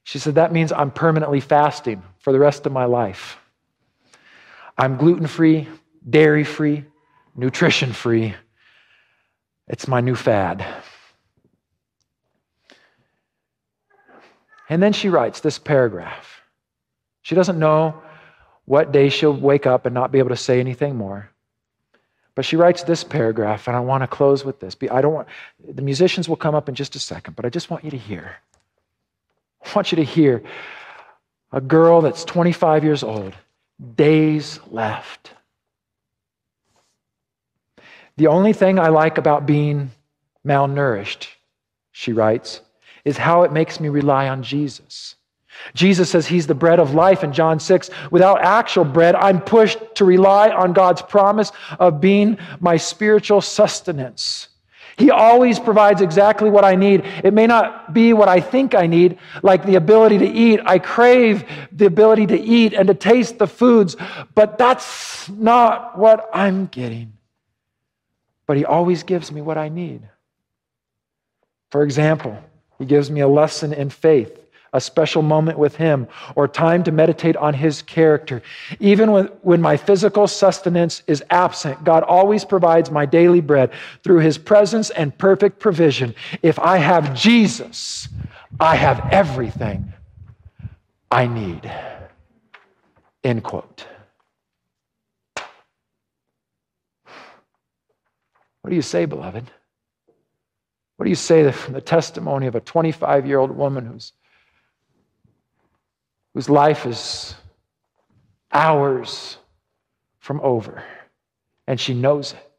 She 0.05 0.19
said, 0.19 0.37
That 0.37 0.55
means 0.55 0.73
I'm 0.73 0.91
permanently 0.91 1.41
fasting 1.41 2.03
for 2.19 2.33
the 2.33 2.39
rest 2.39 2.65
of 2.65 2.73
my 2.73 2.87
life. 2.87 3.37
I'm 4.79 4.97
gluten 4.97 5.27
free, 5.27 5.69
dairy 6.09 6.45
free, 6.45 6.87
nutrition 7.37 7.93
free. 7.93 8.35
It's 9.69 9.87
my 9.87 10.01
new 10.01 10.15
fad. 10.15 10.65
And 14.71 14.83
then 14.83 14.95
she 14.95 15.11
writes 15.11 15.41
this 15.41 15.59
paragraph. 15.59 16.41
She 17.21 17.35
doesn't 17.35 17.59
know 17.59 18.03
what 18.69 18.93
day 18.93 19.09
she'll 19.09 19.33
wake 19.33 19.67
up 19.67 19.87
and 19.87 19.95
not 19.95 20.13
be 20.13 20.19
able 20.19 20.29
to 20.29 20.37
say 20.37 20.61
anything 20.61 20.95
more. 20.95 21.31
But 22.35 22.45
she 22.45 22.55
writes 22.55 22.83
this 22.83 23.03
paragraph, 23.03 23.67
and 23.67 23.75
I 23.75 23.81
want 23.81 24.03
to 24.03 24.07
close 24.07 24.45
with 24.45 24.61
this. 24.61 24.77
I 24.91 25.01
don't 25.01 25.15
want 25.15 25.29
the 25.67 25.81
musicians 25.81 26.29
will 26.29 26.37
come 26.37 26.55
up 26.55 26.69
in 26.69 26.75
just 26.75 26.95
a 26.95 26.99
second, 26.99 27.35
but 27.35 27.47
I 27.47 27.49
just 27.49 27.71
want 27.71 27.83
you 27.83 27.91
to 27.91 27.97
hear. 27.97 28.37
I 29.65 29.73
want 29.75 29.91
you 29.91 29.97
to 29.97 30.05
hear 30.05 30.43
a 31.51 31.63
girl 31.63 32.03
that's 32.03 32.25
25 32.27 32.85
years 32.85 33.03
old, 33.03 33.33
days 33.97 34.61
left. 34.71 35.33
The 38.19 38.27
only 38.27 38.53
thing 38.53 38.79
I 38.79 38.89
like 38.89 39.17
about 39.17 39.47
being 39.47 39.93
malnourished, 40.47 41.29
she 41.93 42.13
writes, 42.13 42.61
is 43.07 43.17
how 43.17 43.45
it 43.45 43.53
makes 43.53 43.81
me 43.81 43.89
rely 43.89 44.29
on 44.29 44.43
Jesus. 44.43 45.15
Jesus 45.75 46.11
says 46.11 46.27
he's 46.27 46.47
the 46.47 46.55
bread 46.55 46.79
of 46.79 46.95
life 46.95 47.25
in 47.25 47.33
John 47.33 47.61
6. 47.61 47.91
Without 48.11 48.43
actual 48.43 48.85
bread, 48.85 49.15
I'm 49.15 49.41
pushed 49.41 49.79
to 49.97 50.05
rely 50.05 50.51
on 50.51 50.73
God's 50.73 51.03
promise 51.03 51.53
of 51.79 52.01
being 52.01 52.39
my 52.61 52.77
spiritual 52.77 53.41
sustenance. 53.41 54.49
He 54.97 55.13
always 55.13 55.61
provides 55.61 56.01
exactly 56.01 56.51
what 56.51 56.65
I 56.65 56.75
need. 56.75 57.05
It 57.23 57.33
may 57.33 57.47
not 57.47 57.95
be 57.95 58.13
what 58.13 58.29
I 58.29 58.41
think 58.41 58.75
I 58.75 58.89
need, 58.89 59.19
like 59.45 59.65
the 59.65 59.77
ability 59.77 60.19
to 60.19 60.27
eat. 60.27 60.61
I 60.65 60.81
crave 60.81 61.45
the 61.71 61.87
ability 61.87 62.27
to 62.29 62.41
eat 62.41 62.73
and 62.75 62.89
to 62.89 62.95
taste 62.95 63.39
the 63.39 63.47
foods, 63.47 63.95
but 64.35 64.59
that's 64.59 65.29
not 65.29 65.97
what 65.97 66.29
I'm 66.35 66.67
getting. 66.67 67.13
But 68.47 68.57
He 68.57 68.65
always 68.65 69.05
gives 69.05 69.31
me 69.31 69.41
what 69.41 69.57
I 69.57 69.69
need. 69.69 70.03
For 71.71 71.85
example, 71.85 72.37
He 72.81 72.85
gives 72.85 73.09
me 73.09 73.21
a 73.21 73.29
lesson 73.29 73.73
in 73.73 73.91
faith 73.91 74.48
a 74.73 74.81
special 74.81 75.23
moment 75.23 75.59
with 75.59 75.77
Him, 75.77 76.07
or 76.35 76.47
time 76.49 76.83
to 76.85 76.93
meditate 76.93 77.37
on 77.37 77.55
His 77.55 77.83
character. 77.83 78.43
Even 78.81 79.13
when, 79.13 79.27
when 79.43 79.61
my 79.61 79.77
physical 79.77 80.27
sustenance 80.27 81.03
is 81.07 81.23
absent, 81.31 81.83
God 81.85 82.03
always 82.03 82.45
provides 82.45 82.91
my 82.91 83.07
daily 83.07 83.41
bread 83.41 83.71
through 84.03 84.21
His 84.21 84.39
presence 84.39 84.91
and 84.91 85.17
perfect 85.17 85.59
provision. 85.59 86.15
If 86.43 86.59
I 86.59 86.79
have 86.79 87.15
Jesus, 87.15 88.09
I 88.61 88.77
have 88.77 89.09
everything 89.13 89.93
I 91.11 91.27
need. 91.27 91.71
End 93.25 93.43
quote. 93.43 93.87
What 98.63 98.71
do 98.71 98.77
you 98.77 98.83
say, 98.83 99.07
beloved? 99.07 99.51
What 100.97 101.05
do 101.05 101.11
you 101.11 101.17
say 101.17 101.51
from 101.53 101.75
the 101.75 101.81
testimony 101.81 102.49
of 102.49 102.55
a 102.55 102.61
25 102.61 103.27
year 103.27 103.39
old 103.39 103.53
woman 103.53 103.87
who's 103.87 104.13
whose 106.39 106.49
life 106.49 106.87
is 106.87 107.35
hours 108.53 109.39
from 110.21 110.41
over, 110.41 110.85
and 111.67 111.81
she 111.81 111.95
knows 111.95 112.33
it. 112.33 112.51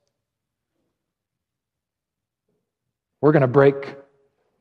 We're 3.22 3.32
going 3.32 3.40
to 3.40 3.48
break 3.48 3.96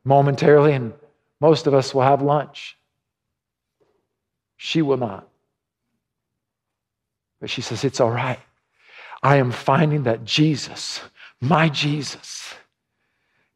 momentarily, 0.05 0.73
and 0.73 0.93
most 1.41 1.67
of 1.67 1.75
us 1.75 1.93
will 1.93 2.03
have 2.03 2.23
lunch. 2.23 2.79
She 4.57 4.83
will 4.83 4.99
not. 4.99 5.27
But 7.41 7.51
she 7.51 7.61
says, 7.61 7.83
It's 7.83 7.99
all 7.99 8.13
right. 8.13 8.39
I 9.21 9.39
am 9.39 9.51
finding 9.51 10.05
that 10.05 10.25
Jesus, 10.25 11.01
my 11.41 11.69
Jesus, 11.69 12.55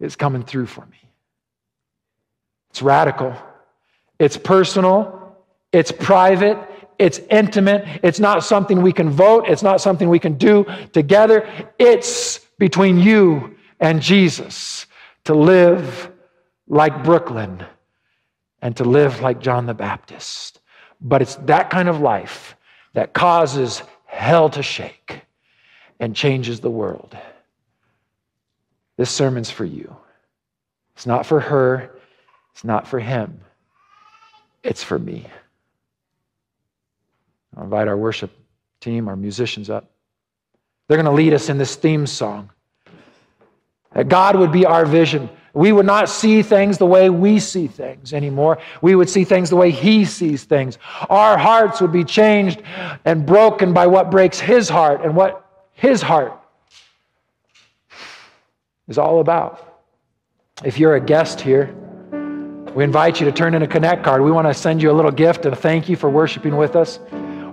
is 0.01 0.17
coming 0.17 0.43
through 0.43 0.67
for 0.67 0.85
me. 0.87 0.99
It's 2.71 2.83
radical, 2.83 3.37
it's 4.19 4.37
personal, 4.37 5.22
it's 5.73 5.91
private, 5.91 6.59
it's 6.99 7.19
intimate, 7.31 8.01
it's 8.03 8.21
not 8.21 8.45
something 8.45 8.83
we 8.83 8.93
can 8.93 9.11
vote, 9.11 9.47
it's 9.49 9.63
not 9.63 9.81
something 9.81 10.09
we 10.09 10.19
can 10.19 10.35
do 10.35 10.67
together. 10.93 11.49
It's 11.79 12.39
between 12.59 12.99
you 12.99 13.57
and 13.81 14.01
Jesus 14.01 14.87
to 15.25 15.35
live 15.35 16.11
like 16.69 17.03
Brooklyn 17.03 17.65
and 18.61 18.77
to 18.77 18.85
live 18.85 19.21
like 19.21 19.41
John 19.41 19.67
the 19.67 19.75
Baptist. 19.75 20.61
But 21.01 21.23
it's 21.23 21.35
that 21.37 21.71
kind 21.71 21.89
of 21.89 22.01
life 22.01 22.57
that 22.93 23.13
causes 23.13 23.83
hell 24.07 24.51
to 24.51 24.63
shake 24.63 25.23
and 25.99 26.15
changes 26.15 26.61
the 26.61 26.71
world. 26.71 27.17
This 28.97 29.11
sermon's 29.11 29.51
for 29.51 29.65
you. 29.65 29.97
It's 30.95 31.07
not 31.07 31.27
for 31.27 31.41
her, 31.41 31.91
it's 32.53 32.63
not 32.63 32.87
for 32.87 33.01
him, 33.01 33.41
it's 34.63 34.85
for 34.85 34.99
me. 34.99 35.27
I'll 37.57 37.65
invite 37.65 37.89
our 37.89 37.97
worship 37.97 38.31
team, 38.81 39.09
our 39.09 39.17
musicians 39.17 39.71
up. 39.71 39.91
They're 40.89 40.97
going 40.97 41.07
to 41.07 41.13
lead 41.13 41.33
us 41.33 41.49
in 41.49 41.59
this 41.59 41.77
theme 41.77 42.07
song. 42.07 42.51
That 43.95 44.09
God 44.09 44.37
would 44.37 44.53
be 44.53 44.65
our 44.65 44.87
vision. 44.87 45.29
We 45.55 45.73
would 45.73 45.85
not 45.85 46.09
see 46.09 46.43
things 46.43 46.79
the 46.79 46.87
way 46.87 47.11
we 47.11 47.39
see 47.39 47.67
things 47.67 48.15
anymore. 48.15 48.59
We 48.81 48.95
would 48.95 49.11
see 49.11 49.25
things 49.25 49.51
the 49.51 49.57
way 49.57 49.71
He 49.71 50.07
sees 50.07 50.45
things. 50.45 50.79
Our 51.11 51.37
hearts 51.37 51.81
would 51.81 51.93
be 51.93 52.05
changed 52.05 52.63
and 53.05 53.27
broken 53.27 53.75
by 53.75 53.87
what 53.87 54.11
breaks 54.11 54.41
His 54.41 54.69
heart 54.69 55.03
and 55.05 55.15
what 55.15 55.47
His 55.75 56.01
heart 56.01 56.39
is 58.89 58.97
all 58.97 59.21
about. 59.21 59.81
If 60.65 60.79
you're 60.79 60.95
a 60.95 61.01
guest 61.01 61.41
here, 61.41 61.75
we 62.75 62.85
invite 62.85 63.21
you 63.21 63.27
to 63.27 63.33
turn 63.33 63.55
in 63.55 63.63
a 63.63 63.67
Connect 63.67 64.03
card. 64.03 64.23
We 64.23 64.31
want 64.31 64.47
to 64.47 64.55
send 64.55 64.83
you 64.83 64.91
a 64.91 64.95
little 64.95 65.11
gift 65.11 65.45
and 65.45 65.57
thank 65.57 65.89
you 65.89 65.97
for 65.97 66.09
worshiping 66.09 66.57
with 66.57 66.77
us. 66.77 66.99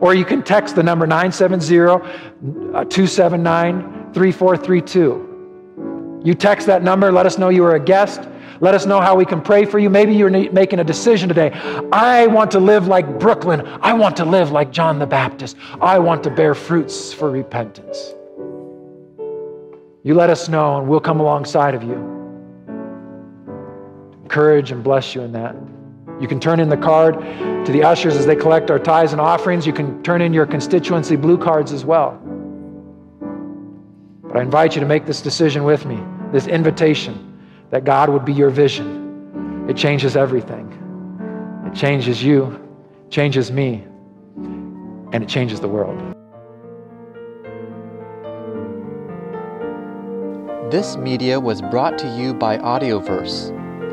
Or 0.01 0.13
you 0.13 0.25
can 0.25 0.43
text 0.43 0.75
the 0.75 0.83
number 0.83 1.05
970 1.05 1.79
uh, 1.79 2.85
279 2.85 4.13
3432. 4.13 6.21
You 6.23 6.33
text 6.33 6.67
that 6.67 6.83
number, 6.83 7.11
let 7.11 7.25
us 7.25 7.37
know 7.37 7.49
you 7.49 7.65
are 7.65 7.75
a 7.75 7.79
guest. 7.79 8.21
Let 8.61 8.75
us 8.75 8.85
know 8.85 8.99
how 8.99 9.15
we 9.15 9.25
can 9.25 9.41
pray 9.41 9.63
for 9.63 9.79
you. 9.79 9.89
Maybe 9.89 10.13
you're 10.13 10.29
making 10.29 10.79
a 10.79 10.83
decision 10.83 11.29
today. 11.29 11.51
I 11.93 12.27
want 12.27 12.51
to 12.51 12.59
live 12.59 12.87
like 12.87 13.19
Brooklyn. 13.19 13.65
I 13.81 13.93
want 13.93 14.17
to 14.17 14.25
live 14.25 14.51
like 14.51 14.71
John 14.71 14.99
the 14.99 15.05
Baptist. 15.05 15.55
I 15.79 15.97
want 15.99 16.23
to 16.25 16.29
bear 16.29 16.53
fruits 16.53 17.13
for 17.13 17.31
repentance. 17.31 18.13
You 20.03 20.13
let 20.13 20.29
us 20.29 20.49
know, 20.49 20.79
and 20.79 20.89
we'll 20.89 20.99
come 20.99 21.21
alongside 21.21 21.73
of 21.73 21.83
you. 21.83 21.95
Encourage 24.23 24.71
and 24.71 24.83
bless 24.83 25.15
you 25.15 25.21
in 25.21 25.31
that. 25.33 25.55
You 26.19 26.27
can 26.27 26.39
turn 26.39 26.59
in 26.59 26.67
the 26.67 26.77
card 26.77 27.15
to 27.65 27.71
the 27.71 27.83
ushers 27.83 28.17
as 28.17 28.25
they 28.25 28.35
collect 28.35 28.69
our 28.69 28.79
tithes 28.79 29.13
and 29.13 29.21
offerings. 29.21 29.65
You 29.65 29.71
can 29.71 30.03
turn 30.03 30.21
in 30.21 30.33
your 30.33 30.45
constituency 30.45 31.15
blue 31.15 31.37
cards 31.37 31.71
as 31.71 31.85
well. 31.85 32.19
But 34.23 34.37
I 34.37 34.41
invite 34.41 34.75
you 34.75 34.81
to 34.81 34.87
make 34.87 35.05
this 35.05 35.21
decision 35.21 35.63
with 35.63 35.85
me, 35.85 36.03
this 36.31 36.47
invitation 36.47 37.39
that 37.69 37.85
God 37.85 38.09
would 38.09 38.25
be 38.25 38.33
your 38.33 38.49
vision. 38.49 39.67
It 39.69 39.77
changes 39.77 40.17
everything. 40.17 40.67
It 41.65 41.73
changes 41.73 42.21
you, 42.21 42.59
changes 43.09 43.51
me, 43.51 43.85
and 44.35 45.23
it 45.23 45.29
changes 45.29 45.59
the 45.59 45.67
world. 45.67 45.97
This 50.69 50.97
media 50.97 51.39
was 51.39 51.61
brought 51.61 51.97
to 51.99 52.15
you 52.15 52.33
by 52.33 52.57
Audioverse 52.57 53.58